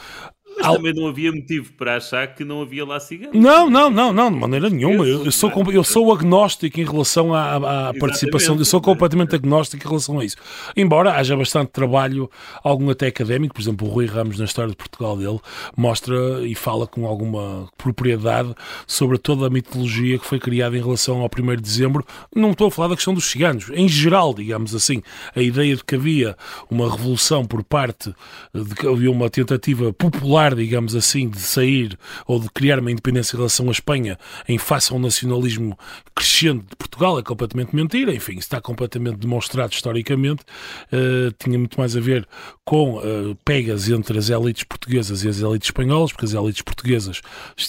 mas 0.61 0.67
Al... 0.67 0.75
também 0.75 0.93
não 0.93 1.07
havia 1.07 1.31
motivo 1.31 1.73
para 1.73 1.97
achar 1.97 2.27
que 2.27 2.43
não 2.43 2.61
havia 2.61 2.85
lá 2.85 2.99
ciganos. 2.99 3.39
Não, 3.39 3.69
não, 3.69 3.89
não, 3.89 4.13
não, 4.13 4.31
de 4.31 4.37
maneira 4.37 4.69
nenhuma. 4.69 5.05
Eu, 5.05 5.25
eu 5.25 5.31
sou, 5.31 5.51
eu 5.71 5.83
sou 5.83 6.13
agnóstico 6.13 6.79
em 6.79 6.85
relação 6.85 7.33
à, 7.33 7.89
à 7.89 7.93
participação, 7.93 8.55
eu 8.55 8.65
sou 8.65 8.79
completamente 8.81 9.35
agnóstico 9.35 9.83
em 9.83 9.87
relação 9.87 10.19
a 10.19 10.25
isso. 10.25 10.37
Embora 10.75 11.13
haja 11.13 11.35
bastante 11.35 11.69
trabalho, 11.69 12.29
algum 12.63 12.89
até 12.89 13.07
académico, 13.07 13.55
por 13.55 13.61
exemplo, 13.61 13.87
o 13.87 13.91
Rui 13.91 14.05
Ramos, 14.05 14.37
na 14.37 14.45
história 14.45 14.69
de 14.69 14.77
Portugal 14.77 15.17
dele, 15.17 15.39
mostra 15.75 16.15
e 16.45 16.53
fala 16.53 16.85
com 16.85 17.05
alguma 17.05 17.67
propriedade 17.77 18.53
sobre 18.85 19.17
toda 19.17 19.47
a 19.47 19.49
mitologia 19.49 20.19
que 20.19 20.25
foi 20.25 20.39
criada 20.39 20.77
em 20.77 20.81
relação 20.81 21.21
ao 21.21 21.29
1 21.29 21.55
de 21.55 21.61
dezembro. 21.61 22.05
Não 22.35 22.51
estou 22.51 22.67
a 22.67 22.71
falar 22.71 22.89
da 22.89 22.95
questão 22.95 23.13
dos 23.13 23.25
ciganos, 23.25 23.69
em 23.73 23.87
geral, 23.87 24.33
digamos 24.33 24.75
assim. 24.75 25.01
A 25.35 25.41
ideia 25.41 25.75
de 25.75 25.83
que 25.83 25.95
havia 25.95 26.35
uma 26.69 26.89
revolução 26.89 27.45
por 27.45 27.63
parte, 27.63 28.13
de 28.53 28.75
que 28.75 28.87
havia 28.87 29.11
uma 29.11 29.29
tentativa 29.29 29.91
popular 29.93 30.50
digamos 30.55 30.95
assim, 30.95 31.29
de 31.29 31.39
sair 31.39 31.97
ou 32.25 32.39
de 32.39 32.49
criar 32.49 32.79
uma 32.79 32.91
independência 32.91 33.35
em 33.35 33.37
relação 33.37 33.67
à 33.69 33.71
Espanha 33.71 34.17
em 34.47 34.57
face 34.57 34.91
ao 34.93 34.99
nacionalismo 34.99 35.77
crescente 36.15 36.65
de 36.69 36.75
Portugal 36.75 37.19
é 37.19 37.23
completamente 37.23 37.75
mentira. 37.75 38.13
Enfim, 38.13 38.37
está 38.37 38.61
completamente 38.61 39.17
demonstrado 39.17 39.73
historicamente. 39.73 40.43
Uh, 40.91 41.31
tinha 41.37 41.57
muito 41.57 41.79
mais 41.79 41.95
a 41.95 41.99
ver 41.99 42.27
com 42.63 42.97
uh, 42.97 43.35
pegas 43.43 43.89
entre 43.89 44.17
as 44.17 44.29
elites 44.29 44.63
portuguesas 44.63 45.23
e 45.23 45.29
as 45.29 45.39
elites 45.39 45.67
espanholas, 45.67 46.11
porque 46.11 46.25
as 46.25 46.33
elites 46.33 46.61
portuguesas 46.61 47.21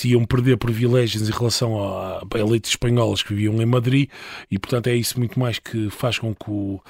iam 0.04 0.24
perder 0.24 0.56
privilégios 0.56 1.28
em 1.28 1.32
relação 1.32 1.82
a, 1.82 2.18
a 2.18 2.38
elites 2.38 2.72
espanholas 2.72 3.22
que 3.22 3.34
viviam 3.34 3.60
em 3.60 3.66
Madrid 3.66 4.08
e, 4.50 4.58
portanto, 4.58 4.88
é 4.88 4.94
isso 4.94 5.18
muito 5.18 5.38
mais 5.38 5.58
que 5.58 5.88
faz 5.90 6.18
com 6.18 6.34
que 6.34 6.50
o, 6.50 6.80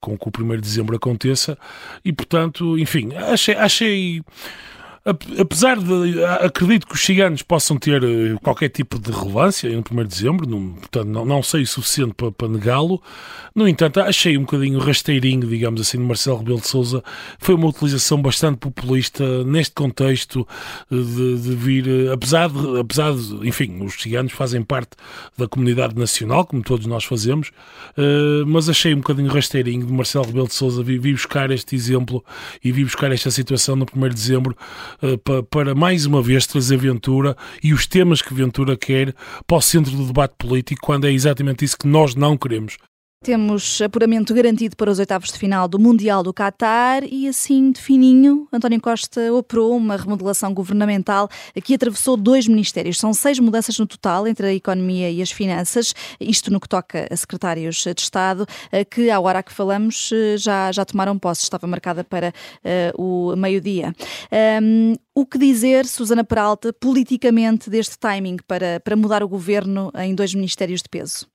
com 0.00 0.18
que 0.18 0.26
o 0.26 0.44
1 0.44 0.56
de 0.56 0.60
dezembro 0.60 0.96
aconteça. 0.96 1.58
E, 2.04 2.12
portanto, 2.12 2.78
enfim, 2.78 3.14
achei, 3.14 3.54
achei 3.54 4.22
apesar 5.04 5.78
de 5.78 6.24
acredito 6.24 6.86
que 6.86 6.94
os 6.94 7.04
ciganos 7.04 7.42
possam 7.42 7.76
ter 7.76 8.04
eh, 8.04 8.36
qualquer 8.40 8.68
tipo 8.68 9.00
de 9.00 9.10
relevância 9.10 9.68
no 9.68 9.78
1 9.78 9.96
de 9.96 10.04
dezembro, 10.04 10.48
não, 10.48 10.74
portanto 10.74 11.06
não, 11.06 11.24
não 11.24 11.42
sei 11.42 11.62
o 11.62 11.66
suficiente 11.66 12.14
para, 12.14 12.30
para 12.30 12.48
negá-lo. 12.48 13.02
No 13.54 13.66
entanto, 13.66 14.00
achei 14.00 14.38
um 14.38 14.42
bocadinho 14.42 14.78
rasteirinho, 14.78 15.46
digamos 15.46 15.80
assim, 15.80 15.98
de 15.98 16.04
Marcelo 16.04 16.38
Rebelo 16.38 16.60
de 16.60 16.68
Sousa. 16.68 17.02
Foi 17.38 17.54
uma 17.54 17.66
utilização 17.66 18.22
bastante 18.22 18.58
populista 18.58 19.44
neste 19.44 19.74
contexto 19.74 20.46
eh, 20.90 20.94
de, 20.94 21.38
de 21.40 21.54
vir, 21.56 21.88
eh, 21.88 22.12
apesar 22.12 22.48
de, 22.48 22.78
apesar 22.78 23.12
de, 23.12 23.48
enfim, 23.48 23.82
os 23.82 23.94
ciganos 23.94 24.32
fazem 24.32 24.62
parte 24.62 24.90
da 25.36 25.48
comunidade 25.48 25.96
nacional, 25.98 26.46
como 26.46 26.62
todos 26.62 26.86
nós 26.86 27.04
fazemos, 27.04 27.50
mas 28.46 28.68
achei 28.68 28.94
um 28.94 28.98
bocadinho 28.98 29.32
rasteirinho 29.32 29.86
de 29.86 29.92
Marcelo 29.92 30.24
Rebelo 30.24 30.46
de 30.46 30.54
Sousa 30.54 30.82
vir, 30.82 31.00
buscar 31.00 31.50
este 31.50 31.74
exemplo 31.74 32.24
e 32.62 32.70
vir 32.72 32.84
buscar 32.84 33.10
esta 33.12 33.30
situação 33.30 33.76
no 33.76 33.86
1 33.94 34.08
de 34.08 34.14
dezembro 34.14 34.56
para 35.50 35.74
mais 35.74 36.06
uma 36.06 36.22
vez 36.22 36.46
trazer 36.46 36.76
Ventura 36.76 37.36
e 37.62 37.72
os 37.72 37.86
temas 37.86 38.22
que 38.22 38.34
Ventura 38.34 38.76
quer 38.76 39.14
para 39.46 39.56
o 39.56 39.60
centro 39.60 39.92
do 39.92 40.06
debate 40.06 40.34
político, 40.38 40.80
quando 40.82 41.06
é 41.06 41.12
exatamente 41.12 41.64
isso 41.64 41.78
que 41.78 41.86
nós 41.86 42.14
não 42.14 42.36
queremos. 42.36 42.76
Temos 43.22 43.80
apuramento 43.80 44.34
garantido 44.34 44.74
para 44.74 44.90
os 44.90 44.98
oitavos 44.98 45.30
de 45.30 45.38
final 45.38 45.68
do 45.68 45.78
Mundial 45.78 46.24
do 46.24 46.34
Qatar 46.34 47.04
e 47.04 47.28
assim 47.28 47.70
de 47.70 47.80
fininho, 47.80 48.48
António 48.52 48.80
Costa 48.80 49.32
operou 49.32 49.76
uma 49.76 49.96
remodelação 49.96 50.52
governamental 50.52 51.28
que 51.62 51.72
atravessou 51.72 52.16
dois 52.16 52.48
ministérios. 52.48 52.98
São 52.98 53.14
seis 53.14 53.38
mudanças 53.38 53.78
no 53.78 53.86
total 53.86 54.26
entre 54.26 54.48
a 54.48 54.52
economia 54.52 55.08
e 55.08 55.22
as 55.22 55.30
finanças, 55.30 55.94
isto 56.18 56.52
no 56.52 56.58
que 56.58 56.68
toca 56.68 57.06
a 57.08 57.16
secretários 57.16 57.76
de 57.76 58.02
Estado, 58.02 58.44
eh, 58.72 58.84
que 58.84 59.08
à 59.08 59.20
hora 59.20 59.40
que 59.40 59.52
falamos 59.52 60.10
eh, 60.12 60.36
já, 60.36 60.72
já 60.72 60.84
tomaram 60.84 61.16
posse, 61.16 61.44
estava 61.44 61.68
marcada 61.68 62.02
para 62.02 62.34
uh, 62.96 63.32
o 63.32 63.36
meio-dia. 63.36 63.94
Um, 64.60 64.94
o 65.14 65.24
que 65.24 65.38
dizer, 65.38 65.86
Susana 65.86 66.24
Peralta, 66.24 66.72
politicamente 66.72 67.70
deste 67.70 67.96
timing 67.96 68.38
para, 68.48 68.80
para 68.80 68.96
mudar 68.96 69.22
o 69.22 69.28
governo 69.28 69.92
em 69.94 70.12
dois 70.12 70.34
ministérios 70.34 70.82
de 70.82 70.88
peso? 70.88 71.31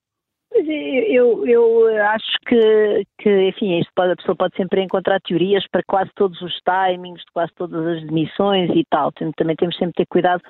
Eu, 0.72 1.46
eu 1.46 2.04
acho 2.06 2.38
que, 2.46 3.04
que 3.18 3.48
enfim, 3.48 3.78
isto 3.78 3.90
pode, 3.94 4.12
a 4.12 4.16
pessoa 4.16 4.36
pode 4.36 4.56
sempre 4.56 4.82
encontrar 4.82 5.20
teorias 5.20 5.64
para 5.70 5.82
quase 5.86 6.10
todos 6.14 6.40
os 6.42 6.54
timings, 6.60 7.20
de 7.20 7.32
quase 7.32 7.52
todas 7.54 7.86
as 7.86 8.06
demissões 8.06 8.70
e 8.74 8.84
tal. 8.90 9.10
Também 9.12 9.56
temos 9.56 9.76
sempre 9.76 9.92
de 9.92 10.04
ter 10.04 10.06
cuidado 10.06 10.42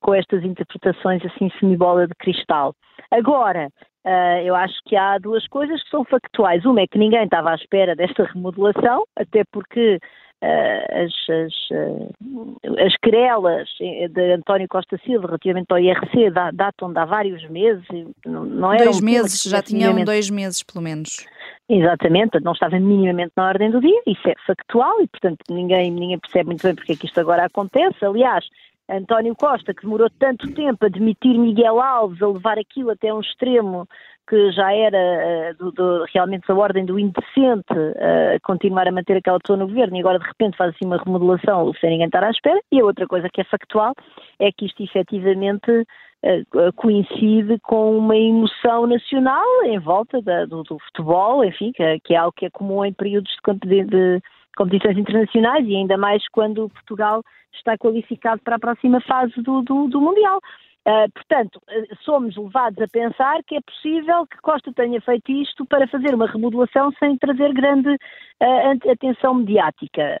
com 0.00 0.14
estas 0.14 0.42
interpretações 0.44 1.24
assim 1.24 1.50
semibola 1.58 2.06
de 2.06 2.14
cristal. 2.14 2.74
Agora, 3.10 3.68
uh, 4.06 4.40
eu 4.44 4.54
acho 4.54 4.74
que 4.86 4.96
há 4.96 5.18
duas 5.18 5.46
coisas 5.48 5.82
que 5.82 5.90
são 5.90 6.04
factuais. 6.04 6.64
Uma 6.64 6.80
é 6.80 6.86
que 6.86 6.98
ninguém 6.98 7.24
estava 7.24 7.50
à 7.50 7.54
espera 7.54 7.94
desta 7.94 8.24
remodelação, 8.24 9.04
até 9.16 9.42
porque 9.52 9.98
as, 10.42 11.12
as, 11.28 11.52
uh, 11.70 12.56
as 12.78 12.96
querelas 13.02 13.68
de 13.78 14.32
António 14.32 14.66
Costa 14.68 14.98
Silva 15.04 15.26
relativamente 15.26 15.66
ao 15.70 15.78
IRC 15.78 16.30
datam 16.54 16.92
de 16.92 16.98
há 16.98 17.04
vários 17.04 17.48
meses. 17.48 17.84
Não, 18.24 18.44
não 18.44 18.76
dois 18.76 19.00
meses, 19.00 19.42
já 19.42 19.62
tinham 19.62 20.02
dois 20.04 20.30
meses 20.30 20.62
pelo 20.62 20.82
menos. 20.82 21.26
Exatamente, 21.68 22.40
não 22.40 22.52
estava 22.52 22.80
minimamente 22.80 23.32
na 23.36 23.46
ordem 23.46 23.70
do 23.70 23.80
dia, 23.80 24.02
isso 24.04 24.28
é 24.28 24.34
factual 24.44 25.00
e, 25.00 25.06
portanto, 25.06 25.38
ninguém, 25.48 25.88
ninguém 25.90 26.18
percebe 26.18 26.46
muito 26.46 26.62
bem 26.62 26.74
porque 26.74 26.92
é 26.92 26.96
que 26.96 27.06
isto 27.06 27.20
agora 27.20 27.44
acontece. 27.44 28.04
Aliás, 28.04 28.44
António 28.90 29.34
Costa, 29.36 29.72
que 29.72 29.82
demorou 29.82 30.08
tanto 30.18 30.52
tempo 30.52 30.84
a 30.84 30.88
demitir 30.88 31.38
Miguel 31.38 31.80
Alves, 31.80 32.20
a 32.20 32.28
levar 32.28 32.58
aquilo 32.58 32.90
até 32.90 33.12
um 33.12 33.20
extremo 33.20 33.86
que 34.28 34.52
já 34.52 34.72
era 34.72 34.96
uh, 34.96 35.54
do, 35.58 35.72
do, 35.72 36.04
realmente 36.14 36.46
da 36.46 36.54
ordem 36.54 36.84
do 36.84 36.98
indecente 36.98 37.72
uh, 37.72 38.38
continuar 38.44 38.86
a 38.86 38.92
manter 38.92 39.16
aquela 39.16 39.40
pessoa 39.40 39.58
no 39.58 39.66
governo 39.66 39.96
e 39.96 40.00
agora 40.00 40.20
de 40.20 40.26
repente 40.26 40.56
faz 40.56 40.70
assim 40.70 40.86
uma 40.86 41.02
remodelação 41.02 41.72
sem 41.80 41.90
ninguém 41.90 42.06
estar 42.06 42.22
à 42.22 42.30
espera. 42.30 42.60
E 42.70 42.80
a 42.80 42.84
outra 42.84 43.08
coisa 43.08 43.28
que 43.28 43.40
é 43.40 43.44
factual 43.44 43.92
é 44.38 44.52
que 44.52 44.66
isto 44.66 44.82
efetivamente 44.84 45.68
uh, 45.70 46.72
coincide 46.76 47.58
com 47.62 47.98
uma 47.98 48.16
emoção 48.16 48.86
nacional 48.86 49.64
em 49.64 49.80
volta 49.80 50.22
da, 50.22 50.44
do, 50.44 50.62
do, 50.62 50.78
futebol, 50.78 51.44
enfim, 51.44 51.72
que, 51.72 52.00
que, 52.00 52.14
é 52.14 52.18
algo 52.18 52.32
que 52.36 52.46
é 52.46 52.50
comum 52.50 52.84
em 52.84 52.92
períodos 52.92 53.32
de, 53.64 53.84
de 53.84 54.22
competições 54.60 54.98
internacionais 54.98 55.66
e 55.66 55.74
ainda 55.74 55.96
mais 55.96 56.22
quando 56.28 56.68
Portugal 56.68 57.22
está 57.54 57.78
qualificado 57.78 58.42
para 58.42 58.56
a 58.56 58.58
próxima 58.58 59.00
fase 59.00 59.32
do, 59.40 59.62
do, 59.62 59.88
do 59.88 60.00
Mundial. 60.02 60.38
Uh, 60.86 61.10
portanto, 61.14 61.56
uh, 61.56 61.96
somos 62.02 62.36
levados 62.36 62.78
a 62.82 62.88
pensar 62.88 63.42
que 63.46 63.56
é 63.56 63.60
possível 63.62 64.26
que 64.26 64.36
Costa 64.42 64.70
tenha 64.74 65.00
feito 65.00 65.32
isto 65.32 65.64
para 65.64 65.88
fazer 65.88 66.14
uma 66.14 66.26
remodelação 66.26 66.92
sem 66.98 67.16
trazer 67.16 67.54
grande 67.54 67.88
uh, 67.88 68.90
atenção 68.92 69.34
mediática. 69.34 70.20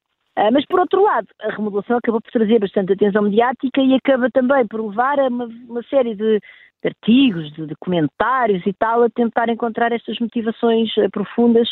mas, 0.52 0.64
por 0.64 0.80
outro 0.80 1.02
lado, 1.02 1.26
a 1.42 1.50
remodelação 1.50 1.98
acabou 1.98 2.20
por 2.22 2.30
trazer 2.30 2.58
bastante 2.60 2.94
atenção 2.94 3.22
mediática 3.22 3.82
e 3.82 3.94
acaba 3.94 4.30
também 4.30 4.66
por 4.66 4.80
levar 4.80 5.20
a 5.20 5.28
uma, 5.28 5.48
uma 5.68 5.82
série 5.82 6.14
de, 6.14 6.40
de 6.82 6.88
artigos, 6.88 7.52
de, 7.52 7.66
de, 7.66 7.74
comentários 7.76 8.66
e 8.66 8.72
tal, 8.72 9.02
a 9.02 9.10
tentar 9.10 9.50
encontrar 9.50 9.92
estas 9.92 10.18
motivações 10.18 10.88
profundas 11.12 11.68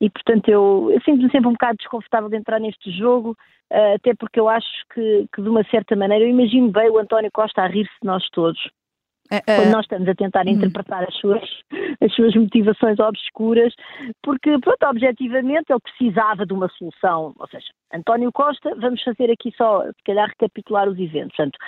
e 0.00 0.08
portanto 0.08 0.48
eu, 0.48 0.90
eu 0.92 1.00
sinto-me 1.02 1.30
sempre 1.30 1.48
um 1.48 1.52
bocado 1.52 1.76
desconfortável 1.78 2.28
de 2.28 2.36
entrar 2.36 2.60
neste 2.60 2.90
jogo, 2.90 3.36
uh, 3.72 3.94
até 3.96 4.14
porque 4.14 4.38
eu 4.38 4.48
acho 4.48 4.68
que, 4.94 5.26
que, 5.34 5.42
de 5.42 5.48
uma 5.48 5.64
certa 5.64 5.96
maneira, 5.96 6.24
eu 6.24 6.30
imagino 6.30 6.70
bem 6.70 6.90
o 6.90 6.98
António 6.98 7.30
Costa 7.32 7.62
a 7.62 7.66
rir-se 7.66 7.92
de 8.00 8.06
nós 8.06 8.24
todos. 8.30 8.60
Uh, 9.30 9.44
quando 9.44 9.72
nós 9.72 9.84
estamos 9.84 10.08
a 10.08 10.14
tentar 10.14 10.46
uh, 10.46 10.48
interpretar 10.48 11.02
as 11.02 11.14
suas, 11.16 11.42
as 12.00 12.14
suas 12.14 12.34
motivações 12.34 12.98
obscuras, 12.98 13.74
porque, 14.22 14.56
pronto, 14.60 14.82
objetivamente 14.86 15.66
ele 15.68 15.80
precisava 15.80 16.46
de 16.46 16.54
uma 16.54 16.68
solução, 16.68 17.34
ou 17.38 17.48
seja, 17.48 17.66
António 17.92 18.32
Costa, 18.32 18.74
vamos 18.76 19.02
fazer 19.02 19.30
aqui 19.30 19.52
só, 19.54 19.84
se 19.84 20.02
calhar, 20.04 20.28
recapitular 20.28 20.88
os 20.88 20.98
eventos. 20.98 21.36
Portanto, 21.36 21.58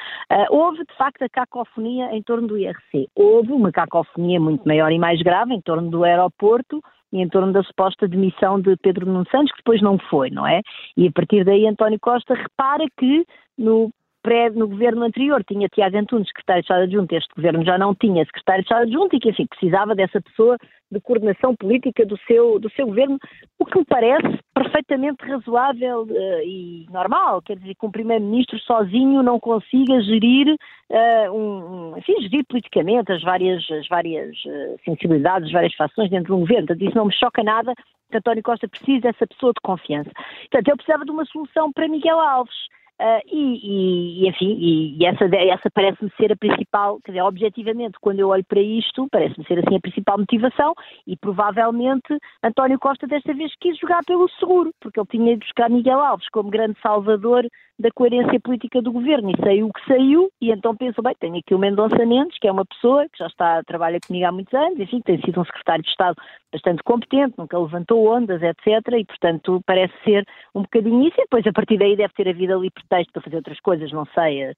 houve, 0.49 0.79
de 0.79 0.97
facto, 0.97 1.23
a 1.23 1.29
cacofonia 1.29 2.14
em 2.14 2.23
torno 2.23 2.47
do 2.47 2.57
IRC. 2.57 3.09
Houve 3.14 3.53
uma 3.53 3.71
cacofonia 3.71 4.40
muito 4.40 4.66
maior 4.66 4.90
e 4.90 4.99
mais 4.99 5.21
grave 5.21 5.53
em 5.53 5.61
torno 5.61 5.90
do 5.90 6.05
aeroporto, 6.05 6.81
em 7.12 7.29
torno 7.29 7.53
da 7.53 7.62
suposta 7.62 8.07
demissão 8.07 8.61
de 8.61 8.77
Pedro 8.77 9.07
Nuno 9.07 9.27
Santos, 9.31 9.51
que 9.53 9.59
depois 9.59 9.83
não 9.83 9.99
foi, 9.99 10.31
não 10.31 10.46
é? 10.46 10.61
E 10.96 11.07
a 11.09 11.12
partir 11.12 11.44
daí 11.44 11.66
António 11.66 11.99
Costa 12.01 12.35
repara 12.35 12.85
que 12.96 13.27
no 13.59 13.90
pré, 14.23 14.51
no 14.51 14.69
governo 14.69 15.05
anterior 15.05 15.43
tinha 15.45 15.69
Tiago 15.69 15.97
Antunes, 15.97 16.29
secretário 16.29 16.63
de 16.63 16.67
Estado 16.67 16.83
adjunto, 16.83 17.15
este 17.15 17.35
governo 17.35 17.65
já 17.65 17.79
não 17.79 17.95
tinha 17.95 18.25
secretário 18.25 18.63
de 18.63 18.67
Estado 18.67 18.83
adjunto 18.83 19.17
e 19.17 19.21
que, 19.21 19.31
enfim, 19.31 19.47
precisava 19.47 19.95
dessa 19.95 20.21
pessoa 20.21 20.57
de 20.91 21.01
coordenação 21.01 21.55
política 21.55 22.05
do 22.05 22.19
seu, 22.27 22.59
do 22.59 22.69
seu 22.71 22.87
governo, 22.87 23.19
o 23.59 23.65
que 23.65 23.79
me 23.79 23.85
parece 23.85 24.41
perfeitamente 24.53 25.25
razoável 25.25 26.03
uh, 26.03 26.43
e 26.45 26.87
normal, 26.91 27.41
quer 27.43 27.57
dizer, 27.57 27.75
que 27.75 27.87
um 27.87 27.91
primeiro-ministro 27.91 28.59
sozinho 28.59 29.23
não 29.23 29.39
consiga 29.39 30.01
gerir, 30.03 30.49
uh, 30.91 31.33
um, 31.33 31.97
enfim, 31.97 32.21
gerir 32.23 32.45
politicamente 32.49 33.13
as 33.13 33.23
várias, 33.23 33.71
as 33.71 33.87
várias 33.87 34.37
uh, 34.45 34.77
sensibilidades, 34.85 35.47
as 35.47 35.53
várias 35.53 35.75
fações 35.75 36.11
dentro 36.11 36.27
de 36.27 36.33
um 36.33 36.41
governo. 36.41 36.67
Portanto, 36.67 36.89
isso 36.89 36.97
não 36.97 37.07
me 37.07 37.15
choca 37.15 37.43
nada, 37.45 37.73
António 38.13 38.43
Costa 38.43 38.69
precisa 38.69 39.13
dessa 39.13 39.27
pessoa 39.27 39.53
de 39.53 39.61
confiança. 39.63 40.11
Portanto, 40.51 40.69
eu 40.69 40.77
precisava 40.77 41.05
de 41.05 41.11
uma 41.11 41.25
solução 41.27 41.73
para 41.73 41.89
Miguel 41.89 42.19
Alves. 42.19 42.57
Uh, 43.01 43.23
e, 43.33 44.25
e, 44.25 44.29
enfim, 44.29 44.59
e, 44.61 45.07
essa, 45.07 45.25
essa 45.25 45.71
parece-me 45.73 46.13
ser 46.19 46.33
a 46.33 46.37
principal, 46.37 47.01
quer 47.03 47.13
dizer, 47.13 47.23
objetivamente, 47.23 47.97
quando 47.99 48.21
eu 48.21 48.29
olho 48.29 48.45
para 48.45 48.61
isto, 48.61 49.09
parece-me 49.11 49.47
ser 49.47 49.59
assim 49.59 49.77
a 49.77 49.81
principal 49.81 50.19
motivação 50.19 50.75
e 51.07 51.17
provavelmente 51.17 52.15
António 52.45 52.79
Costa 52.79 53.07
desta 53.07 53.33
vez 53.33 53.51
quis 53.59 53.79
jogar 53.79 54.05
pelo 54.05 54.29
seguro, 54.39 54.71
porque 54.79 55.01
ele 55.01 55.09
tinha 55.11 55.33
ido 55.33 55.39
buscar 55.41 55.71
Miguel 55.71 55.99
Alves 55.99 56.29
como 56.29 56.51
grande 56.51 56.79
salvador 56.83 57.47
da 57.81 57.90
coerência 57.90 58.38
política 58.38 58.83
do 58.83 58.93
governo 58.93 59.31
e 59.31 59.43
saiu 59.43 59.66
o 59.66 59.73
que 59.73 59.87
saiu 59.87 60.31
e 60.40 60.51
então 60.51 60.77
pensou, 60.77 61.03
bem, 61.03 61.14
tenho 61.19 61.37
aqui 61.38 61.55
o 61.55 61.59
Mendonça 61.59 62.05
Mendes, 62.05 62.38
que 62.38 62.47
é 62.47 62.53
uma 62.53 62.66
pessoa 62.66 63.07
que 63.09 63.19
já 63.19 63.27
está, 63.27 63.62
trabalha 63.64 63.99
comigo 64.07 64.27
há 64.27 64.33
muitos 64.33 64.53
anos, 64.53 64.79
enfim, 64.79 65.01
tem 65.01 65.21
sido 65.23 65.40
um 65.40 65.45
secretário 65.45 65.83
de 65.83 65.90
Estado 65.90 66.16
bastante 66.53 66.83
competente, 66.83 67.35
nunca 67.38 67.59
levantou 67.59 68.07
ondas, 68.07 68.43
etc. 68.43 68.66
E, 68.99 69.05
portanto, 69.05 69.62
parece 69.66 69.95
ser 70.05 70.27
um 70.55 70.62
bocadinho 70.62 71.03
isso. 71.03 71.19
E 71.19 71.23
depois, 71.23 71.47
a 71.47 71.53
partir 71.53 71.79
daí, 71.79 71.97
deve 71.97 72.12
ter 72.14 72.29
havido 72.29 72.55
ali 72.55 72.71
pretexto 72.71 73.12
para 73.12 73.23
fazer 73.23 73.37
outras 73.37 73.61
coisas, 73.61 73.90
não 73.93 74.05
sei. 74.07 74.51
Uh, 74.51 74.55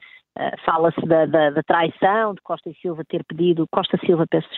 Fala-se 0.64 1.00
da, 1.06 1.26
da, 1.26 1.50
da, 1.50 1.62
traição 1.62 2.34
de 2.34 2.40
Costa 2.40 2.70
e 2.70 2.74
Silva 2.76 3.04
ter 3.04 3.22
pedido, 3.24 3.68
Costa 3.70 3.98
Silva, 3.98 4.26
peço, 4.28 4.48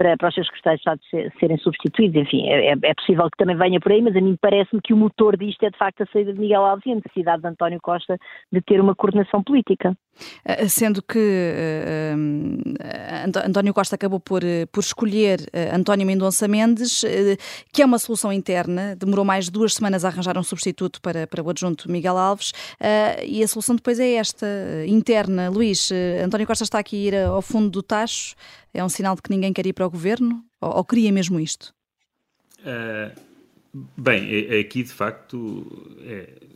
para, 0.00 0.16
para 0.16 0.28
os 0.30 0.34
seus 0.34 0.46
secretários 0.46 0.80
de 0.80 0.90
Estado 0.90 1.30
serem 1.38 1.58
substituídos. 1.58 2.22
Enfim, 2.22 2.48
é, 2.48 2.72
é, 2.72 2.74
é 2.84 2.94
possível 2.94 3.28
que 3.30 3.36
também 3.36 3.54
venha 3.54 3.78
por 3.78 3.92
aí, 3.92 4.00
mas 4.00 4.16
a 4.16 4.20
mim 4.22 4.34
parece-me 4.40 4.80
que 4.80 4.94
o 4.94 4.96
motor 4.96 5.36
disto 5.36 5.62
é 5.62 5.70
de 5.70 5.76
facto 5.76 6.02
a 6.02 6.06
saída 6.06 6.32
de 6.32 6.40
Miguel 6.40 6.64
Alves 6.64 6.86
e 6.86 6.92
a 6.92 6.94
necessidade 6.94 7.42
de 7.42 7.48
António 7.48 7.78
Costa 7.82 8.16
de 8.50 8.62
ter 8.62 8.80
uma 8.80 8.94
coordenação 8.94 9.42
política. 9.42 9.94
Eh, 10.44 10.68
sendo 10.68 11.02
que 11.02 11.18
uh, 11.18 12.16
António 13.46 13.74
Costa 13.74 13.94
acabou 13.94 14.20
por, 14.20 14.40
por 14.72 14.80
escolher 14.80 15.38
António 15.72 16.06
Mendonça 16.06 16.48
Mendes, 16.48 17.02
uh, 17.02 17.06
que 17.70 17.82
é 17.82 17.84
uma 17.84 17.98
solução 17.98 18.32
interna, 18.32 18.96
demorou 18.96 19.24
mais 19.24 19.46
de 19.46 19.50
duas 19.50 19.74
semanas 19.74 20.02
a 20.04 20.08
arranjar 20.08 20.38
um 20.38 20.42
substituto 20.42 21.00
para, 21.02 21.26
para 21.26 21.42
o 21.42 21.50
adjunto 21.50 21.90
Miguel 21.90 22.16
Alves, 22.16 22.52
e 23.26 23.42
a 23.42 23.48
solução 23.48 23.76
depois 23.76 24.00
é 24.00 24.14
esta, 24.14 24.46
interna. 24.86 25.50
Luís, 25.50 25.90
António 26.24 26.46
Costa 26.46 26.64
está 26.64 26.78
aqui 26.78 26.96
a 26.96 27.08
ir 27.08 27.26
ao 27.26 27.42
fundo 27.42 27.68
do 27.68 27.82
tacho, 27.82 28.34
é 28.72 28.84
um 28.84 28.88
sinal 28.88 29.16
de 29.16 29.22
que 29.22 29.30
ninguém 29.30 29.52
quer 29.52 29.66
ir 29.66 29.72
para 29.72 29.86
o 29.86 29.90
governo? 29.90 30.44
Ou, 30.60 30.76
ou 30.76 30.84
queria 30.84 31.12
mesmo 31.12 31.38
isto? 31.40 31.74
bem, 33.96 34.28
é, 34.28 34.56
é 34.56 34.60
aqui 34.60 34.82
de 34.82 34.92
facto 34.92 35.96
é 36.02 36.49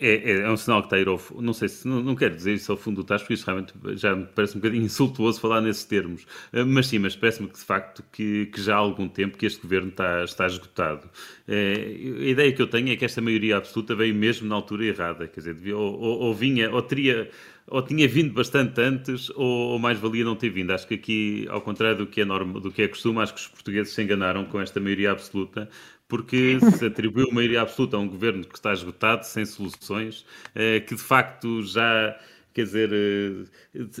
é, 0.00 0.30
é, 0.32 0.40
é, 0.40 0.50
um 0.50 0.56
sinal 0.56 0.80
que 0.80 0.86
está 0.86 0.96
a 0.96 1.00
ir 1.00 1.08
ao 1.08 1.20
Não 1.40 1.52
sei 1.52 1.68
se. 1.68 1.86
Não, 1.86 2.02
não 2.02 2.14
quero 2.14 2.34
dizer 2.34 2.54
isso 2.54 2.70
ao 2.70 2.78
fundo 2.78 2.96
do 2.96 3.04
tacho, 3.04 3.24
porque 3.24 3.34
isso 3.34 3.44
realmente 3.44 3.74
já 3.96 4.14
me 4.14 4.26
parece 4.26 4.56
um 4.56 4.60
bocadinho 4.60 4.84
insultuoso 4.86 5.40
falar 5.40 5.60
nesses 5.60 5.84
termos. 5.84 6.22
Uh, 6.52 6.64
mas 6.66 6.86
sim, 6.86 6.98
mas 6.98 7.16
parece-me 7.16 7.48
que 7.48 7.58
de 7.58 7.64
facto 7.64 8.04
que, 8.12 8.46
que, 8.46 8.60
já 8.60 8.74
há 8.74 8.78
algum 8.78 9.08
tempo 9.08 9.36
que 9.36 9.46
este 9.46 9.60
governo 9.60 9.88
está, 9.88 10.24
está 10.24 10.46
esgotado. 10.46 11.08
Uh, 11.48 12.22
a 12.22 12.28
ideia 12.28 12.52
que 12.52 12.62
eu 12.62 12.66
tenho 12.66 12.90
é 12.90 12.96
que 12.96 13.04
esta 13.04 13.20
maioria 13.20 13.56
absoluta 13.56 13.94
veio 13.94 14.14
mesmo 14.14 14.48
na 14.48 14.54
altura 14.54 14.84
errada. 14.84 15.26
Quer 15.26 15.40
dizer, 15.40 15.54
devia, 15.54 15.76
ou, 15.76 15.98
ou, 16.00 16.18
ou 16.20 16.34
vinha, 16.34 16.70
ou 16.70 16.80
teria 16.82 17.30
ou 17.70 17.82
tinha 17.82 18.08
vindo 18.08 18.32
bastante 18.32 18.80
antes, 18.80 19.30
ou, 19.30 19.72
ou, 19.72 19.78
mais 19.78 19.98
valia 19.98 20.24
não 20.24 20.34
ter 20.34 20.48
vindo. 20.48 20.70
Acho 20.72 20.86
que 20.88 20.94
aqui, 20.94 21.46
ao 21.50 21.60
contrário 21.60 21.98
do 21.98 22.06
que 22.06 22.20
é 22.22 22.24
norma, 22.24 22.60
do 22.60 22.72
que 22.72 22.82
é 22.82 22.88
costume, 22.88 23.20
acho 23.20 23.34
que 23.34 23.40
os 23.40 23.48
portugueses 23.48 23.92
se 23.92 24.02
enganaram 24.02 24.44
com 24.46 24.60
esta 24.60 24.80
maioria 24.80 25.12
absoluta, 25.12 25.68
porque 26.08 26.58
se 26.78 26.86
atribuiu 26.86 27.30
maioria 27.32 27.62
absoluta 27.62 27.96
a 27.96 28.00
um 28.00 28.08
governo 28.08 28.44
que 28.44 28.54
está 28.56 28.72
esgotado, 28.72 29.24
sem 29.26 29.44
soluções, 29.44 30.24
eh, 30.54 30.80
que 30.80 30.94
de 30.94 31.00
facto 31.02 31.62
já 31.62 32.18
quer 32.52 32.64
dizer, 32.64 32.90
eh, 32.92 33.44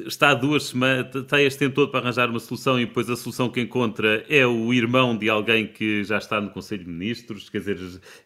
está 0.06 0.30
há 0.30 0.34
duas 0.34 0.64
semanas, 0.64 1.14
está 1.14 1.40
este 1.40 1.58
tempo 1.58 1.74
todo 1.74 1.90
para 1.90 2.00
arranjar 2.00 2.28
uma 2.28 2.40
solução 2.40 2.80
e 2.80 2.86
depois 2.86 3.08
a 3.08 3.16
solução 3.16 3.48
que 3.48 3.60
encontra 3.60 4.24
é 4.28 4.46
o 4.46 4.72
irmão 4.74 5.16
de 5.16 5.28
alguém 5.28 5.66
que 5.66 6.02
já 6.04 6.18
está 6.18 6.40
no 6.40 6.50
Conselho 6.50 6.84
de 6.84 6.90
Ministros, 6.90 7.48
quer 7.48 7.58
dizer, 7.58 7.78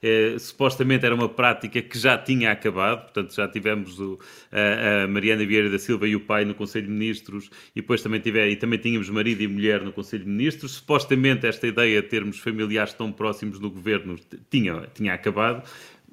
é, 0.03 0.37
supostamente 0.39 1.05
era 1.05 1.15
uma 1.15 1.29
prática 1.29 1.83
que 1.83 1.99
já 1.99 2.17
tinha 2.17 2.51
acabado, 2.51 3.03
portanto 3.03 3.35
já 3.35 3.47
tivemos 3.49 4.01
o, 4.01 4.19
a, 4.51 5.05
a, 5.05 5.09
Mariana 5.09 5.45
Vieira 5.45 5.69
da 5.69 5.79
Silva 5.79 6.09
e 6.09 6.17
o 6.17 6.21
pai 6.21 6.45
no 6.45 6.55
Conselho 6.55 6.87
de 6.87 6.93
Ministros 6.93 7.51
e 7.77 7.81
depois 7.81 8.03
também, 8.03 8.21
tiver, 8.21 8.49
e 8.49 8.57
também 8.57 8.79
tínhamos 8.79 9.11
marido 9.11 9.43
e 9.43 9.49
mulher 9.49 9.83
no 9.83 9.93
Conselho 9.93 10.25
de 10.25 10.31
Ministros, 10.31 10.73
supostamente 10.73 11.47
esta 11.47 11.67
ideia 11.67 12.01
de 12.01 12.09
termos 12.09 12.39
familiares 12.39 12.95
tão 12.95 13.13
próximos 13.13 13.61
no 13.61 13.71
governo 13.71 14.17
tinha, 14.51 14.89
tinha 14.95 15.15
acabado, 15.15 15.63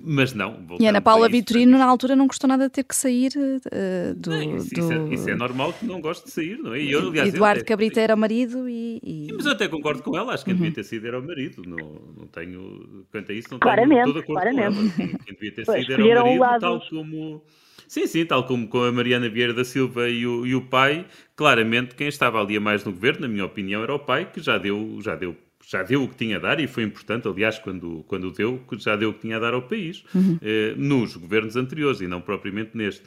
mas 0.04 0.34
não. 0.34 0.66
E 0.80 0.88
Ana 0.88 1.02
Paula 1.02 1.28
Vitorino, 1.28 1.78
na 1.78 1.86
altura, 1.86 2.16
não 2.16 2.28
gostou 2.28 2.48
nada 2.48 2.66
de 2.66 2.72
ter 2.72 2.84
que 2.84 2.96
sair 2.96 3.32
uh, 3.36 4.16
do. 4.16 4.30
Não, 4.32 4.58
isso, 4.58 4.74
do... 4.74 4.80
Isso, 4.80 4.94
é, 4.94 5.14
isso, 5.14 5.30
é, 5.30 5.36
normal 5.36 5.74
que 5.74 5.86
não 5.86 6.02
goste 6.02 6.26
de 6.26 6.32
sair, 6.32 6.58
não 6.58 6.74
é? 6.74 6.82
E 6.82 6.92
eu, 6.92 7.08
aliás, 7.08 7.34
Eduardo 7.34 7.62
eu, 7.62 7.66
Cabrita 7.66 8.00
era 8.00 8.16
o 8.16 8.18
marido 8.18 8.68
e, 8.70 9.00
e... 9.04 9.28
Mas 9.34 9.46
eu 9.46 9.52
até 9.52 9.68
concordo 9.68 10.02
com 10.02 10.18
ela, 10.18 10.34
acho 10.34 10.44
que 10.44 10.52
quem 10.52 10.54
uhum. 10.54 10.70
devia 10.70 10.76
ter 10.76 10.84
sido 10.84 11.08
era 11.08 11.20
o 11.20 11.26
marido. 11.26 11.64
Não, 11.66 11.78
não 12.18 12.28
tenho. 12.28 13.06
Quanto 13.12 13.32
a 13.32 13.36
isso, 13.36 13.48
não 13.52 13.60
claramente, 13.60 14.04
tenho 14.04 14.14
todo 14.14 14.20
acordo 14.20 14.42
claramente. 14.42 14.96
com 14.96 15.02
ela. 15.02 15.20
Quem 15.26 15.34
devia 15.34 15.52
ter 15.52 15.66
sido 15.66 16.10
era 16.10 16.24
o 16.24 16.40
marido, 16.40 16.60
tal 16.60 16.82
como. 16.90 17.44
Sim, 17.88 18.06
sim, 18.06 18.26
tal 18.26 18.46
como 18.46 18.68
com 18.68 18.84
a 18.84 18.92
Mariana 18.92 19.28
Vieira 19.30 19.54
da 19.54 19.66
Silva 19.66 20.10
e 20.10 20.26
o, 20.28 20.46
e 20.46 20.54
o 20.54 20.62
pai, 20.62 21.08
claramente 21.36 21.96
quem 21.96 22.08
estava 22.08 22.40
ali 22.40 22.56
a 22.56 22.62
mais 22.62 22.84
no 22.86 22.92
governo, 22.92 23.22
na 23.22 23.28
minha 23.28 23.46
opinião, 23.46 23.82
era 23.82 23.94
o 23.94 23.98
pai, 23.98 24.30
que 24.32 24.40
já 24.40 24.60
deu, 24.60 25.00
já 25.02 25.16
deu 25.16 25.36
já 25.68 25.84
deu 25.84 26.04
o 26.04 26.08
que 26.08 26.16
tinha 26.16 26.38
a 26.38 26.40
dar 26.40 26.60
e 26.60 26.68
foi 26.68 26.84
importante, 26.84 27.28
aliás, 27.28 27.60
quando, 27.60 28.04
quando 28.08 28.32
deu, 28.32 28.64
já 28.78 28.96
deu 28.96 29.10
o 29.10 29.14
que 29.14 29.22
tinha 29.22 29.38
a 29.38 29.40
dar 29.40 29.54
ao 29.54 29.62
país, 29.62 30.04
uhum. 30.16 30.40
eh, 30.42 30.74
nos 30.78 31.16
governos 31.16 31.56
anteriores 31.56 32.02
e 32.02 32.08
não 32.08 32.22
propriamente 32.22 32.72
neste. 32.76 33.04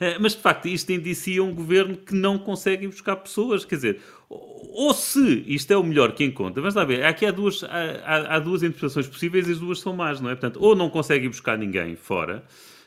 Eh, 0.00 0.18
mas, 0.18 0.34
de 0.34 0.42
facto, 0.42 0.66
isto 0.66 0.90
indicia 0.90 1.42
um 1.42 1.54
governo 1.54 1.96
que 1.96 2.14
não 2.14 2.38
consegue 2.38 2.86
buscar 2.86 3.16
pessoas, 3.16 3.64
quer 3.64 3.76
dizer, 3.76 4.00
ou 4.28 4.94
se 4.94 5.44
isto 5.46 5.72
é 5.72 5.76
o 5.76 5.82
melhor 5.82 6.12
que 6.12 6.24
encontra, 6.24 6.60
vamos 6.60 6.74
lá 6.74 6.84
ver, 6.84 7.04
aqui 7.04 7.26
há 7.26 7.30
duas, 7.30 7.62
há, 7.64 8.36
há 8.36 8.38
duas 8.38 8.62
interpretações 8.62 9.06
possíveis 9.06 9.48
e 9.48 9.52
as 9.52 9.58
duas 9.58 9.80
são 9.80 9.92
más, 9.94 10.20
não 10.20 10.30
é? 10.30 10.34
Portanto, 10.34 10.58
ou 10.60 10.74
não 10.74 10.88
consegue 10.90 11.28
buscar 11.28 11.58
ninguém 11.58 11.96
fora, 11.96 12.44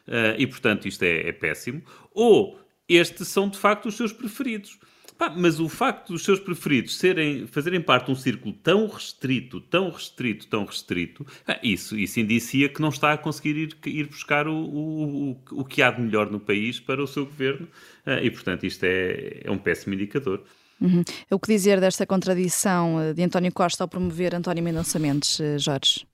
eh, 0.08 0.36
e 0.39 0.47
portanto 0.47 0.88
isto 0.88 1.04
é, 1.04 1.30
é 1.30 1.32
péssimo, 1.32 1.82
ou 2.13 2.60
estes 2.89 3.28
são 3.28 3.47
de 3.47 3.58
facto 3.58 3.88
os 3.88 3.95
seus 3.95 4.12
preferidos. 4.12 4.78
Pá, 5.23 5.33
mas 5.33 5.57
o 5.57 5.69
facto 5.69 6.12
dos 6.12 6.25
seus 6.25 6.38
preferidos 6.38 6.97
serem, 6.97 7.47
fazerem 7.47 7.79
parte 7.79 8.07
de 8.07 8.12
um 8.12 8.15
círculo 8.15 8.53
tão 8.62 8.88
restrito, 8.88 9.62
tão 9.62 9.89
restrito, 9.89 10.47
tão 10.47 10.65
restrito, 10.65 11.25
isso, 11.62 11.97
isso 11.97 12.19
indicia 12.19 12.67
que 12.67 12.81
não 12.81 12.89
está 12.89 13.13
a 13.13 13.17
conseguir 13.17 13.55
ir, 13.55 13.77
ir 13.86 14.07
buscar 14.07 14.49
o, 14.49 14.53
o, 14.53 15.38
o, 15.51 15.63
que 15.63 15.81
há 15.81 15.91
de 15.91 16.01
melhor 16.01 16.29
no 16.29 16.41
país 16.41 16.77
para 16.77 17.01
o 17.01 17.07
seu 17.07 17.25
governo 17.25 17.69
e, 18.21 18.29
portanto, 18.29 18.65
isto 18.65 18.83
é, 18.83 19.43
é 19.45 19.49
um 19.51 19.57
péssimo 19.57 19.93
indicador. 19.93 20.43
Uhum. 20.81 21.03
O 21.31 21.39
que 21.39 21.47
dizer 21.47 21.79
desta 21.79 22.05
contradição 22.05 22.99
eh, 22.99 23.13
de 23.13 23.23
António 23.23 23.53
Costa 23.53 23.86
ao 23.86 23.88
promover 23.88 24.36
António 24.36 24.62
Mendonça 24.62 24.99
Mendes, 24.99 25.39
eh, 25.39 25.57
Jorge? 25.57 26.05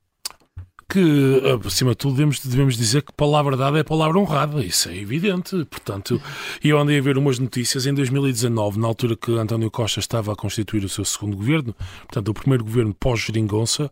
Que, 0.90 1.42
acima 1.66 1.92
de 1.92 1.98
tudo, 1.98 2.16
devemos, 2.16 2.40
devemos 2.40 2.76
dizer 2.76 3.04
que 3.04 3.14
palavra 3.14 3.56
dada 3.56 3.78
é 3.78 3.84
palavra 3.84 4.18
honrada, 4.18 4.64
isso 4.66 4.90
é 4.90 4.98
evidente. 4.98 5.64
Portanto, 5.66 6.20
eu 6.64 6.80
andei 6.80 6.98
a 6.98 7.02
ver 7.02 7.18
umas 7.18 7.38
notícias 7.38 7.86
em 7.86 7.94
2019, 7.94 8.80
na 8.80 8.88
altura 8.88 9.16
que 9.16 9.32
António 9.38 9.70
Costa 9.70 10.00
estava 10.00 10.34
a 10.34 10.36
constituir 10.36 10.84
o 10.84 10.90
seu 10.90 11.06
segundo 11.06 11.38
governo, 11.38 11.76
portanto, 12.00 12.30
o 12.30 12.34
primeiro 12.34 12.64
governo 12.64 12.94
pós-Geringonça, 12.94 13.92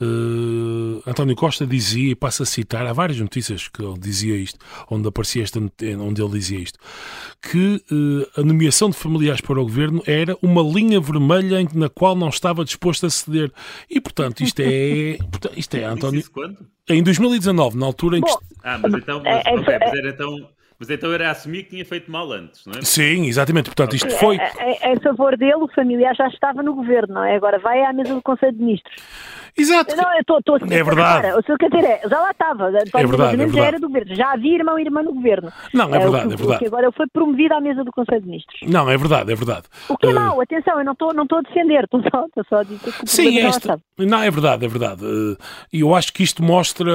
Uh, 0.00 1.02
António 1.04 1.34
Costa 1.34 1.66
dizia, 1.66 2.12
e 2.12 2.14
passa 2.14 2.44
a 2.44 2.46
citar, 2.46 2.86
há 2.86 2.92
várias 2.92 3.18
notícias 3.18 3.66
que 3.66 3.82
ele 3.82 3.98
dizia 3.98 4.36
isto, 4.36 4.58
onde 4.88 5.08
aparecia 5.08 5.42
esta, 5.42 5.58
onde 5.58 6.22
ele 6.22 6.30
dizia 6.30 6.58
isto, 6.58 6.78
que 7.42 7.82
uh, 7.90 8.40
a 8.40 8.44
nomeação 8.44 8.90
de 8.90 8.96
familiares 8.96 9.40
para 9.40 9.60
o 9.60 9.64
governo 9.64 10.02
era 10.06 10.36
uma 10.40 10.62
linha 10.62 11.00
vermelha 11.00 11.66
na 11.74 11.88
qual 11.88 12.14
não 12.14 12.28
estava 12.28 12.64
disposto 12.64 13.06
a 13.06 13.10
ceder. 13.10 13.52
E, 13.90 14.00
portanto, 14.00 14.40
isto 14.40 14.60
é. 14.60 15.18
isto 15.56 15.76
é 15.76 15.84
António. 15.84 16.20
Isso 16.20 16.30
quando? 16.30 16.58
Em 16.88 17.02
2019, 17.02 17.76
na 17.76 17.86
altura 17.86 18.18
em 18.18 18.22
que. 18.22 18.30
Bom, 18.30 18.38
ah, 18.62 18.78
mas 18.78 18.94
então. 18.94 19.20
Mas, 19.22 19.46
é, 19.46 19.50
é, 19.50 19.54
okay, 19.54 19.78
mas 19.78 19.94
era 19.94 20.10
então. 20.10 20.48
Mas 20.78 20.88
então 20.90 21.12
era 21.12 21.30
assumir 21.30 21.64
que 21.64 21.70
tinha 21.70 21.84
feito 21.84 22.10
mal 22.10 22.30
antes, 22.30 22.64
não 22.64 22.78
é? 22.78 22.82
Sim, 22.82 23.26
exatamente. 23.26 23.64
Portanto, 23.64 23.96
isto 23.96 24.10
foi. 24.10 24.36
Em, 24.36 24.92
em 24.92 25.00
favor 25.00 25.36
dele, 25.36 25.56
o 25.56 25.68
familiar 25.68 26.14
já 26.14 26.28
estava 26.28 26.62
no 26.62 26.72
governo, 26.74 27.14
não 27.14 27.24
é? 27.24 27.34
Agora 27.34 27.58
vai 27.58 27.82
à 27.82 27.92
mesa 27.92 28.14
do 28.14 28.22
Conselho 28.22 28.52
de 28.52 28.60
Ministros. 28.60 28.94
Exato. 29.58 29.96
Não, 29.96 30.04
eu 30.14 30.20
estou 30.20 30.54
a 30.54 30.58
É 30.72 30.84
verdade. 30.84 31.22
Cara, 31.22 31.38
o 31.38 31.42
seu 31.42 31.58
Cataré 31.58 32.00
já 32.08 32.20
lá 32.20 32.30
estava. 32.30 32.68
É 32.68 32.70
verdade, 32.70 32.94
é 32.94 33.06
verdade. 33.06 33.52
Já 33.52 33.64
era 33.64 33.80
do 33.80 33.88
governo. 33.88 34.14
Já 34.14 34.32
havia 34.32 34.54
irmão 34.54 34.78
e 34.78 34.82
irmã 34.82 35.02
no 35.02 35.12
governo. 35.12 35.52
Não, 35.74 35.92
é 35.92 35.98
verdade, 35.98 36.30
é, 36.30 36.32
é 36.32 36.36
verdade. 36.36 36.66
agora 36.66 36.86
ele 36.86 36.92
foi 36.92 37.06
promovido 37.12 37.54
à 37.54 37.60
mesa 37.60 37.82
do 37.82 37.90
Conselho 37.90 38.20
de 38.20 38.26
Ministros. 38.28 38.60
Não, 38.70 38.88
é 38.88 38.96
verdade, 38.96 39.32
é 39.32 39.34
verdade. 39.34 39.64
O 39.88 39.96
que 39.96 40.06
é 40.06 40.10
uh... 40.10 40.14
mau, 40.14 40.40
atenção, 40.40 40.78
eu 40.78 40.84
não 40.84 40.92
estou 40.92 41.12
não 41.12 41.26
a 41.28 41.40
defender, 41.42 41.84
estou 41.84 42.00
só, 42.02 42.26
estou 42.26 42.44
só 42.48 42.56
a 42.58 42.62
dizer 42.62 42.92
que 42.92 43.04
o 43.04 43.06
Sim, 43.08 43.40
esta... 43.40 43.80
não, 43.98 44.22
é 44.22 44.30
verdade, 44.30 44.64
é 44.64 44.68
verdade. 44.68 45.02
E 45.72 45.80
eu 45.80 45.92
acho 45.92 46.12
que 46.12 46.22
isto 46.22 46.40
mostra, 46.40 46.92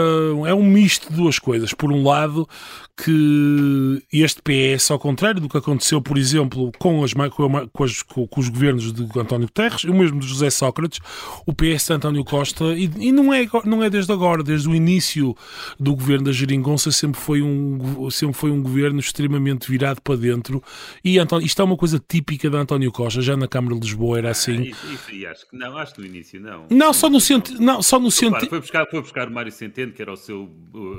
é 0.48 0.54
um 0.54 0.64
misto 0.64 1.10
de 1.10 1.18
duas 1.18 1.38
coisas. 1.38 1.74
Por 1.74 1.92
um 1.92 2.04
lado, 2.08 2.48
que 2.96 4.04
este 4.14 4.42
PS, 4.42 4.92
ao 4.92 5.00
contrário 5.00 5.42
do 5.42 5.50
que 5.50 5.58
aconteceu, 5.58 6.00
por 6.00 6.18
exemplo, 6.18 6.72
com, 6.78 7.04
as, 7.04 7.14
com, 7.14 7.84
as, 7.84 8.02
com, 8.04 8.28
os 8.38 8.50
governos 8.50 8.94
de 8.94 9.20
António 9.20 9.48
Guterres, 9.48 9.82
e 9.82 9.90
o 9.90 9.96
mesmo 9.96 10.20
de 10.20 10.28
José 10.28 10.50
Sócrates, 10.52 11.00
o 11.46 11.54
PS 11.54 11.88
de 11.88 11.94
António 11.94 12.24
Costa, 12.24 12.66
e, 12.66 12.90
e, 12.98 13.12
não, 13.12 13.34
é, 13.34 13.48
não 13.66 13.84
é 13.84 13.90
desde 13.90 14.12
agora, 14.12 14.44
desde 14.44 14.70
o 14.70 14.76
início 14.76 15.36
do 15.80 15.96
governo 15.96 16.26
da 16.26 16.32
Geringonça, 16.32 16.92
sempre 16.92 17.20
foi 17.20 17.42
um, 17.42 18.10
sempre 18.12 18.36
foi 18.36 18.52
um 18.52 18.62
governo 18.62 19.00
extremamente 19.00 19.70
virado 19.70 20.00
para 20.02 20.16
dentro. 20.16 20.64
E 21.04 21.18
António, 21.18 21.46
isto 21.46 21.62
é 21.62 21.66
uma 21.66 21.78
coisa 21.78 22.00
típica 22.00 22.48
de 22.50 22.56
António 22.56 22.92
Costa, 22.92 23.22
já 23.22 23.36
na 23.36 23.48
Câmara 23.48 23.76
de 23.76 23.82
Lisboa 23.82 24.20
era 24.20 24.30
assim. 24.30 24.58
Ah, 24.58 24.92
isso, 24.94 25.14
isso, 25.16 25.28
acho 25.28 25.50
que 25.50 25.58
não, 25.58 25.78
acho 25.78 25.96
que 25.96 26.02
no 26.02 26.08
início 26.08 26.40
não. 26.40 26.68
Não, 26.70 26.94
só 26.94 27.10
no 27.10 27.20
sentido. 27.20 27.60
Não, 27.60 27.82
só 27.82 28.00
no 28.00 28.12
sentido. 28.12 28.50
Foi 28.50 28.60
buscar, 28.60 28.86
foi 28.90 29.02
buscar 29.02 29.28
o 29.28 29.32
Mário 29.32 29.52
Centeno, 29.52 29.92
que 29.92 30.02
era 30.02 30.14
o 30.14 30.18
seu 30.18 30.50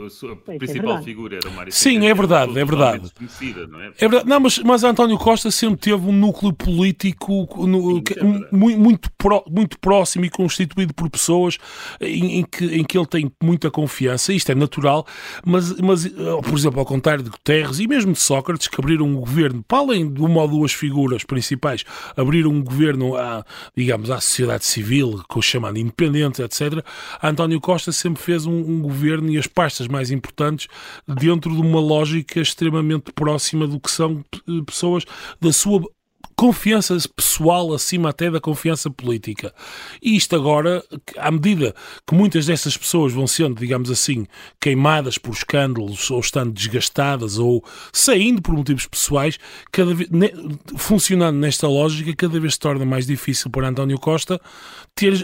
a, 0.04 0.10
sua 0.10 0.32
é 0.48 0.58
principal 0.58 0.98
é 0.98 1.02
figura, 1.02 1.36
era 1.36 1.48
o 1.48 1.52
Mário 1.52 1.72
Centeno. 1.72 1.83
Sim, 1.84 2.06
é 2.06 2.14
verdade, 2.14 2.58
é 2.58 2.64
verdade. 2.64 3.12
Não 3.68 3.80
é? 3.80 3.92
é 3.98 4.08
verdade. 4.08 4.26
Não, 4.26 4.40
mas, 4.40 4.58
mas 4.60 4.84
António 4.84 5.18
Costa 5.18 5.50
sempre 5.50 5.76
teve 5.76 6.06
um 6.06 6.12
núcleo 6.12 6.50
político 6.50 7.46
no, 7.66 7.96
Sim, 7.96 8.04
é 8.16 8.24
muito, 8.50 8.80
muito, 8.80 9.10
pró, 9.18 9.44
muito 9.50 9.78
próximo 9.78 10.24
e 10.24 10.30
constituído 10.30 10.94
por 10.94 11.10
pessoas 11.10 11.58
em, 12.00 12.38
em, 12.38 12.42
que, 12.42 12.64
em 12.64 12.82
que 12.82 12.96
ele 12.96 13.06
tem 13.06 13.30
muita 13.42 13.70
confiança. 13.70 14.32
Isto 14.32 14.52
é 14.52 14.54
natural, 14.54 15.06
mas, 15.44 15.78
mas, 15.78 16.06
por 16.08 16.56
exemplo, 16.56 16.80
ao 16.80 16.86
contrário 16.86 17.22
de 17.22 17.28
Guterres 17.28 17.78
e 17.78 17.86
mesmo 17.86 18.14
de 18.14 18.20
Sócrates, 18.20 18.66
que 18.66 18.80
abriram 18.80 19.04
um 19.04 19.16
governo, 19.16 19.62
para 19.62 19.78
além 19.78 20.10
de 20.10 20.22
uma 20.22 20.40
ou 20.40 20.48
duas 20.48 20.72
figuras 20.72 21.22
principais, 21.22 21.84
abriram 22.16 22.50
um 22.50 22.64
governo 22.64 23.14
à, 23.14 23.44
digamos, 23.76 24.10
à 24.10 24.20
sociedade 24.20 24.64
civil, 24.64 25.22
com 25.28 25.38
o 25.38 25.42
chamado 25.42 25.78
independente, 25.78 26.40
etc. 26.40 26.82
António 27.22 27.60
Costa 27.60 27.92
sempre 27.92 28.22
fez 28.22 28.46
um, 28.46 28.56
um 28.56 28.80
governo 28.80 29.30
e 29.30 29.36
as 29.36 29.46
pastas 29.46 29.86
mais 29.86 30.10
importantes 30.10 30.66
dentro 31.06 31.54
de 31.54 31.60
uma 31.60 31.73
lógica 31.80 32.40
lógica 32.40 32.40
extremamente 32.40 33.12
próxima 33.12 33.66
do 33.66 33.80
que 33.80 33.90
são 33.90 34.24
eh, 34.34 34.62
pessoas 34.64 35.04
da 35.40 35.52
sua 35.52 35.82
confiança 36.36 36.96
pessoal 37.14 37.72
acima 37.72 38.10
até 38.10 38.30
da 38.30 38.40
confiança 38.40 38.90
política. 38.90 39.52
E 40.02 40.16
isto 40.16 40.34
agora, 40.34 40.84
à 41.16 41.30
medida 41.30 41.74
que 42.06 42.14
muitas 42.14 42.46
dessas 42.46 42.76
pessoas 42.76 43.12
vão 43.12 43.26
sendo, 43.26 43.58
digamos 43.58 43.90
assim, 43.90 44.26
queimadas 44.60 45.18
por 45.18 45.32
escândalos 45.32 46.10
ou 46.10 46.20
estando 46.20 46.52
desgastadas 46.52 47.38
ou 47.38 47.64
saindo 47.92 48.42
por 48.42 48.54
motivos 48.54 48.86
pessoais, 48.86 49.38
cada 49.70 49.94
vez, 49.94 50.08
funcionando 50.76 51.38
nesta 51.38 51.68
lógica, 51.68 52.14
cada 52.16 52.40
vez 52.40 52.54
se 52.54 52.60
torna 52.60 52.84
mais 52.84 53.06
difícil 53.06 53.50
para 53.50 53.68
António 53.68 53.98
Costa 53.98 54.40
ter, 54.94 55.14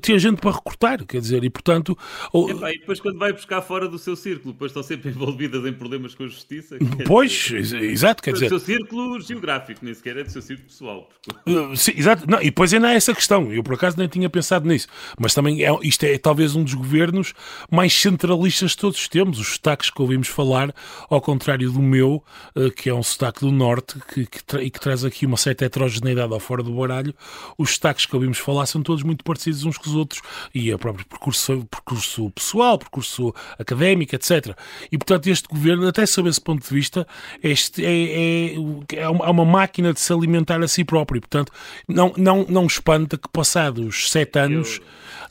ter 0.00 0.18
gente 0.18 0.40
para 0.40 0.52
recrutar, 0.52 1.04
quer 1.04 1.20
dizer, 1.20 1.44
e 1.44 1.50
portanto... 1.50 1.96
Ou... 2.32 2.50
e 2.50 2.78
depois 2.78 3.00
quando 3.00 3.18
vai 3.18 3.32
buscar 3.32 3.60
fora 3.62 3.88
do 3.88 3.98
seu 3.98 4.16
círculo, 4.16 4.52
depois 4.52 4.70
estão 4.70 4.82
sempre 4.82 5.10
envolvidas 5.10 5.64
em 5.66 5.72
problemas 5.72 6.14
com 6.14 6.24
a 6.24 6.28
justiça. 6.28 6.76
Pois, 7.06 7.32
dizer, 7.32 7.82
exato, 7.82 8.22
quer 8.22 8.32
dizer... 8.32 8.48
Do 8.48 8.58
seu 8.58 8.76
círculo 8.76 9.20
geográfico, 9.20 9.84
nem 9.84 9.94
sequer 9.94 10.16
é 10.16 10.24
do 10.24 10.30
seu 10.30 10.40
círculo 10.40 10.51
sido 10.56 10.66
pessoal. 10.66 11.08
Porque... 11.24 11.76
Sim, 11.76 11.92
exato. 11.96 12.28
Não, 12.28 12.40
e 12.40 12.46
depois 12.46 12.72
ainda 12.72 12.88
há 12.88 12.92
essa 12.92 13.14
questão. 13.14 13.52
Eu, 13.52 13.62
por 13.62 13.74
acaso, 13.74 13.96
nem 13.98 14.08
tinha 14.08 14.28
pensado 14.28 14.68
nisso. 14.68 14.88
Mas 15.18 15.34
também 15.34 15.64
é, 15.64 15.70
isto 15.82 16.04
é 16.04 16.18
talvez 16.18 16.54
um 16.54 16.62
dos 16.62 16.74
governos 16.74 17.34
mais 17.70 17.92
centralistas 17.92 18.72
de 18.72 18.76
todos 18.76 18.98
os 18.98 19.08
tempos. 19.08 19.38
Os 19.38 19.54
sotaques 19.54 19.90
que 19.90 20.00
ouvimos 20.00 20.28
falar, 20.28 20.74
ao 21.08 21.20
contrário 21.20 21.70
do 21.70 21.80
meu, 21.80 22.22
uh, 22.56 22.70
que 22.70 22.88
é 22.88 22.94
um 22.94 23.02
sotaque 23.02 23.40
do 23.40 23.50
Norte 23.50 23.96
que, 24.12 24.26
que 24.26 24.56
e 24.58 24.70
que 24.70 24.80
traz 24.80 25.04
aqui 25.04 25.26
uma 25.26 25.36
certa 25.36 25.64
heterogeneidade 25.64 26.32
ao 26.32 26.40
fora 26.40 26.62
do 26.62 26.72
baralho, 26.72 27.14
os 27.56 27.74
sotaques 27.74 28.06
que 28.06 28.14
ouvimos 28.14 28.38
falar 28.38 28.66
são 28.66 28.82
todos 28.82 29.02
muito 29.02 29.24
parecidos 29.24 29.64
uns 29.64 29.78
com 29.78 29.88
os 29.88 29.94
outros. 29.94 30.20
E 30.54 30.72
o 30.72 30.78
próprio 30.78 31.06
percurso, 31.06 31.66
percurso 31.70 32.30
pessoal, 32.30 32.78
percurso 32.78 33.34
académico, 33.58 34.14
etc. 34.14 34.56
E, 34.90 34.98
portanto, 34.98 35.26
este 35.28 35.48
governo, 35.48 35.86
até 35.86 36.04
sob 36.06 36.28
esse 36.28 36.40
ponto 36.40 36.66
de 36.66 36.74
vista, 36.74 37.06
este 37.42 37.84
é, 37.84 38.54
é, 38.94 39.02
é 39.02 39.08
uma 39.08 39.44
máquina 39.44 39.92
de 39.92 40.00
se 40.00 40.12
alimentar 40.12 40.41
a 40.50 40.68
si 40.68 40.84
próprio. 40.84 41.20
Portanto, 41.20 41.52
não, 41.88 42.12
não, 42.16 42.46
não 42.48 42.66
espanta 42.66 43.16
que, 43.16 43.28
passados 43.28 44.10
sete 44.10 44.38
anos, 44.38 44.80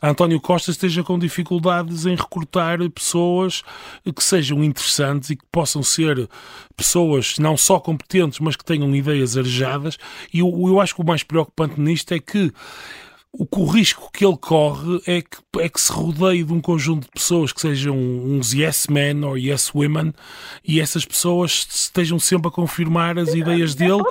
António 0.02 0.42
Costa 0.42 0.72
esteja 0.72 1.04
com 1.04 1.20
dificuldades 1.20 2.06
em 2.06 2.16
recrutar 2.16 2.78
pessoas 2.90 3.64
que 4.16 4.24
sejam 4.24 4.64
interessantes 4.64 5.30
e 5.30 5.36
que 5.36 5.46
possam 5.52 5.84
ser 5.84 6.28
pessoas 6.76 7.38
não 7.38 7.56
só 7.56 7.80
competentes, 7.80 8.40
mas 8.40 8.56
que 8.56 8.66
tenham 8.66 8.96
ideias 8.96 9.38
arejadas. 9.38 9.98
E 10.34 10.40
eu, 10.40 10.48
eu 10.68 10.80
acho 10.80 10.96
que 10.96 11.02
o 11.02 11.06
mais 11.06 11.24
preocupante 11.24 11.80
nisto 11.80 12.14
é 12.14 12.20
que 12.20 12.52
o, 13.34 13.48
o 13.50 13.66
risco 13.66 14.10
que 14.12 14.26
ele 14.26 14.38
corre 14.38 15.02
é 15.06 15.22
que, 15.22 15.38
é 15.60 15.70
que 15.70 15.80
se 15.80 15.92
rodeie 15.92 16.44
de 16.44 16.52
um 16.52 16.60
conjunto 16.60 17.06
de 17.06 17.12
pessoas 17.12 17.54
que 17.54 17.62
sejam 17.62 17.96
uns 17.98 18.54
yes 18.54 18.88
men 18.88 19.24
ou 19.24 19.38
yes 19.38 19.72
women 19.74 20.14
e 20.68 20.80
essas 20.80 21.06
pessoas 21.06 21.68
estejam 21.70 22.20
sempre 22.20 22.50
a 22.50 22.52
confirmar 22.52 23.18
as 23.18 23.34
ideias 23.34 23.74
dele 23.74 24.04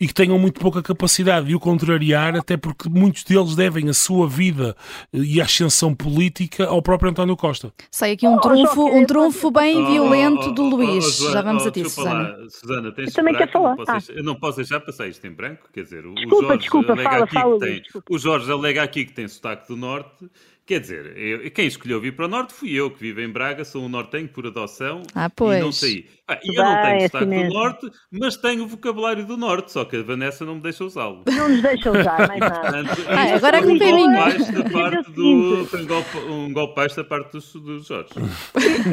e 0.00 0.06
que 0.06 0.14
tenham 0.14 0.38
muito 0.38 0.58
pouca 0.58 0.82
capacidade 0.82 1.48
de 1.48 1.54
o 1.54 1.60
contrariar, 1.60 2.34
até 2.34 2.56
porque 2.56 2.88
muitos 2.88 3.22
deles 3.22 3.54
devem 3.54 3.88
a 3.90 3.92
sua 3.92 4.26
vida 4.26 4.74
e 5.12 5.40
a 5.40 5.44
ascensão 5.44 5.94
política 5.94 6.66
ao 6.66 6.80
próprio 6.80 7.10
António 7.10 7.36
Costa. 7.36 7.70
Sai 7.90 8.12
aqui 8.12 8.26
um 8.26 8.38
trunfo, 8.38 8.86
um 8.86 9.04
trunfo 9.04 9.50
bem 9.50 9.84
violento 9.84 10.52
do 10.52 10.62
Luís. 10.62 11.18
Já 11.18 11.42
vamos 11.42 11.66
a 11.66 11.70
ti, 11.70 11.88
Susana. 11.88 12.34
Susana, 12.48 12.92
tens 12.92 13.08
eu 13.08 13.14
também 13.14 13.34
quero 13.34 13.52
falar. 13.52 13.76
Não 13.76 13.84
posso, 13.84 14.12
ah. 14.12 14.14
Eu 14.14 14.24
não 14.24 14.34
posso 14.34 14.56
deixar 14.56 14.80
passar 14.80 15.06
isto 15.06 15.26
em 15.26 15.32
branco, 15.32 15.68
quer 15.72 15.82
dizer, 15.82 16.06
o 16.06 16.14
desculpa, 16.14 16.46
Jorge 16.46 16.58
desculpa, 16.60 16.92
alega 16.92 17.10
fala, 17.10 17.24
aqui 17.24 17.34
fala, 17.34 17.58
que 17.58 17.66
tem, 17.66 17.82
desculpa. 17.82 18.06
o 18.14 18.18
Jorge 18.18 18.50
alega 18.50 18.82
aqui 18.82 19.04
que 19.04 19.12
tem 19.12 19.28
sotaque 19.28 19.68
do 19.68 19.76
Norte, 19.76 20.30
Quer 20.70 20.78
dizer, 20.78 21.18
eu, 21.18 21.50
quem 21.50 21.66
escolheu 21.66 22.00
vir 22.00 22.14
para 22.14 22.26
o 22.26 22.28
Norte 22.28 22.54
fui 22.54 22.70
eu, 22.70 22.92
que 22.92 23.00
vivo 23.00 23.20
em 23.20 23.28
Braga, 23.28 23.64
sou 23.64 23.82
um 23.82 23.88
nortenho 23.88 24.28
por 24.28 24.46
adoção 24.46 25.02
ah, 25.16 25.28
pois. 25.28 25.58
e 25.58 25.62
não 25.64 25.72
saí. 25.72 26.06
Ah, 26.28 26.38
e 26.44 26.56
eu 26.56 26.62
não 26.62 26.82
tenho 26.82 27.00
sotaque 27.00 27.24
do 27.24 27.48
Norte, 27.48 27.90
mas 28.12 28.36
tenho 28.36 28.62
o 28.62 28.68
vocabulário 28.68 29.26
do 29.26 29.36
Norte, 29.36 29.72
só 29.72 29.84
que 29.84 29.96
a 29.96 30.02
Vanessa 30.04 30.44
não 30.44 30.54
me 30.54 30.60
deixa 30.60 30.84
usá-lo. 30.84 31.24
Não 31.26 31.48
nos 31.48 31.60
deixa 31.60 31.90
usar, 31.90 32.28
mais 32.28 32.38
nada. 32.38 32.60
Portanto, 32.60 33.04
ah, 33.08 33.34
agora 33.34 33.58
a 33.58 33.60
um 33.62 33.64
culpa 33.64 33.84
é 33.84 33.92
minha. 33.92 35.02
Do, 35.12 35.66
foi 35.66 35.82
um 35.82 35.86
golpe, 35.88 36.18
um 36.18 36.52
golpe 36.52 36.74
baixo 36.76 36.94
da 36.94 37.02
parte 37.02 37.32
dos, 37.32 37.52
dos 37.52 37.88
Jorge. 37.88 38.10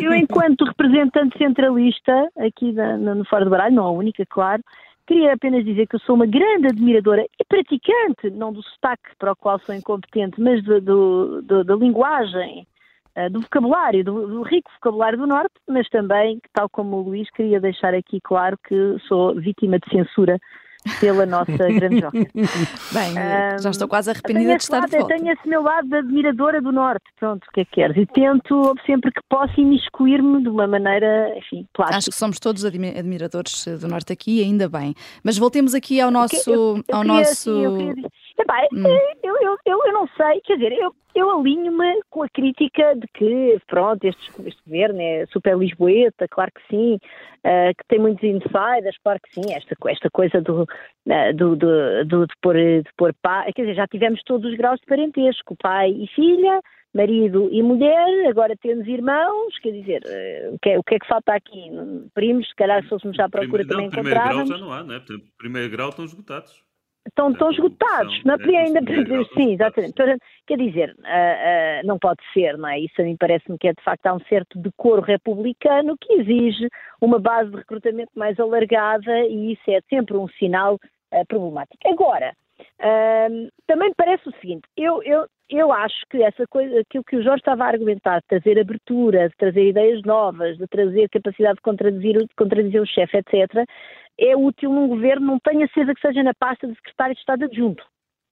Eu, 0.01 0.15
enquanto 0.15 0.65
representante 0.65 1.37
centralista 1.37 2.27
aqui 2.39 2.73
da, 2.73 2.97
no 2.97 3.23
Fora 3.25 3.45
do 3.45 3.51
Baralho, 3.51 3.75
não 3.75 3.85
a 3.85 3.91
única, 3.91 4.25
claro, 4.25 4.63
Queria 5.07 5.33
apenas 5.33 5.63
dizer 5.63 5.87
que 5.87 5.95
eu 5.95 5.99
sou 6.01 6.15
uma 6.15 6.25
grande 6.25 6.67
admiradora 6.67 7.25
e 7.39 7.45
praticante, 7.45 8.29
não 8.29 8.51
do 8.51 8.61
sotaque 8.61 9.15
para 9.17 9.31
o 9.31 9.35
qual 9.37 9.57
sou 9.59 9.73
incompetente, 9.73 10.39
mas 10.41 10.61
do, 10.61 10.81
do, 10.81 11.41
do, 11.41 11.63
da 11.63 11.75
linguagem, 11.75 12.67
uh, 13.17 13.29
do 13.31 13.39
vocabulário, 13.39 14.03
do, 14.03 14.41
rico 14.41 14.69
vocabulário 14.75 15.17
do 15.17 15.25
Norte, 15.25 15.53
mas 15.65 15.87
também, 15.87 16.41
tal 16.51 16.67
como 16.67 16.97
o 16.97 17.01
Luís, 17.03 17.29
queria 17.31 17.57
deixar 17.61 17.93
aqui 17.93 18.19
claro 18.21 18.57
que 18.67 18.97
sou 19.07 19.33
vítima 19.35 19.79
de 19.79 19.89
censura 19.89 20.37
pela 20.99 21.25
nossa 21.25 21.51
grande 21.51 22.01
joca. 22.01 22.17
Bem, 22.91 23.11
um, 23.11 23.61
já 23.61 23.69
estou 23.69 23.87
quase 23.87 24.09
arrependida 24.09 24.55
de 24.55 24.63
estar 24.63 24.79
lado, 24.79 24.89
de 24.89 24.97
volta. 24.97 25.13
Eu 25.13 25.17
tenho 25.17 25.31
esse 25.31 25.47
meu 25.47 25.61
lado 25.61 25.87
de 25.87 25.95
admiradora 25.95 26.61
do 26.61 26.71
Norte, 26.71 27.05
pronto, 27.19 27.43
o 27.43 27.51
que 27.51 27.61
é 27.61 27.65
que 27.65 27.71
queres? 27.71 27.97
E 27.97 28.05
tento 28.05 28.75
sempre 28.85 29.11
que 29.11 29.21
posso 29.29 29.59
imiscuir-me 29.59 30.41
de 30.41 30.49
uma 30.49 30.67
maneira, 30.67 31.33
enfim, 31.37 31.67
plástica. 31.73 31.97
Acho 31.97 32.09
que 32.09 32.15
somos 32.15 32.39
todos 32.39 32.65
admiradores 32.65 33.65
do 33.79 33.87
Norte 33.87 34.13
aqui, 34.13 34.43
ainda 34.43 34.69
bem. 34.69 34.93
Mas 35.23 35.37
voltemos 35.37 35.73
aqui 35.73 35.99
ao 35.99 36.11
nosso... 36.11 36.49
Eu, 36.49 36.83
eu 36.87 36.95
ao 36.95 37.01
queria, 37.01 37.17
nosso... 37.19 37.49
Assim, 37.49 37.63
eu. 37.63 38.09
Epá, 38.39 38.67
hum. 38.71 38.83
eu, 39.23 39.35
eu, 39.41 39.57
eu, 39.65 39.81
eu 39.85 39.93
não 39.93 40.07
sei, 40.09 40.39
quer 40.41 40.57
dizer, 40.57 40.71
eu, 40.73 40.93
eu 41.15 41.31
alinho-me 41.31 42.01
com 42.09 42.21
a 42.21 42.29
crítica 42.29 42.95
de 42.95 43.07
que, 43.07 43.57
pronto, 43.65 44.03
este, 44.05 44.31
este 44.45 44.61
governo 44.63 45.01
é 45.01 45.25
super 45.27 45.57
lisboeta, 45.57 46.27
claro 46.29 46.51
que 46.53 46.61
sim, 46.69 46.95
uh, 46.95 47.73
que 47.75 47.87
tem 47.87 47.99
muitos 47.99 48.23
insiders, 48.23 48.95
claro 49.03 49.19
que 49.23 49.33
sim, 49.33 49.53
esta, 49.53 49.75
esta 49.87 50.09
coisa 50.11 50.39
do, 50.39 50.63
uh, 50.63 51.33
do, 51.35 51.55
do, 51.55 52.05
do, 52.05 52.27
de, 52.27 52.33
pôr, 52.39 52.55
de 52.55 52.89
pôr 52.95 53.11
pai, 53.23 53.51
quer 53.53 53.63
dizer, 53.63 53.75
já 53.75 53.87
tivemos 53.87 54.21
todos 54.23 54.51
os 54.51 54.55
graus 54.55 54.79
de 54.79 54.85
parentesco, 54.85 55.55
pai 55.59 55.89
e 55.89 56.05
filha, 56.13 56.61
marido 56.93 57.49
e 57.51 57.63
mulher, 57.63 58.27
agora 58.29 58.55
temos 58.55 58.87
irmãos, 58.87 59.57
quer 59.63 59.71
dizer, 59.71 60.03
uh, 60.05 60.53
o, 60.53 60.59
que 60.59 60.69
é, 60.69 60.77
o 60.77 60.83
que 60.83 60.93
é 60.93 60.99
que 60.99 61.07
falta 61.07 61.33
aqui? 61.33 61.71
Primos, 62.13 62.47
se 62.47 62.55
calhar 62.55 62.83
se 62.83 62.89
fôssemos 62.89 63.17
já 63.17 63.25
à 63.25 63.29
procura 63.29 63.65
primeiro, 63.65 63.89
também 63.89 63.89
não, 63.89 64.11
encontrávamos. 64.11 64.49
Primeiro 64.49 64.59
grau 64.59 64.59
já 64.59 64.65
não 64.65 64.71
há, 64.71 64.83
não 64.83 64.95
é? 64.95 65.01
Primeiro 65.39 65.71
grau 65.71 65.89
estão 65.89 66.05
esgotados. 66.05 66.66
Estão, 67.07 67.31
estão 67.31 67.51
esgotados. 67.51 68.23
Não, 68.23 68.35
é, 68.35 68.57
ainda, 68.57 68.81
sim, 69.33 69.53
exatamente. 69.53 69.93
Quer 70.45 70.57
dizer, 70.57 70.95
uh, 70.99 71.83
uh, 71.83 71.87
não 71.87 71.97
pode 71.97 72.19
ser, 72.33 72.57
não 72.57 72.69
é? 72.69 72.79
Isso 72.79 73.01
a 73.01 73.03
mim 73.03 73.15
parece-me 73.17 73.57
que 73.57 73.67
é 73.67 73.73
de 73.73 73.83
facto 73.83 74.05
há 74.05 74.13
um 74.13 74.19
certo 74.21 74.59
decoro 74.59 75.01
republicano 75.01 75.97
que 75.99 76.13
exige 76.13 76.67
uma 77.01 77.19
base 77.19 77.49
de 77.49 77.57
recrutamento 77.57 78.11
mais 78.15 78.39
alargada 78.39 79.19
e 79.25 79.53
isso 79.53 79.71
é 79.71 79.79
sempre 79.89 80.17
um 80.17 80.27
sinal 80.27 80.75
uh, 80.75 81.25
problemático. 81.27 81.87
Agora, 81.87 82.33
também 83.67 83.93
parece 83.95 84.27
o 84.27 84.33
seguinte, 84.39 84.67
eu, 84.75 85.01
eu, 85.03 85.27
eu 85.49 85.71
acho 85.71 85.95
que 86.09 86.21
essa 86.23 86.45
coisa, 86.47 86.79
aquilo 86.79 87.03
que 87.03 87.15
o 87.15 87.23
Jorge 87.23 87.39
estava 87.39 87.63
a 87.63 87.67
argumentar, 87.67 88.19
de 88.19 88.27
trazer 88.27 88.59
abertura, 88.59 89.29
de 89.29 89.35
trazer 89.37 89.69
ideias 89.69 90.01
novas, 90.03 90.57
de 90.57 90.67
trazer 90.67 91.07
capacidade 91.09 91.55
de 91.55 91.61
contradizer, 91.61 92.21
de 92.21 92.35
contradizer 92.35 92.81
o 92.81 92.85
chefe, 92.85 93.17
etc., 93.17 93.63
é 94.19 94.35
útil 94.35 94.71
num 94.71 94.87
governo, 94.87 95.25
não 95.25 95.39
tenha 95.39 95.67
certeza 95.67 95.93
que 95.93 96.01
seja 96.01 96.23
na 96.23 96.33
pasta 96.33 96.67
de 96.67 96.75
secretário 96.75 97.13
de 97.13 97.19
Estado 97.19 97.45
adjunto. 97.45 97.83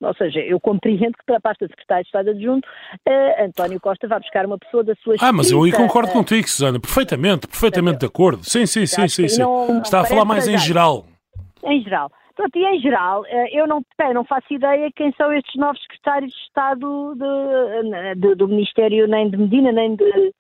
Ou 0.01 0.13
seja, 0.15 0.39
eu 0.39 0.59
compreendo 0.59 1.13
que 1.13 1.25
para 1.25 1.37
a 1.37 1.41
pasta 1.41 1.65
de 1.65 1.71
secretário 1.71 2.03
de 2.03 2.07
Estado 2.09 2.29
adjunto, 2.31 2.67
uh, 2.67 3.43
António 3.45 3.79
Costa 3.79 4.07
vai 4.07 4.19
buscar 4.19 4.45
uma 4.45 4.57
pessoa 4.57 4.83
da 4.83 4.93
sua 4.95 5.15
Ah, 5.21 5.31
mas 5.31 5.51
eu 5.51 5.63
aí 5.63 5.71
concordo 5.71 6.09
uh, 6.09 6.13
contigo, 6.13 6.47
Susana, 6.47 6.79
perfeitamente, 6.79 7.47
perfeitamente 7.47 7.99
de 7.99 8.05
acordo. 8.05 8.43
Sim, 8.43 8.65
sim, 8.65 8.85
sim, 8.85 9.07
sim. 9.07 9.27
sim. 9.27 9.41
Não, 9.41 9.81
Está 9.81 10.01
a 10.01 10.05
falar 10.05 10.25
mais 10.25 10.47
em 10.47 10.57
geral. 10.57 11.05
Em 11.63 11.81
geral. 11.81 12.11
Pronto, 12.35 12.53
e 12.57 12.65
em 12.65 12.79
geral, 12.81 13.21
uh, 13.21 13.47
eu 13.53 13.65
não, 13.65 13.81
não 14.13 14.25
faço 14.25 14.53
ideia 14.53 14.91
quem 14.93 15.13
são 15.13 15.31
estes 15.31 15.55
novos 15.55 15.81
secretários 15.83 16.33
de 16.33 16.39
Estado 16.39 17.15
de, 17.15 18.19
de, 18.19 18.35
do 18.35 18.47
Ministério, 18.49 19.07
nem 19.07 19.29
de 19.29 19.37
Medina, 19.37 19.71
nem 19.71 19.95
de, 19.95 20.33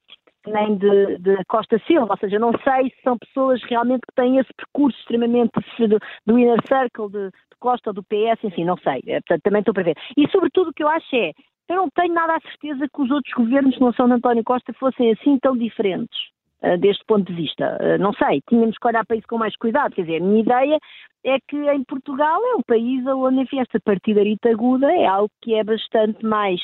nem 0.47 0.77
de, 0.77 1.17
de, 1.19 1.37
Costa 1.47 1.79
Silva, 1.87 2.13
ou 2.13 2.17
seja, 2.17 2.39
não 2.39 2.51
sei 2.63 2.89
se 2.89 3.01
são 3.03 3.17
pessoas 3.17 3.61
realmente 3.63 4.01
que 4.01 4.15
têm 4.15 4.37
esse 4.37 4.53
percurso 4.55 4.97
extremamente 4.99 5.51
do, 5.79 5.99
do 6.25 6.39
inner 6.39 6.59
circle 6.67 7.09
de, 7.09 7.29
de 7.29 7.57
Costa 7.59 7.91
do 7.91 8.03
PS, 8.03 8.43
enfim, 8.43 8.65
não 8.65 8.77
sei, 8.77 9.01
é, 9.07 9.19
portanto 9.21 9.41
também 9.43 9.59
estou 9.59 9.73
para 9.73 9.83
ver. 9.83 9.97
E 10.17 10.27
sobretudo 10.29 10.69
o 10.69 10.73
que 10.73 10.83
eu 10.83 10.87
acho 10.87 11.15
é, 11.15 11.31
eu 11.69 11.75
não 11.77 11.89
tenho 11.89 12.13
nada 12.13 12.35
a 12.35 12.41
certeza 12.41 12.87
que 12.87 13.01
os 13.01 13.09
outros 13.09 13.33
governos 13.33 13.75
que 13.75 13.81
não 13.81 13.93
são 13.93 14.07
de 14.07 14.13
António 14.13 14.43
Costa 14.43 14.71
fossem 14.73 15.11
assim 15.11 15.37
tão 15.39 15.57
diferentes 15.57 16.17
uh, 16.61 16.77
deste 16.77 17.03
ponto 17.05 17.25
de 17.25 17.33
vista. 17.33 17.77
Uh, 17.81 18.01
não 18.01 18.13
sei, 18.13 18.41
tínhamos 18.47 18.77
que 18.77 18.87
olhar 18.87 19.05
para 19.05 19.17
isso 19.17 19.27
com 19.27 19.37
mais 19.37 19.55
cuidado, 19.55 19.95
quer 19.95 20.03
dizer, 20.03 20.21
a 20.21 20.25
minha 20.25 20.41
ideia 20.41 20.79
é 21.23 21.37
que 21.47 21.57
em 21.57 21.83
Portugal 21.83 22.39
é 22.45 22.55
um 22.55 22.61
país 22.61 23.05
onde, 23.07 23.41
enfim, 23.41 23.59
esta 23.59 23.79
partidarita 23.79 24.49
aguda 24.49 24.91
é 24.93 25.07
algo 25.07 25.31
que 25.41 25.55
é 25.55 25.63
bastante 25.63 26.23
mais 26.23 26.61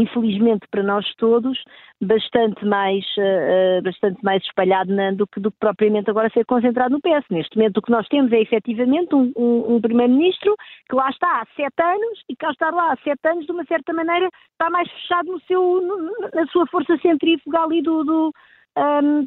infelizmente 0.00 0.66
para 0.70 0.82
nós 0.82 1.06
todos, 1.16 1.58
bastante 2.00 2.64
mais, 2.64 3.04
uh, 3.18 3.82
bastante 3.82 4.22
mais 4.22 4.42
espalhado 4.42 4.94
na, 4.94 5.12
do, 5.12 5.26
que, 5.26 5.40
do 5.40 5.50
que 5.50 5.58
propriamente 5.58 6.10
agora 6.10 6.30
ser 6.30 6.44
concentrado 6.44 6.90
no 6.90 7.00
PS. 7.00 7.24
Neste 7.30 7.56
momento 7.56 7.78
o 7.78 7.82
que 7.82 7.90
nós 7.90 8.06
temos 8.08 8.32
é 8.32 8.40
efetivamente 8.40 9.14
um, 9.14 9.32
um, 9.36 9.76
um 9.76 9.80
primeiro-ministro 9.80 10.54
que 10.88 10.94
lá 10.94 11.08
está 11.10 11.40
há 11.40 11.46
sete 11.56 11.82
anos 11.82 12.22
e 12.28 12.36
que 12.36 12.44
ao 12.44 12.52
estar 12.52 12.72
lá 12.72 12.92
há 12.92 12.96
sete 12.96 13.26
anos, 13.26 13.46
de 13.46 13.52
uma 13.52 13.64
certa 13.64 13.92
maneira, 13.92 14.28
está 14.52 14.70
mais 14.70 14.90
fechado 14.90 15.32
no 15.32 15.40
seu, 15.42 15.62
no, 15.80 16.30
na 16.34 16.46
sua 16.48 16.66
força 16.66 16.96
centrífuga 16.98 17.62
ali 17.62 17.82
do, 17.82 18.04
do 18.04 18.32
um, 18.76 19.26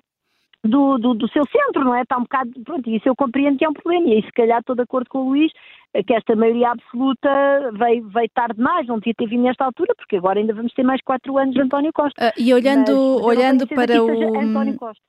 do, 0.63 0.97
do, 0.97 1.13
do, 1.13 1.27
seu 1.29 1.43
centro, 1.45 1.85
não 1.85 1.95
é? 1.95 2.01
Está 2.01 2.17
um 2.17 2.23
bocado, 2.23 2.51
pronto, 2.65 2.89
isso 2.89 3.07
eu 3.07 3.15
compreendo 3.15 3.57
que 3.57 3.65
é 3.65 3.69
um 3.69 3.73
problema, 3.73 4.07
e 4.07 4.13
aí 4.13 4.23
se 4.23 4.31
calhar 4.31 4.59
estou 4.59 4.75
de 4.75 4.81
acordo 4.81 5.09
com 5.09 5.19
o 5.19 5.29
Luís, 5.29 5.51
que 6.05 6.13
esta 6.13 6.35
maioria 6.35 6.69
absoluta 6.69 7.29
veio, 7.73 8.07
veio 8.09 8.29
tarde 8.33 8.55
demais, 8.55 8.85
não 8.87 8.99
devia 8.99 9.13
ter 9.15 9.27
vindo 9.27 9.43
nesta 9.43 9.65
altura, 9.65 9.93
porque 9.95 10.17
agora 10.17 10.39
ainda 10.39 10.53
vamos 10.53 10.71
ter 10.73 10.83
mais 10.83 11.01
quatro 11.01 11.37
anos 11.37 11.53
de 11.53 11.61
António 11.61 11.91
Costa. 11.91 12.27
Uh, 12.27 12.31
e 12.37 12.53
olhando, 12.53 12.91
mas, 12.91 13.25
olhando 13.25 13.67
para, 13.67 14.03
o, 14.03 14.07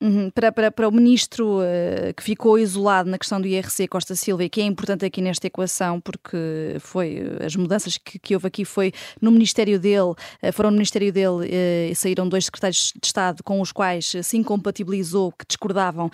uhum, 0.00 0.30
para, 0.30 0.50
para, 0.50 0.70
para, 0.70 0.88
o 0.88 0.92
ministro 0.92 1.58
uh, 1.58 2.14
que 2.16 2.22
ficou 2.22 2.58
isolado 2.58 3.10
na 3.10 3.18
questão 3.18 3.40
do 3.40 3.46
IRC 3.46 3.88
Costa 3.88 4.14
Silva, 4.14 4.48
que 4.48 4.60
é 4.60 4.64
importante 4.64 5.04
aqui 5.04 5.20
nesta 5.20 5.46
equação, 5.46 6.00
porque 6.00 6.76
foi 6.80 7.22
as 7.44 7.54
mudanças 7.54 7.98
que, 7.98 8.18
que, 8.18 8.34
houve 8.34 8.46
aqui 8.46 8.64
foi 8.64 8.92
no 9.20 9.30
ministério 9.30 9.78
dele, 9.78 10.12
uh, 10.12 10.52
foram 10.52 10.70
no 10.70 10.76
ministério 10.76 11.12
dele 11.12 11.46
e 11.90 11.94
saíram 11.94 12.26
dois 12.26 12.46
secretários 12.46 12.94
de 12.98 13.06
Estado 13.06 13.42
com 13.44 13.60
os 13.60 13.70
quais 13.70 14.16
se 14.22 14.36
incompatibilizou, 14.38 15.30
que 15.32 15.44
discordavam 15.46 16.10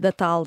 da, 0.00 0.10
tal, 0.10 0.44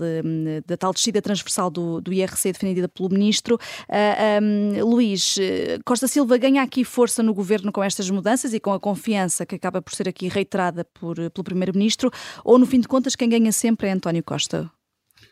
da 0.65 0.78
tal 0.78 0.93
descida 0.93 1.22
transversal 1.22 1.69
do, 1.69 2.01
do 2.01 2.11
IRC 2.11 2.51
defendida 2.51 2.89
pelo 2.89 3.09
ministro. 3.09 3.57
Uh, 3.89 4.43
um, 4.43 4.86
Luís, 4.86 5.38
Costa 5.86 6.07
Silva 6.07 6.38
ganha 6.38 6.62
aqui 6.62 6.84
força 6.84 7.22
no 7.24 7.34
governo 7.34 7.72
com 7.72 7.84
estas 7.84 8.09
mudanças 8.09 8.53
e 8.53 8.59
com 8.59 8.74
a 8.74 8.80
confiança 8.80 9.45
que 9.45 9.55
acaba 9.55 9.82
por 9.82 9.93
ser 9.93 10.07
aqui 10.07 10.28
reiterada 10.28 10.84
por, 10.84 11.16
pelo 11.16 11.43
Primeiro-Ministro, 11.43 12.12
ou 12.43 12.57
no 12.57 12.66
fim 12.66 12.80
de 12.80 12.88
contas 12.88 13.16
quem 13.16 13.30
ganha 13.30 13.51
sempre 13.51 13.88
é 13.88 13.91
António 13.91 14.24
Costa? 14.24 14.70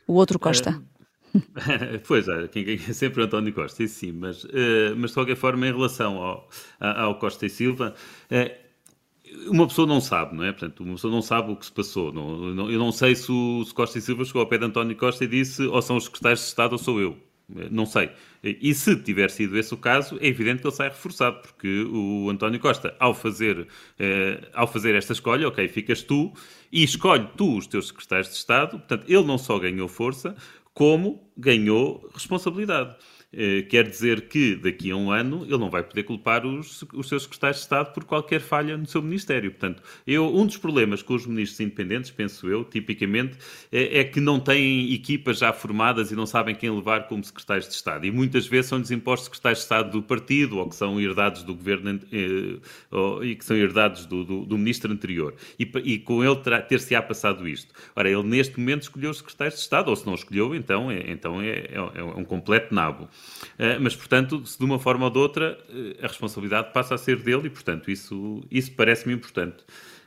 O 0.07 0.13
outro 0.13 0.39
Costa? 0.39 0.81
pois 2.07 2.27
é, 2.27 2.47
quem 2.47 2.63
ganha 2.63 2.79
sempre 2.93 3.21
é 3.21 3.25
António 3.25 3.53
Costa, 3.53 3.83
isso 3.83 3.99
sim, 3.99 4.11
mas, 4.11 4.43
uh, 4.43 4.95
mas 4.97 5.11
de 5.11 5.15
qualquer 5.15 5.35
forma, 5.35 5.67
em 5.67 5.71
relação 5.71 6.17
ao, 6.17 6.49
ao 6.79 7.19
Costa 7.19 7.45
e 7.45 7.49
Silva, 7.49 7.93
uh, 8.31 8.69
uma 9.47 9.67
pessoa 9.67 9.87
não 9.87 10.01
sabe, 10.01 10.35
não 10.35 10.43
é? 10.43 10.51
Portanto, 10.51 10.81
uma 10.81 10.95
pessoa 10.95 11.13
não 11.13 11.21
sabe 11.21 11.51
o 11.51 11.55
que 11.55 11.65
se 11.65 11.71
passou. 11.71 12.11
Não, 12.11 12.53
não, 12.53 12.71
eu 12.71 12.79
não 12.79 12.91
sei 12.91 13.15
se 13.15 13.31
o 13.31 13.63
se 13.63 13.73
Costa 13.73 13.99
e 13.99 14.01
Silva 14.01 14.25
chegou 14.25 14.41
ao 14.41 14.47
pé 14.47 14.57
de 14.57 14.65
António 14.65 14.95
Costa 14.95 15.23
e 15.23 15.27
disse 15.27 15.61
ou 15.67 15.81
são 15.81 15.97
os 15.97 16.05
secretários 16.05 16.39
de 16.41 16.47
Estado 16.47 16.73
ou 16.73 16.77
sou 16.79 16.99
eu. 16.99 17.15
Não 17.71 17.85
sei. 17.85 18.11
E 18.43 18.73
se 18.75 18.95
tiver 18.97 19.31
sido 19.31 19.57
esse 19.57 19.73
o 19.73 19.77
caso, 19.77 20.17
é 20.21 20.27
evidente 20.27 20.61
que 20.61 20.67
ele 20.67 20.75
sai 20.75 20.89
reforçado, 20.89 21.41
porque 21.41 21.83
o 21.83 22.29
António 22.29 22.59
Costa, 22.59 22.95
ao 22.99 23.13
fazer, 23.13 23.67
eh, 23.97 24.47
ao 24.53 24.67
fazer 24.67 24.93
esta 24.95 25.13
escolha, 25.13 25.47
ok, 25.47 25.67
ficas 25.67 26.03
tu, 26.03 26.31
e 26.71 26.83
escolhe 26.83 27.27
tu 27.35 27.57
os 27.57 27.65
teus 27.65 27.87
secretários 27.87 28.29
de 28.29 28.35
Estado, 28.35 28.77
portanto, 28.77 29.05
ele 29.07 29.23
não 29.23 29.37
só 29.37 29.57
ganhou 29.57 29.87
força, 29.87 30.35
como 30.73 31.27
ganhou 31.35 32.07
responsabilidade. 32.13 32.95
Eh, 33.31 33.61
quer 33.69 33.87
dizer 33.87 34.27
que 34.27 34.55
daqui 34.55 34.89
a 34.89 34.95
um 34.95 35.11
ano 35.11 35.43
ele 35.45 35.57
não 35.57 35.69
vai 35.69 35.83
poder 35.83 36.01
culpar 36.01 36.47
os, 36.47 36.83
os 36.93 37.07
seus 37.07 37.23
secretários 37.23 37.57
de 37.57 37.63
Estado 37.63 37.93
por 37.93 38.03
qualquer 38.03 38.41
falha 38.41 38.75
no 38.75 38.87
seu 38.87 39.03
Ministério. 39.03 39.51
Portanto, 39.51 39.83
eu, 40.05 40.35
um 40.35 40.47
dos 40.47 40.57
problemas 40.57 41.03
com 41.03 41.13
os 41.13 41.27
ministros 41.27 41.59
independentes, 41.59 42.09
penso 42.09 42.47
eu, 42.49 42.63
tipicamente, 42.63 43.37
é, 43.71 43.99
é, 43.99 44.03
que 44.03 44.19
não 44.19 44.39
têm 44.39 44.91
equipas 44.93 45.37
já 45.37 45.53
formadas 45.53 46.11
e 46.11 46.15
não 46.15 46.25
sabem 46.25 46.55
quem 46.55 46.71
levar 46.71 47.07
como 47.07 47.23
secretários 47.23 47.67
de 47.67 47.75
Estado. 47.75 48.05
E 48.05 48.11
muitas 48.11 48.47
vezes 48.47 48.67
são 48.67 48.81
desimpostos 48.81 49.25
secretários 49.25 49.59
de 49.59 49.63
Estado 49.65 49.91
do 49.91 50.01
partido 50.01 50.57
ou 50.57 50.67
que 50.67 50.75
são 50.75 50.99
herdados 50.99 51.43
do 51.43 51.53
governo 51.53 51.99
eh, 52.11 52.57
ou, 52.89 53.23
e 53.23 53.35
que 53.35 53.45
são 53.45 53.55
herdados 53.55 54.07
do, 54.07 54.23
do, 54.23 54.45
do 54.45 54.57
ministro 54.57 54.91
anterior. 54.91 55.35
E, 55.59 55.69
e 55.83 55.99
com 55.99 56.23
ele 56.23 56.37
ter-se-á 56.67 57.01
passado 57.01 57.47
isto. 57.47 57.75
Ora, 57.95 58.09
ele 58.09 58.23
neste 58.23 58.59
momento 58.59 58.83
escolheu 58.83 59.11
os 59.11 59.17
secretários 59.17 59.55
de 59.55 59.61
Estado, 59.61 59.89
ou 59.89 59.95
se 59.95 60.05
não 60.07 60.15
escolheu, 60.15 60.55
então 60.55 60.89
é, 60.89 61.11
então 61.11 61.39
é, 61.39 61.49
é, 61.49 61.75
é 61.95 62.03
um 62.03 62.25
completo 62.25 62.73
nabo. 62.73 63.07
Eh, 63.57 63.77
mas, 63.79 63.95
portanto, 63.95 64.45
se 64.45 64.57
de 64.57 64.65
uma 64.65 64.79
forma 64.79 65.05
ou 65.05 65.11
de 65.11 65.17
outra 65.17 65.57
eh, 65.69 65.97
a 66.03 66.07
responsabilidade 66.07 66.73
passa 66.73 66.95
a 66.95 66.97
ser 66.97 67.21
dele 67.21 67.47
e, 67.47 67.49
portanto, 67.49 67.89
isso, 67.91 68.41
isso 68.49 68.71
parece-me 68.71 69.13
importante. 69.13 69.63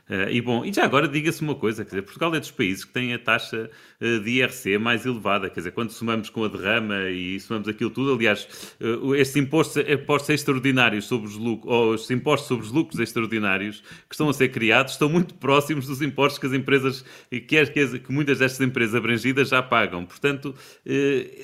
Uh, 0.09 0.29
e 0.29 0.41
bom, 0.41 0.65
e 0.65 0.73
já 0.73 0.83
agora 0.83 1.07
diga-se 1.07 1.41
uma 1.41 1.55
coisa, 1.55 1.85
quer 1.85 1.91
dizer, 1.91 2.01
Portugal 2.01 2.35
é 2.35 2.39
dos 2.39 2.51
países 2.51 2.83
que 2.83 2.91
têm 2.91 3.13
a 3.13 3.19
taxa 3.19 3.69
uh, 4.01 4.19
de 4.19 4.31
IRC 4.31 4.77
mais 4.77 5.05
elevada, 5.05 5.49
quer 5.49 5.61
dizer, 5.61 5.71
quando 5.71 5.91
somamos 5.91 6.29
com 6.29 6.43
a 6.43 6.49
derrama 6.49 7.09
e 7.09 7.39
somamos 7.39 7.69
aquilo 7.69 7.89
tudo, 7.89 8.13
aliás, 8.13 8.75
uh, 8.81 9.15
estes 9.15 9.37
impostos, 9.37 9.81
impostos 9.89 10.29
extraordinários 10.29 11.05
sobre 11.05 11.29
os 11.29 11.37
lucros, 11.37 11.73
ou 11.73 11.93
os 11.93 12.11
impostos 12.11 12.49
sobre 12.49 12.65
os 12.65 12.71
lucros 12.73 12.99
extraordinários 12.99 13.79
que 13.79 14.13
estão 14.13 14.27
a 14.27 14.33
ser 14.33 14.49
criados, 14.49 14.91
estão 14.91 15.07
muito 15.07 15.35
próximos 15.35 15.87
dos 15.87 16.01
impostos 16.01 16.37
que 16.37 16.47
as 16.47 16.53
empresas, 16.53 17.05
que, 17.29 17.39
que, 17.39 17.99
que 17.99 18.11
muitas 18.11 18.39
destas 18.39 18.59
empresas 18.59 18.95
abrangidas 18.95 19.49
já 19.49 19.63
pagam. 19.63 20.05
Portanto, 20.05 20.53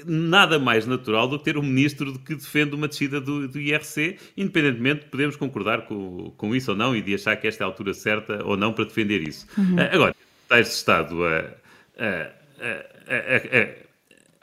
nada 0.05 0.59
mais 0.59 0.85
natural 0.85 1.27
do 1.29 1.39
que 1.39 1.45
ter 1.45 1.57
um 1.57 1.63
ministro 1.63 2.19
que 2.19 2.35
defende 2.35 2.75
uma 2.75 2.87
descida 2.87 3.21
do, 3.21 3.47
do 3.47 3.59
IRC, 3.59 4.17
independentemente 4.35 5.05
de 5.05 5.11
podemos 5.11 5.35
concordar 5.35 5.85
com, 5.85 6.31
com 6.35 6.53
isso 6.53 6.71
ou 6.71 6.77
não 6.77 6.95
e 6.95 7.01
de 7.01 7.15
achar 7.15 7.37
que 7.37 7.47
esta 7.47 7.63
é 7.63 7.65
a 7.65 7.67
altura 7.67 7.93
certa 7.93 8.48
ou 8.51 8.57
não 8.57 8.73
para 8.73 8.85
defender 8.85 9.21
isso. 9.21 9.47
Uhum. 9.57 9.75
Uh, 9.75 9.95
agora, 9.95 10.15
está 10.43 10.59
este 10.59 10.73
Estado 10.73 11.23
a, 11.25 11.45
a, 11.99 12.31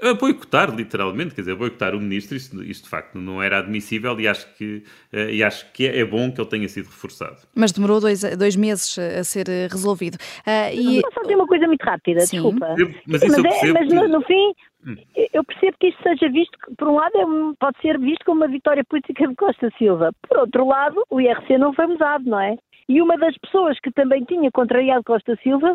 a, 0.05 0.11
a, 0.11 0.15
boicotar, 0.15 0.75
literalmente, 0.75 1.35
quer 1.35 1.41
dizer, 1.43 1.53
a 1.53 1.57
boicotar 1.57 1.95
o 1.95 2.01
ministro, 2.01 2.37
isto, 2.37 2.63
isto 2.63 2.85
de 2.85 2.91
facto 2.91 3.19
não 3.19 3.43
era 3.43 3.59
admissível 3.59 4.19
e 4.21 4.29
acho 4.29 4.47
que, 4.55 4.85
uh, 5.13 5.31
e 5.31 5.43
acho 5.43 5.71
que 5.73 5.87
é, 5.87 6.05
bom 6.05 6.31
que 6.31 6.41
ele 6.41 6.49
tenha 6.49 6.69
sido 6.69 6.87
reforçado. 6.87 7.39
Mas 7.55 7.73
demorou 7.73 8.01
dois, 8.01 8.23
dois 8.37 8.55
meses 8.55 8.97
a 8.99 9.25
ser 9.25 9.47
resolvido. 9.71 10.17
Uh, 10.47 10.73
e... 10.73 11.01
Só 11.13 11.23
dizer 11.23 11.35
uma 11.35 11.47
coisa 11.47 11.67
muito 11.67 11.83
rápida, 11.83 12.21
Sim. 12.21 12.37
desculpa. 12.37 12.75
Eu, 12.79 12.95
mas, 13.07 13.21
Sim, 13.21 13.29
mas, 13.29 13.63
é, 13.63 13.73
mas 13.73 13.89
no, 13.89 14.09
no, 14.09 14.23
fim, 14.23 14.53
hum. 14.87 14.97
eu 15.33 15.43
percebo 15.45 15.77
que 15.81 15.89
isto 15.89 16.03
seja 16.03 16.29
visto, 16.31 16.57
por 16.79 16.89
um 16.89 16.95
lado, 16.95 17.17
é, 17.17 17.25
pode 17.59 17.81
ser 17.81 17.99
visto 17.99 18.25
como 18.25 18.43
uma 18.43 18.49
vitória 18.49 18.85
política 18.85 19.27
de 19.27 19.35
Costa 19.35 19.73
Silva. 19.77 20.13
Por 20.29 20.39
outro 20.39 20.69
lado, 20.69 21.03
o 21.11 21.21
IRC 21.21 21.59
não 21.59 21.73
foi 21.73 21.87
mudado, 21.87 22.25
não 22.25 22.41
é? 22.41 22.57
E 22.89 23.03
uma 23.03 23.17
das 23.19 23.37
pessoas 23.39 23.79
que 23.81 23.91
também 23.91 24.25
tinha 24.25 24.51
contrariado 24.51 25.03
Costa 25.05 25.37
Silva, 25.43 25.73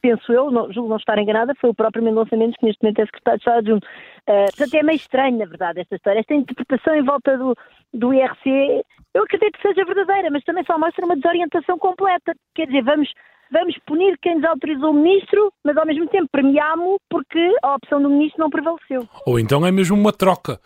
penso 0.00 0.32
eu, 0.32 0.50
não, 0.50 0.72
julgo 0.72 0.88
não 0.88 0.96
estar 0.96 1.18
enganada, 1.18 1.54
foi 1.60 1.70
o 1.70 1.74
próprio 1.74 2.02
Mendonça 2.02 2.36
Mendes, 2.36 2.56
que 2.58 2.66
neste 2.66 2.82
momento 2.82 3.00
é 3.00 3.06
secretário 3.06 3.38
de 3.38 3.42
Estado 3.42 3.58
adjunto. 3.58 3.86
Uh, 3.86 4.46
portanto, 4.56 4.74
é 4.74 4.82
meio 4.82 4.96
estranho, 4.96 5.38
na 5.38 5.44
verdade, 5.44 5.80
esta 5.80 5.96
história. 5.96 6.20
Esta 6.20 6.34
interpretação 6.34 6.94
em 6.94 7.02
volta 7.02 7.36
do, 7.36 7.54
do 7.92 8.14
IRC, 8.14 8.84
eu 9.14 9.22
acredito 9.24 9.58
que 9.58 9.68
seja 9.68 9.84
verdadeira, 9.84 10.30
mas 10.30 10.44
também 10.44 10.64
só 10.64 10.78
mostra 10.78 11.04
uma 11.04 11.16
desorientação 11.16 11.78
completa. 11.78 12.34
Quer 12.54 12.66
dizer, 12.66 12.82
vamos, 12.82 13.12
vamos 13.50 13.76
punir 13.86 14.16
quem 14.22 14.36
desautorizou 14.36 14.90
o 14.90 14.94
ministro, 14.94 15.52
mas 15.64 15.76
ao 15.76 15.86
mesmo 15.86 16.06
tempo 16.08 16.28
premiámo 16.30 16.98
porque 17.10 17.54
a 17.62 17.74
opção 17.74 18.00
do 18.00 18.08
ministro 18.08 18.40
não 18.40 18.50
prevaleceu. 18.50 19.06
Ou 19.26 19.38
então 19.38 19.66
é 19.66 19.70
mesmo 19.70 19.96
uma 19.96 20.12
troca 20.12 20.58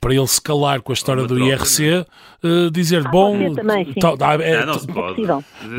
para 0.00 0.14
ele 0.14 0.26
se 0.26 0.40
calar 0.40 0.82
com 0.82 0.92
a 0.92 0.94
história 0.94 1.26
do 1.26 1.38
IRC, 1.38 2.04
uh, 2.44 2.70
dizer, 2.70 3.06
ah, 3.06 3.10
bom... 3.10 3.54
Também, 3.54 3.86
tá, 3.94 4.34
é, 4.34 4.60
não, 4.60 4.74
não 4.74 4.78
se 4.78 4.86
pode. 4.86 5.22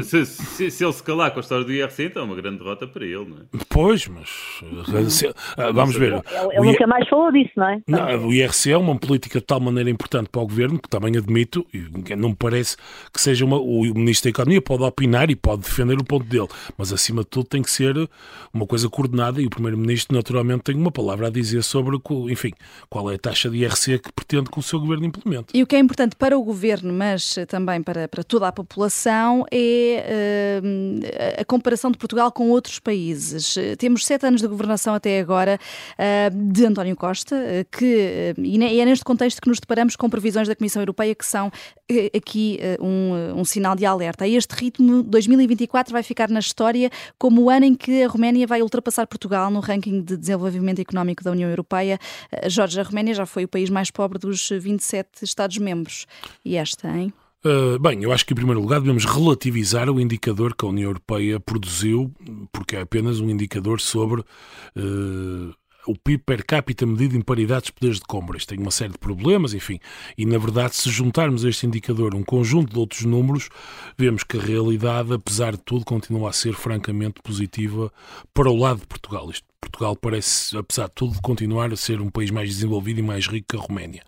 Se, 0.04 0.26
se, 0.26 0.72
se, 0.72 0.84
ele 0.84 0.94
se 0.94 1.04
calar 1.04 1.32
com 1.32 1.40
a 1.40 1.42
história 1.42 1.64
do 1.64 1.72
IRC, 1.72 2.06
então 2.06 2.24
é 2.24 2.26
uma 2.26 2.36
grande 2.36 2.58
derrota 2.58 2.88
para 2.88 3.06
ele, 3.06 3.26
não 3.26 3.38
é? 3.38 3.64
Pois, 3.70 4.08
mas... 4.08 4.30
Eh, 4.96 5.10
se, 5.10 5.28
uh, 5.28 5.34
vamos 5.74 5.96
ver. 5.96 6.14
Ele, 6.14 6.24
ele 6.54 6.72
nunca 6.72 6.88
mais 6.88 7.08
falou 7.08 7.32
disso, 7.32 7.52
não 7.56 7.70
é? 7.70 7.82
Não, 7.88 8.28
o 8.28 8.34
IRC 8.34 8.72
é 8.72 8.78
uma 8.78 8.96
política 8.98 9.40
de 9.40 9.46
tal 9.46 9.60
maneira 9.60 9.92
importante 9.92 10.28
para 10.30 10.42
o 10.42 10.48
Governo, 10.48 10.80
que 10.80 10.90
também 10.90 11.16
admito, 11.16 11.66
e 11.72 12.16
não 12.16 12.30
me 12.30 12.36
parece 12.36 12.78
que 13.14 13.22
seja 13.22 13.46
uma... 13.46 13.58
O 13.60 13.82
Ministro 13.94 14.24
da 14.24 14.30
Economia 14.32 14.62
pode 14.62 14.84
opinar 14.84 15.30
e 15.30 15.36
pode 15.36 15.62
defender 15.62 16.00
o 16.00 16.04
ponto 16.04 16.26
dele, 16.26 16.48
mas 16.76 16.92
acima 16.92 17.22
de 17.22 17.28
tudo 17.28 17.46
tem 17.46 17.62
que 17.62 17.70
ser 17.70 17.96
uma 18.52 18.66
coisa 18.66 18.90
coordenada 18.90 19.40
e 19.40 19.46
o 19.46 19.50
Primeiro-Ministro 19.52 20.16
naturalmente 20.16 20.64
tem 20.64 20.76
uma 20.76 20.92
palavra 20.92 21.28
a 21.28 21.30
dizer 21.30 21.62
sobre, 21.64 21.96
enfim, 22.32 22.52
qual 22.90 23.12
é 23.12 23.16
a 23.16 23.20
taxa 23.20 23.50
de 23.52 23.58
IRC 23.58 23.99
que 24.00 24.12
pretende 24.12 24.50
que 24.50 24.60
o 24.60 24.62
seu 24.62 24.80
governo 24.80 25.06
implemente. 25.06 25.48
E 25.54 25.64
o 25.64 25.68
que 25.68 25.76
é 25.76 25.80
importante 25.80 26.16
para 26.16 26.38
o 26.38 26.44
governo, 26.44 26.94
mas 26.94 27.36
também 27.48 27.82
para, 27.82 28.08
para 28.08 28.24
toda 28.24 28.48
a 28.48 28.52
população, 28.52 29.46
é 29.52 30.62
uh, 30.62 31.42
a 31.42 31.46
comparação 31.46 31.92
de 31.92 31.98
Portugal 31.98 32.32
com 32.32 32.50
outros 32.50 32.80
países. 32.80 33.56
Temos 33.78 34.06
sete 34.06 34.26
anos 34.26 34.42
de 34.42 34.48
governação 34.48 34.94
até 34.94 35.20
agora 35.20 35.60
uh, 35.94 36.52
de 36.52 36.66
António 36.66 36.96
Costa, 36.96 37.36
uh, 37.36 37.78
que, 37.78 38.36
e 38.38 38.80
é 38.80 38.86
neste 38.86 39.04
contexto 39.04 39.42
que 39.42 39.50
nos 39.50 39.60
deparamos 39.60 39.96
com 39.96 40.10
previsões 40.10 40.48
da 40.48 40.56
Comissão 40.56 40.82
Europeia 40.82 41.14
que 41.16 41.26
são 41.26 41.52
aqui 42.16 42.60
um, 42.80 43.40
um 43.40 43.44
sinal 43.44 43.76
de 43.76 43.84
alerta. 43.84 44.24
A 44.24 44.28
este 44.28 44.52
ritmo, 44.52 45.02
2024 45.02 45.92
vai 45.92 46.04
ficar 46.04 46.30
na 46.30 46.40
história 46.40 46.92
como 47.18 47.42
o 47.42 47.50
ano 47.50 47.66
em 47.66 47.74
que 47.74 48.04
a 48.04 48.08
Roménia 48.08 48.46
vai 48.46 48.62
ultrapassar 48.62 49.08
Portugal 49.08 49.50
no 49.50 49.60
ranking 49.60 50.02
de 50.02 50.16
desenvolvimento 50.16 50.80
económico 50.80 51.24
da 51.24 51.32
União 51.32 51.50
Europeia. 51.50 51.98
Jorge, 52.48 52.80
a 52.80 52.84
Roménia 52.84 53.16
já 53.16 53.26
foi 53.26 53.46
o 53.46 53.48
país 53.48 53.72
mais 53.72 53.89
pobre 53.92 54.18
dos 54.18 54.50
27 54.50 55.24
Estados-membros. 55.24 56.06
E 56.44 56.56
esta, 56.56 56.90
hein? 56.90 57.14
Uh, 57.44 57.80
bem, 57.80 58.04
eu 58.04 58.12
acho 58.12 58.26
que 58.26 58.34
em 58.34 58.36
primeiro 58.36 58.60
lugar 58.60 58.82
devemos 58.82 59.06
relativizar 59.06 59.90
o 59.90 60.00
indicador 60.00 60.54
que 60.54 60.66
a 60.66 60.68
União 60.68 60.90
Europeia 60.90 61.40
produziu, 61.40 62.14
porque 62.52 62.76
é 62.76 62.82
apenas 62.82 63.22
um 63.22 63.30
indicador 63.30 63.80
sobre 63.80 64.22
uh, 64.22 65.54
o 65.90 65.96
PIB 65.96 66.24
per 66.24 66.46
capita 66.46 66.86
medido 66.86 67.18
em 67.18 67.22
paridade 67.22 67.66
de 67.66 67.74
poderes 67.74 67.98
de 67.98 68.06
compra. 68.06 68.38
Isto 68.38 68.50
tem 68.50 68.60
uma 68.60 68.70
série 68.70 68.92
de 68.92 69.00
problemas, 69.00 69.56
enfim. 69.56 69.80
E, 70.16 70.24
na 70.24 70.38
verdade, 70.38 70.76
se 70.76 70.88
juntarmos 70.88 71.44
a 71.44 71.50
este 71.50 71.66
indicador 71.66 72.14
um 72.14 72.22
conjunto 72.22 72.72
de 72.72 72.78
outros 72.78 73.06
números, 73.06 73.50
vemos 73.98 74.24
que 74.24 74.38
a 74.38 74.42
realidade, 74.42 75.12
apesar 75.12 75.54
de 75.54 75.64
tudo, 75.64 75.84
continua 75.84 76.30
a 76.30 76.34
ser 76.34 76.54
francamente 76.54 77.22
positiva 77.24 77.92
para 78.36 78.52
o 78.52 78.56
lado 78.56 78.82
de 78.82 78.88
Portugal. 78.88 79.32
Isto, 79.32 79.48
Portugal 79.60 79.96
parece, 79.96 80.56
apesar 80.56 80.88
de 80.90 80.94
tudo, 80.94 81.20
continuar 81.24 81.74
a 81.74 81.76
ser 81.76 82.00
um 82.02 82.10
país 82.10 82.30
mais 82.30 82.50
desenvolvido 82.50 83.00
e 83.00 83.04
mais 83.04 83.26
rico 83.26 83.48
que 83.50 83.58
a 83.58 83.60
Roménia. 83.60 84.04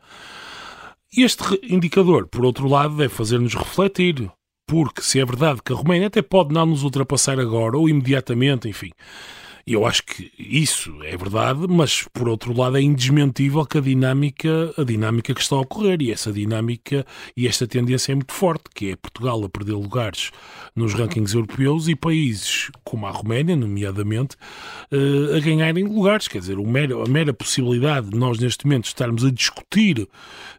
Este 1.18 1.44
indicador, 1.64 2.28
por 2.28 2.46
outro 2.46 2.68
lado, 2.68 2.96
deve 2.96 3.14
fazer-nos 3.14 3.56
refletir, 3.56 4.32
porque 4.68 5.02
se 5.02 5.20
é 5.20 5.26
verdade 5.26 5.62
que 5.66 5.74
a 5.74 5.76
Roménia 5.76 6.08
até 6.08 6.22
pode 6.22 6.54
não 6.54 6.68
nos 6.68 6.84
ultrapassar 6.84 7.40
agora 7.40 7.76
ou 7.76 7.90
imediatamente, 7.90 8.70
enfim, 8.70 8.92
e 9.66 9.74
eu 9.74 9.86
acho 9.86 10.04
que 10.04 10.32
isso 10.38 10.92
é 11.04 11.16
verdade, 11.16 11.68
mas 11.70 12.06
por 12.14 12.28
outro 12.28 12.58
lado 12.58 12.78
é 12.78 12.82
indesmentível 12.82 13.66
que 13.66 13.78
a 13.78 13.82
dinâmica, 13.82 14.74
a 14.78 14.84
dinâmica 14.84 15.34
que 15.34 15.42
está 15.42 15.56
a 15.56 15.62
ocorrer, 15.62 16.02
e 16.02 16.12
essa 16.12 16.32
dinâmica 16.32 17.06
e 17.36 17.48
esta 17.48 17.68
tendência 17.68 18.12
é 18.12 18.16
muito 18.16 18.34
forte, 18.34 18.64
que 18.74 18.92
é 18.92 18.96
Portugal 18.96 19.44
a 19.44 19.50
perder 19.50 19.74
lugares 19.74 20.32
nos 20.76 20.94
rankings 20.94 21.36
europeus 21.36 21.88
e 21.88 21.96
países 21.96 22.70
como 22.84 23.06
a 23.06 23.12
Roménia, 23.12 23.56
nomeadamente, 23.56 24.36
eh, 24.92 25.38
a 25.38 25.40
ganharem 25.40 25.84
lugares. 25.84 26.28
Quer 26.28 26.40
dizer, 26.40 26.58
a 26.58 27.10
mera 27.10 27.34
possibilidade 27.34 28.10
de 28.10 28.18
nós 28.18 28.40
neste 28.40 28.66
momento 28.66 28.86
estarmos 28.86 29.26
a 29.26 29.32
discutir, 29.32 30.08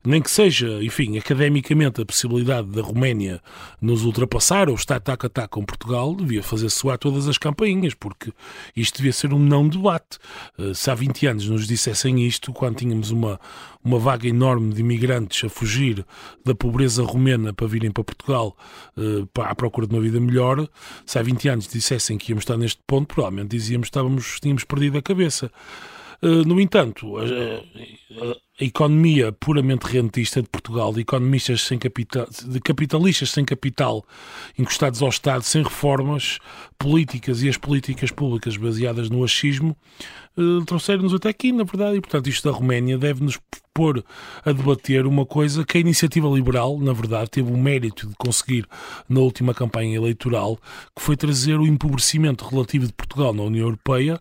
nem 0.05 0.21
que 0.21 0.31
seja, 0.31 0.83
enfim, 0.83 1.19
academicamente, 1.19 2.01
a 2.01 2.07
possibilidade 2.07 2.69
da 2.69 2.83
Roménia 2.83 3.41
nos 3.81 4.05
ultrapassar 4.05 4.69
ou 4.69 4.75
estar 4.75 5.01
tac 5.01 5.27
a 5.27 5.29
tac 5.29 5.49
com 5.49 5.65
Portugal, 5.65 6.15
devia 6.15 6.43
fazer 6.43 6.71
soar 6.71 6.99
todas 6.99 7.29
as 7.29 7.39
campainhas, 7.39 7.95
porque 7.95 8.33
isto 8.77 8.92
isto 8.93 8.99
devia 8.99 9.13
ser 9.13 9.33
um 9.33 9.39
não 9.39 9.67
debate. 9.67 10.19
Uh, 10.59 10.75
se 10.75 10.91
há 10.91 10.95
20 10.95 11.27
anos 11.27 11.49
nos 11.49 11.67
dissessem 11.67 12.27
isto, 12.27 12.53
quando 12.53 12.77
tínhamos 12.77 13.11
uma, 13.11 13.41
uma 13.83 13.99
vaga 13.99 14.29
enorme 14.29 14.75
de 14.75 14.81
imigrantes 14.81 15.45
a 15.45 15.49
fugir 15.49 16.05
da 16.45 16.55
pobreza 16.55 17.03
romena 17.03 17.55
para 17.55 17.67
virem 17.67 17.91
para 17.91 18.05
Portugal 18.05 18.57
uh, 18.97 19.27
para, 19.29 19.49
à 19.49 19.55
procura 19.55 19.87
de 19.87 19.95
uma 19.95 20.03
vida 20.03 20.21
melhor, 20.21 20.69
se 21.07 21.19
há 21.19 21.23
20 21.23 21.49
anos 21.49 21.69
dissessem 21.69 22.19
que 22.19 22.33
íamos 22.33 22.43
estar 22.43 22.59
neste 22.59 22.81
ponto, 22.87 23.07
provavelmente 23.15 23.49
dizíamos 23.49 23.87
que 23.87 23.91
estávamos, 23.91 24.39
tínhamos 24.41 24.65
perdido 24.65 24.99
a 24.99 25.03
cabeça. 25.03 25.51
Uh, 26.23 26.47
no 26.47 26.61
entanto, 26.61 27.19
a, 27.19 27.23
a, 27.23 28.31
a, 28.31 28.65
economia 28.65 29.33
puramente 29.33 29.87
rentista 29.87 30.41
de 30.41 30.49
Portugal, 30.49 30.93
de 30.93 31.01
economistas 31.01 31.63
sem 31.63 31.77
capital, 31.81 32.29
de 32.47 32.61
capitalistas 32.61 33.31
sem 33.31 33.45
capital, 33.45 34.05
encostados 34.57 35.03
ao 35.03 35.09
Estado, 35.09 35.43
sem 35.43 35.65
reformas 35.65 36.39
políticas 36.79 37.43
e 37.43 37.49
as 37.49 37.57
políticas 37.57 38.13
públicas 38.13 38.57
baseadas 38.57 39.11
no 39.11 39.25
achismo, 39.25 39.77
uh, 40.37 40.65
trouxeram-nos 40.65 41.13
até 41.13 41.29
aqui, 41.29 41.51
na 41.51 41.65
verdade, 41.65 41.97
e 41.97 42.01
portanto 42.01 42.29
isto 42.29 42.49
da 42.49 42.57
Roménia 42.57 42.97
deve-nos 42.97 43.41
pôr 43.75 44.05
a 44.45 44.53
debater 44.53 45.07
uma 45.07 45.27
coisa 45.27 45.65
que 45.65 45.79
a 45.79 45.81
iniciativa 45.81 46.29
liberal, 46.29 46.79
na 46.79 46.93
verdade, 46.93 47.31
teve 47.31 47.51
o 47.51 47.57
mérito 47.57 48.07
de 48.07 48.15
conseguir 48.15 48.65
na 49.09 49.19
última 49.19 49.53
campanha 49.53 49.97
eleitoral, 49.97 50.57
que 50.95 51.03
foi 51.03 51.17
trazer 51.17 51.59
o 51.59 51.67
empobrecimento 51.67 52.45
relativo 52.45 52.87
de 52.87 52.93
Portugal 52.93 53.33
na 53.33 53.43
União 53.43 53.67
Europeia 53.67 54.21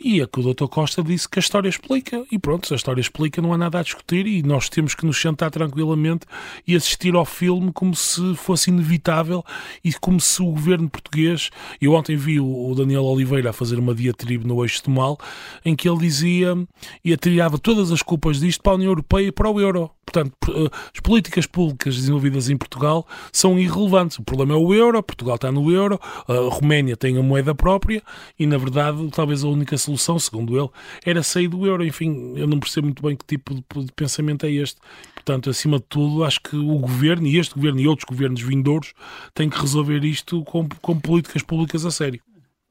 e 0.00 0.20
é 0.20 0.26
que 0.26 0.40
o 0.40 0.54
Dr. 0.54 0.66
Costa 0.66 1.02
disse 1.02 1.28
que 1.28 1.38
a 1.38 1.40
história 1.40 1.68
explica. 1.68 2.24
E 2.30 2.38
pronto, 2.38 2.66
se 2.66 2.74
a 2.74 2.76
história 2.76 3.00
explica, 3.00 3.40
não 3.40 3.52
há 3.52 3.58
nada 3.58 3.78
a 3.78 3.82
discutir 3.82 4.26
e 4.26 4.42
nós 4.42 4.68
temos 4.68 4.94
que 4.94 5.06
nos 5.06 5.20
sentar 5.20 5.50
tranquilamente 5.50 6.26
e 6.66 6.74
assistir 6.74 7.14
ao 7.14 7.24
filme 7.24 7.72
como 7.72 7.94
se 7.94 8.34
fosse 8.34 8.70
inevitável 8.70 9.44
e 9.84 9.92
como 9.94 10.20
se 10.20 10.42
o 10.42 10.46
governo 10.46 10.88
português. 10.88 11.50
Eu 11.80 11.92
ontem 11.92 12.16
vi 12.16 12.40
o 12.40 12.74
Daniel 12.76 13.04
Oliveira 13.04 13.50
a 13.50 13.52
fazer 13.52 13.78
uma 13.78 13.94
diatribe 13.94 14.46
no 14.46 14.62
Eixo 14.62 14.84
do 14.84 14.90
Mal 14.90 15.18
em 15.64 15.74
que 15.74 15.88
ele 15.88 15.98
dizia 15.98 16.56
e 17.04 17.12
atriava 17.12 17.58
todas 17.58 17.90
as 17.92 18.02
culpas 18.02 18.40
disto 18.40 18.62
para 18.62 18.72
a 18.72 18.76
União 18.76 18.90
Europeia 18.90 19.28
e 19.28 19.32
para 19.32 19.50
o 19.50 19.60
euro. 19.60 19.90
Portanto, 20.04 20.34
eh, 20.48 20.68
as 20.94 21.00
políticas 21.00 21.46
públicas 21.46 21.94
desenvolvidas 21.94 22.50
em 22.50 22.56
Portugal 22.56 23.06
são 23.32 23.58
irrelevantes. 23.58 24.18
O 24.18 24.22
problema 24.22 24.52
é 24.52 24.56
o 24.56 24.74
euro, 24.74 25.02
Portugal 25.02 25.36
está 25.36 25.50
no 25.50 25.72
euro, 25.72 25.98
a 26.28 26.54
Roménia 26.54 26.96
tem 26.96 27.16
a 27.16 27.22
moeda 27.22 27.54
própria 27.54 28.02
e, 28.38 28.46
na 28.46 28.58
verdade, 28.58 29.08
talvez 29.10 29.42
a 29.42 29.48
única 29.48 29.78
solução 29.82 30.18
segundo 30.18 30.58
ele, 30.58 30.68
era 31.04 31.22
sair 31.22 31.48
do 31.48 31.66
euro. 31.66 31.84
Enfim, 31.84 32.34
eu 32.36 32.46
não 32.46 32.58
percebo 32.58 32.86
muito 32.86 33.02
bem 33.02 33.16
que 33.16 33.24
tipo 33.24 33.54
de, 33.54 33.62
de 33.84 33.92
pensamento 33.92 34.46
é 34.46 34.50
este. 34.50 34.80
Portanto, 35.14 35.50
acima 35.50 35.78
de 35.78 35.84
tudo, 35.88 36.24
acho 36.24 36.40
que 36.40 36.56
o 36.56 36.78
governo, 36.78 37.26
e 37.26 37.38
este 37.38 37.54
governo 37.54 37.80
e 37.80 37.86
outros 37.86 38.06
governos 38.08 38.40
vindouros, 38.40 38.92
têm 39.34 39.48
que 39.48 39.60
resolver 39.60 40.04
isto 40.04 40.42
com, 40.44 40.68
com 40.80 40.98
políticas 40.98 41.42
públicas 41.42 41.84
a 41.84 41.90
sério. 41.90 42.20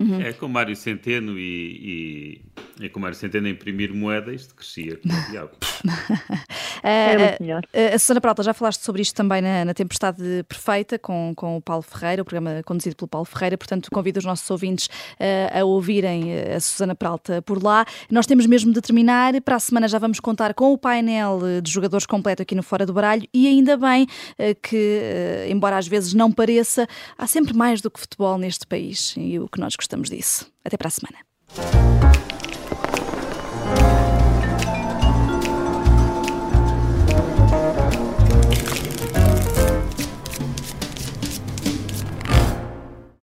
Uhum. 0.02 0.22
É 0.22 0.34
com 0.34 0.48
Mário 0.48 0.76
Centeno 0.76 1.38
e, 1.38 2.42
e, 2.80 2.86
e 2.86 2.90
com 2.90 3.00
Mário 3.00 3.16
Centeno 3.16 3.48
a 3.48 3.50
imprimir 3.50 3.94
moeda, 3.94 4.34
isto 4.34 4.56
crescia 4.56 4.98
como 4.98 5.14
o 5.14 5.32
diabo. 5.32 5.52
é 6.82 7.18
muito 7.18 7.44
melhor. 7.44 7.62
A, 7.74 7.96
a 7.96 8.00
Susana 8.00 8.20
Prata, 8.20 8.42
já 8.42 8.54
falaste 8.54 8.82
sobre 8.82 9.02
isto 9.02 9.16
também 9.16 9.42
na, 9.42 9.66
na, 9.66 9.74
Tempestade 9.74 10.44
Perfeita 10.48 10.98
com, 10.98 11.34
com 11.36 11.58
o 11.58 11.62
Paulo 11.62 11.84
Ferreira, 11.84 12.24
o 12.24 12.26
programa 12.26 12.62
conduzido 12.66 12.96
pelo 12.96 13.08
Paulo 13.08 13.26
Ferreira, 13.26 13.58
portanto 13.58 13.90
convido 13.92 14.20
os 14.20 14.26
nossos 14.26 14.50
ouvintes 14.50 14.88
uh, 14.88 15.60
a 15.60 15.64
ouvirem 15.64 16.34
a 16.56 16.60
Susana 16.60 16.96
Prata 16.96 17.42
por 17.42 17.62
lá. 17.62 17.86
Nós 18.10 18.26
temos 18.26 18.48
mesmo 18.48 18.74
de 18.74 18.82
terminar, 18.82 19.40
para 19.42 19.56
a 19.56 19.60
semana 19.60 19.88
já 19.88 20.00
vamos 20.00 20.20
contar 20.20 20.54
com 20.54 20.74
o 20.74 20.78
painel 20.78 21.40
de 21.62 21.72
jogadores 21.72 22.08
completo 22.08 22.42
aqui 22.42 22.56
no 22.56 22.64
Fora 22.64 22.86
do 22.86 22.94
Baralho 22.94 23.28
e 23.32 23.48
ainda 23.48 23.78
bem 23.78 24.04
uh, 24.04 24.56
que, 24.62 24.76
uh, 25.46 25.52
embora 25.52 25.78
às 25.78 25.88
vezes 25.88 26.14
não 26.14 26.32
pareça, 26.32 26.88
há 27.18 27.28
sempre 27.28 27.54
mais 27.54 27.82
do 27.82 27.92
que 27.92 28.00
futebol 28.00 28.38
neste 28.38 28.66
país 28.66 29.14
e 29.18 29.38
o 29.38 29.48
que 29.48 29.60
nós 29.60 29.76
gostamos 29.92 30.10
disso. 30.10 30.50
Até 30.64 30.78
para 30.78 30.88
a 30.88 30.92
semana. 30.92 32.21